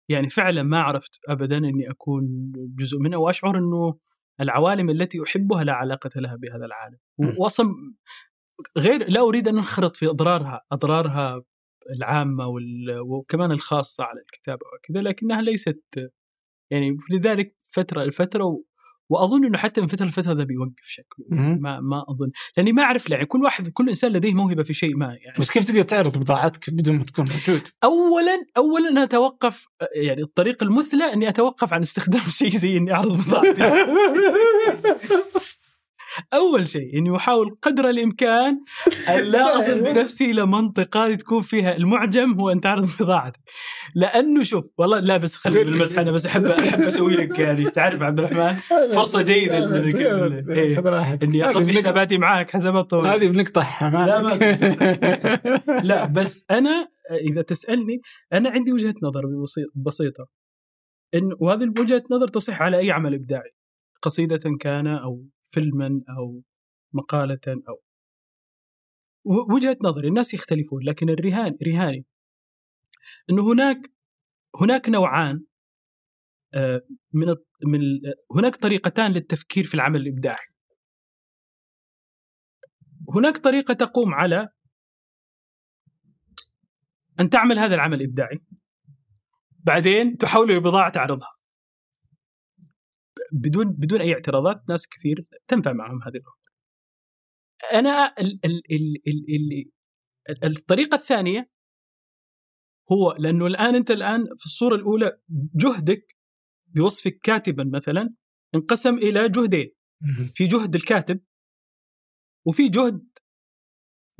[0.08, 3.98] يعني فعلا ما عرفت ابدا أني أكون جزء منها وأشعر أنه
[4.40, 6.98] العوالم التي أحبها لا علاقة لها بهذا العالم.
[7.38, 7.94] واصلا
[8.78, 11.42] غير لا أريد أن أنخرط في أضرارها أضرارها
[11.90, 12.46] العامة
[13.00, 16.12] وكمان الخاصة على الكتابة وكذا لكنها ليست
[16.70, 18.62] يعني لذلك فترة لفترة
[19.12, 21.26] وأظن إنه حتى من فترة لفترة هذا بيوقف شكله
[21.60, 22.30] ما ما أظن.
[22.56, 25.38] لأني ما أعرف يعني كل واحد كل إنسان لديه موهبة في شيء ما يعني.
[25.38, 30.64] بس كيف تقدر تعرض بضاعتك بدون ما تكون موجود؟ اولا اولا أنا أتوقف يعني الطريقة
[30.64, 33.62] المثلى إني أتوقف عن استخدام شيء زي إني أعرض بضاعتي.
[36.34, 38.60] أول شيء إني أحاول قدر الإمكان
[39.08, 43.40] أن لا أصل بنفسي إلى منطقة تكون فيها المعجم هو أن تعرض بضاعتك
[43.94, 48.02] لأنه شوف والله لا بس خلي بالمسح أنا بس احب أحب أسوي لك يعني تعرف
[48.02, 48.60] عبد الرحمن؟
[48.96, 49.58] فرصة جيدة
[50.54, 50.78] إيه.
[51.22, 53.14] إني أصفي حساباتي معاك حسابات طويلة.
[53.14, 54.22] هذه بنقطعها لا,
[55.82, 56.88] لا بس أنا
[57.30, 58.00] إذا تسألني
[58.32, 59.22] أنا عندي وجهة نظر
[59.74, 60.26] بسيطة.
[61.14, 63.50] إن وهذه وجهه نظر تصح على أي عمل إبداعي.
[64.02, 66.42] قصيدة كان أو فيلما أو
[66.92, 67.82] مقاله أو
[69.24, 72.04] وجهة نظري الناس يختلفون لكن الرهان رهاني
[73.30, 73.92] إنه هناك
[74.60, 75.44] هناك نوعان
[76.54, 76.82] آه،
[77.12, 77.26] من
[77.66, 77.80] من
[78.36, 80.46] هناك طريقتان للتفكير في العمل الإبداعي.
[83.14, 84.48] هناك طريقة تقوم على
[87.20, 88.40] أن تعمل هذا العمل الابداعي
[89.50, 91.41] بعدين تحول إلى بضاعه تعرضها.
[93.32, 96.42] بدون بدون أي اعتراضات ناس كثير تنفع معهم هذه الأمور.
[97.72, 99.70] أنا ال ال ال ال
[100.30, 101.50] ال الطريقة الثانية
[102.92, 105.18] هو لأنه الآن أنت الآن في الصورة الأولى
[105.54, 106.16] جهدك
[106.66, 108.14] بوصفك كاتبا مثلا
[108.54, 109.72] انقسم إلى جهدين.
[110.34, 111.20] في جهد الكاتب
[112.46, 113.08] وفي جهد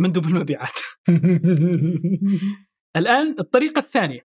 [0.00, 0.78] مندوب المبيعات.
[2.96, 4.26] الآن الطريقة الثانية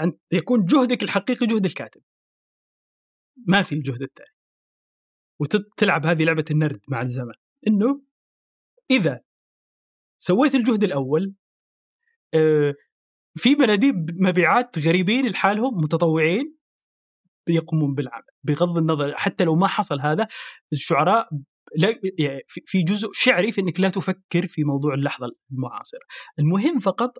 [0.00, 2.02] أن يكون جهدك الحقيقي جهد الكاتب.
[3.46, 4.36] ما في الجهد الثاني
[5.40, 7.34] وتلعب هذه لعبة النرد مع الزمن.
[7.68, 8.02] إنه
[8.90, 9.20] إذا
[10.18, 11.34] سويت الجهد الأول
[12.34, 12.74] آه،
[13.36, 16.56] في مناديب مبيعات غريبين لحالهم متطوعين
[17.48, 18.24] يقومون بالعمل.
[18.44, 20.28] بغض النظر حتى لو ما حصل هذا
[20.72, 21.28] الشعراء
[21.76, 26.00] لا يعني في جزء شعري في إنك لا تفكر في موضوع اللحظة المعاصرة.
[26.38, 27.18] المهم فقط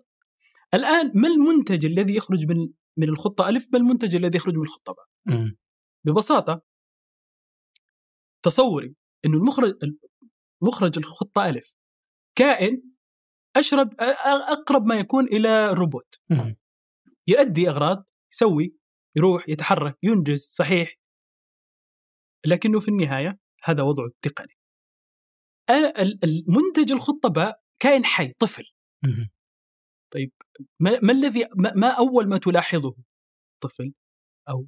[0.73, 4.93] الآن ما المنتج الذي يخرج من من الخطة ألف ما المنتج الذي يخرج من الخطة
[4.93, 5.37] باء؟
[6.07, 6.61] ببساطة
[8.45, 8.95] تصوري
[9.25, 9.73] إنه المخرج
[10.63, 11.73] مخرج الخطة ألف
[12.37, 12.83] كائن
[13.55, 16.21] أشرب أقرب ما يكون إلى الروبوت
[17.27, 18.75] يؤدي أغراض يسوي
[19.17, 20.95] يروح يتحرك ينجز صحيح.
[22.45, 24.53] لكنه في النهاية هذا وضعه التقني.
[26.23, 28.63] المنتج الخطة باء كائن حي طفل.
[30.13, 30.31] طيب
[30.79, 32.95] ما, ما الذي ما, ما أول ما تلاحظه
[33.63, 33.93] طفل
[34.49, 34.67] أو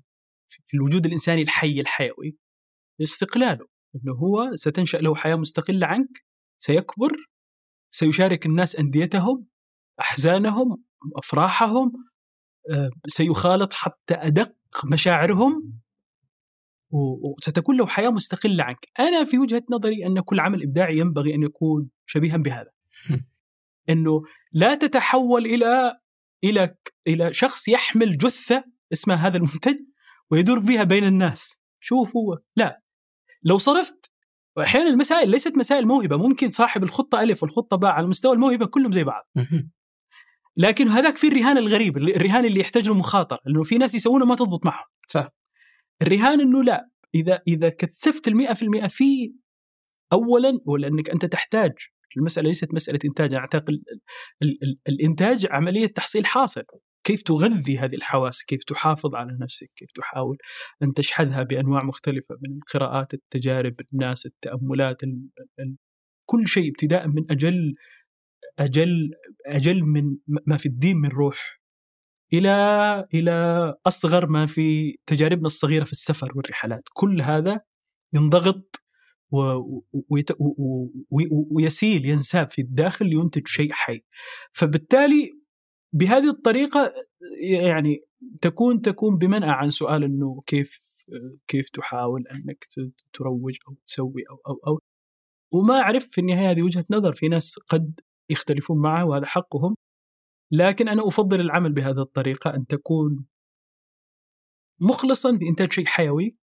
[0.66, 2.38] في الوجود الإنساني الحي الحيوي
[3.02, 6.26] استقلاله إنه هو ستنشأ له حياة مستقلة عنك
[6.62, 7.12] سيكبر
[7.94, 9.48] سيشارك الناس أنديتهم
[10.00, 10.84] أحزانهم
[11.16, 11.92] أفراحهم
[12.72, 14.56] آه، سيخالط حتى أدق
[14.86, 15.80] مشاعرهم
[16.92, 18.88] وستكون له حياة مستقلة عنك.
[19.00, 22.72] أنا في وجهة نظري أن كل عمل إبداعي ينبغي أن يكون شبيها بهذا.
[23.90, 26.00] إنه لا تتحول إلى
[26.44, 26.76] إلى
[27.08, 28.64] إلى شخص يحمل جثة
[28.94, 29.76] اسمها هذا المنتج
[30.32, 31.62] ويدور بها بين الناس.
[31.80, 32.82] شوفوا لا.
[33.44, 34.12] لو صرفت
[34.58, 36.18] واحيانا المسائل ليست مسائل موهبة.
[36.18, 37.92] ممكن صاحب الخطة ألف والخطة باء.
[37.92, 39.30] على مستوى الموهبة كلهم زي بعض.
[40.58, 44.36] لكن هذاك في الرهان الغريب الرهان اللي يحتاج له مخاطره لأنه في ناس يسوونه ما
[44.36, 44.86] تضبط معهم.
[45.08, 45.28] صح.
[46.02, 46.90] الرهان إنه لا.
[47.16, 49.34] إذا إذا كثفت ال 100% في
[50.14, 51.72] اولا ولانك أنت تحتاج.
[52.18, 53.34] المسألة ليست مسألة إنتاج.
[53.34, 53.84] أنا أعتقد
[54.90, 56.64] الإنتاج عملية تحصيل حاصل.
[57.04, 60.38] كيف تغذي هذه الحواس؟ كيف تحافظ على نفسك؟ كيف تحاول
[60.84, 65.30] أن تشحذها بأنواع مختلفة من القراءات التجارب الناس التأملات ال
[65.60, 65.76] ال
[66.26, 67.76] كل شيء ابتداء من أجل
[68.60, 69.12] أجل
[69.46, 71.60] أجل من ما في الدين من روح
[72.34, 76.84] إلى إلى أصغر ما في تجاربنا الصغيرة في السفر والرحلات.
[76.94, 77.62] كل هذا
[78.14, 78.82] ينضغط
[81.52, 84.04] ويسيل ينساب في الداخل لينتج شيء حي.
[84.54, 85.40] فبالتالي
[85.94, 86.94] بهذه الطريقة
[87.42, 88.04] يعني
[88.42, 90.90] تكون تكون بمنأى عن سؤال إنه كيف
[91.48, 92.68] كيف تحاول إنك
[93.14, 94.80] تروج أو تسوي أو أو أو.
[95.54, 99.76] وما أعرف في النهاية هذه وجهة نظر في ناس قد يختلفون معها وهذا حقهم.
[100.52, 103.26] لكن أنا أفضل العمل بهذه الطريقة أن تكون
[104.82, 106.38] مخلصا في إنتاج شيء حيوي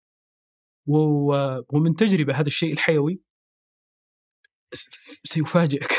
[0.86, 3.20] ومن تجربة هذا الشيء الحيوي
[5.24, 5.90] سيفاجئك.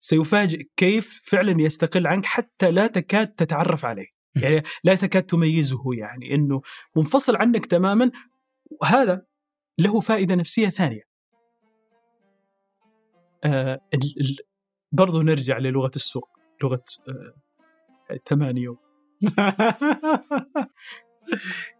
[0.00, 4.06] سيفاجئ كيف فعلا يستقل عنك حتى لا تكاد تتعرف عليه.
[4.42, 6.62] يعني لا تكاد تميزه يعني إنه
[6.96, 8.10] منفصل عنك تماما
[8.70, 9.26] وهذا
[9.78, 11.02] له فائدة نفسية ثانية.
[13.44, 14.36] آه ال ال
[14.92, 16.28] برضو نرجع للغة السوق
[16.62, 17.34] لغة آه
[18.28, 18.76] ثمانية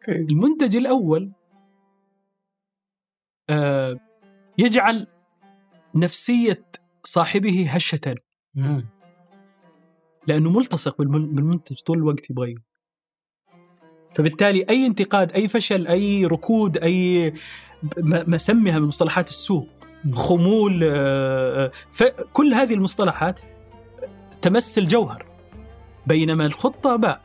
[0.09, 1.33] المنتج الأول
[3.51, 4.01] آه
[4.59, 5.07] يجعل
[5.97, 6.65] نفسية
[7.07, 8.15] صاحبه هشة.
[10.26, 12.55] لأنه ملتصق بالمنتج طول الوقت يبغى
[14.15, 17.33] فبالتالي أي انتقاد أي فشل أي ركود أي
[18.02, 19.68] ما سميها من مصطلحات السوق
[20.15, 21.73] خمول آه،
[22.33, 23.41] كل هذه المصطلحات
[24.43, 25.26] تمس الجوهر
[26.07, 27.20] بينما الخطة باء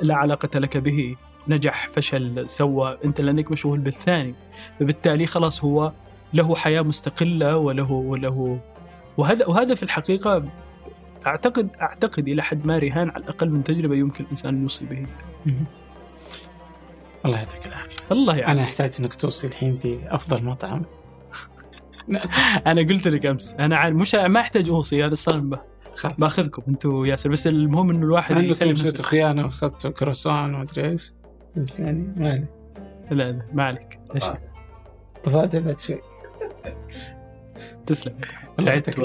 [0.00, 1.16] لا علاقة لك به
[1.48, 4.34] نجح فشل سوى أنت لأنك مشغول بالثاني.
[4.80, 5.92] فبالتالي خلاص هو
[6.34, 8.60] له حياة مستقلة وله وله
[9.16, 10.44] وهذا وهذا في الحقيقة
[11.26, 15.06] أعتقد أعتقد إلى حد ما رهان على الأقل من تجربة يمكن الإنسان أن يوصي به.
[17.24, 17.96] الله يعطيك العافية.
[18.12, 18.50] الله يعافيك.
[18.50, 20.82] أنا أحتاج إنك توصي الحين في أفضل مطعم.
[22.66, 25.58] أنا قلت لك أمس أنا عارف مش ما أحتاج أوصي أنا أصلا
[26.18, 31.12] بأخذكم أنتم ياسر بس المهم إنه الواحد يسلم نفسه خيانة واخذت كروسون ومدري إيش
[31.56, 32.48] بس يعني ما عليك
[33.10, 34.38] لا لا ما عليك لا شيء.
[35.22, 36.00] تفادى بعد شوي
[37.86, 38.14] تسلم.
[38.58, 38.98] الله سعدت.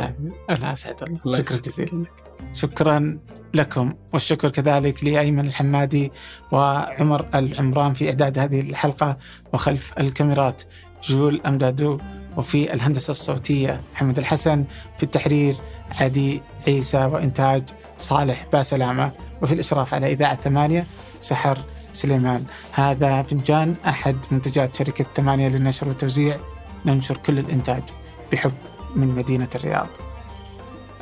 [0.50, 1.20] أنا أسعد والله.
[1.26, 1.58] الله شكرا.
[1.58, 2.06] جزيلا
[2.54, 3.20] شكرا
[3.54, 6.12] لكم والشكر كذلك لأيمن الحمادي
[6.52, 9.18] وعمر العمران في إعداد هذه الحلقة
[9.54, 10.64] وخلف الكاميرات
[11.04, 12.00] جول أمدادو
[12.38, 14.64] وفي الهندسة الصوتية محمد الحسن
[14.98, 15.56] في التحرير
[15.92, 20.88] عدي عيسى وإنتاج صالح باسلامة وفي الإشراف على إذاعة ثمانية
[21.20, 21.58] سحر
[21.94, 22.46] سليمان.
[22.72, 26.40] هذا فنجان أحد منتجات شركة ثمانية للنشر والتوزيع.
[26.86, 27.84] ننشر كل الإنتاج
[28.32, 28.54] بحب
[28.96, 29.88] من مدينة الرياض.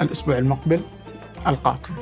[0.01, 0.81] الأسبوع المقبل
[1.47, 1.93] ألقاكم.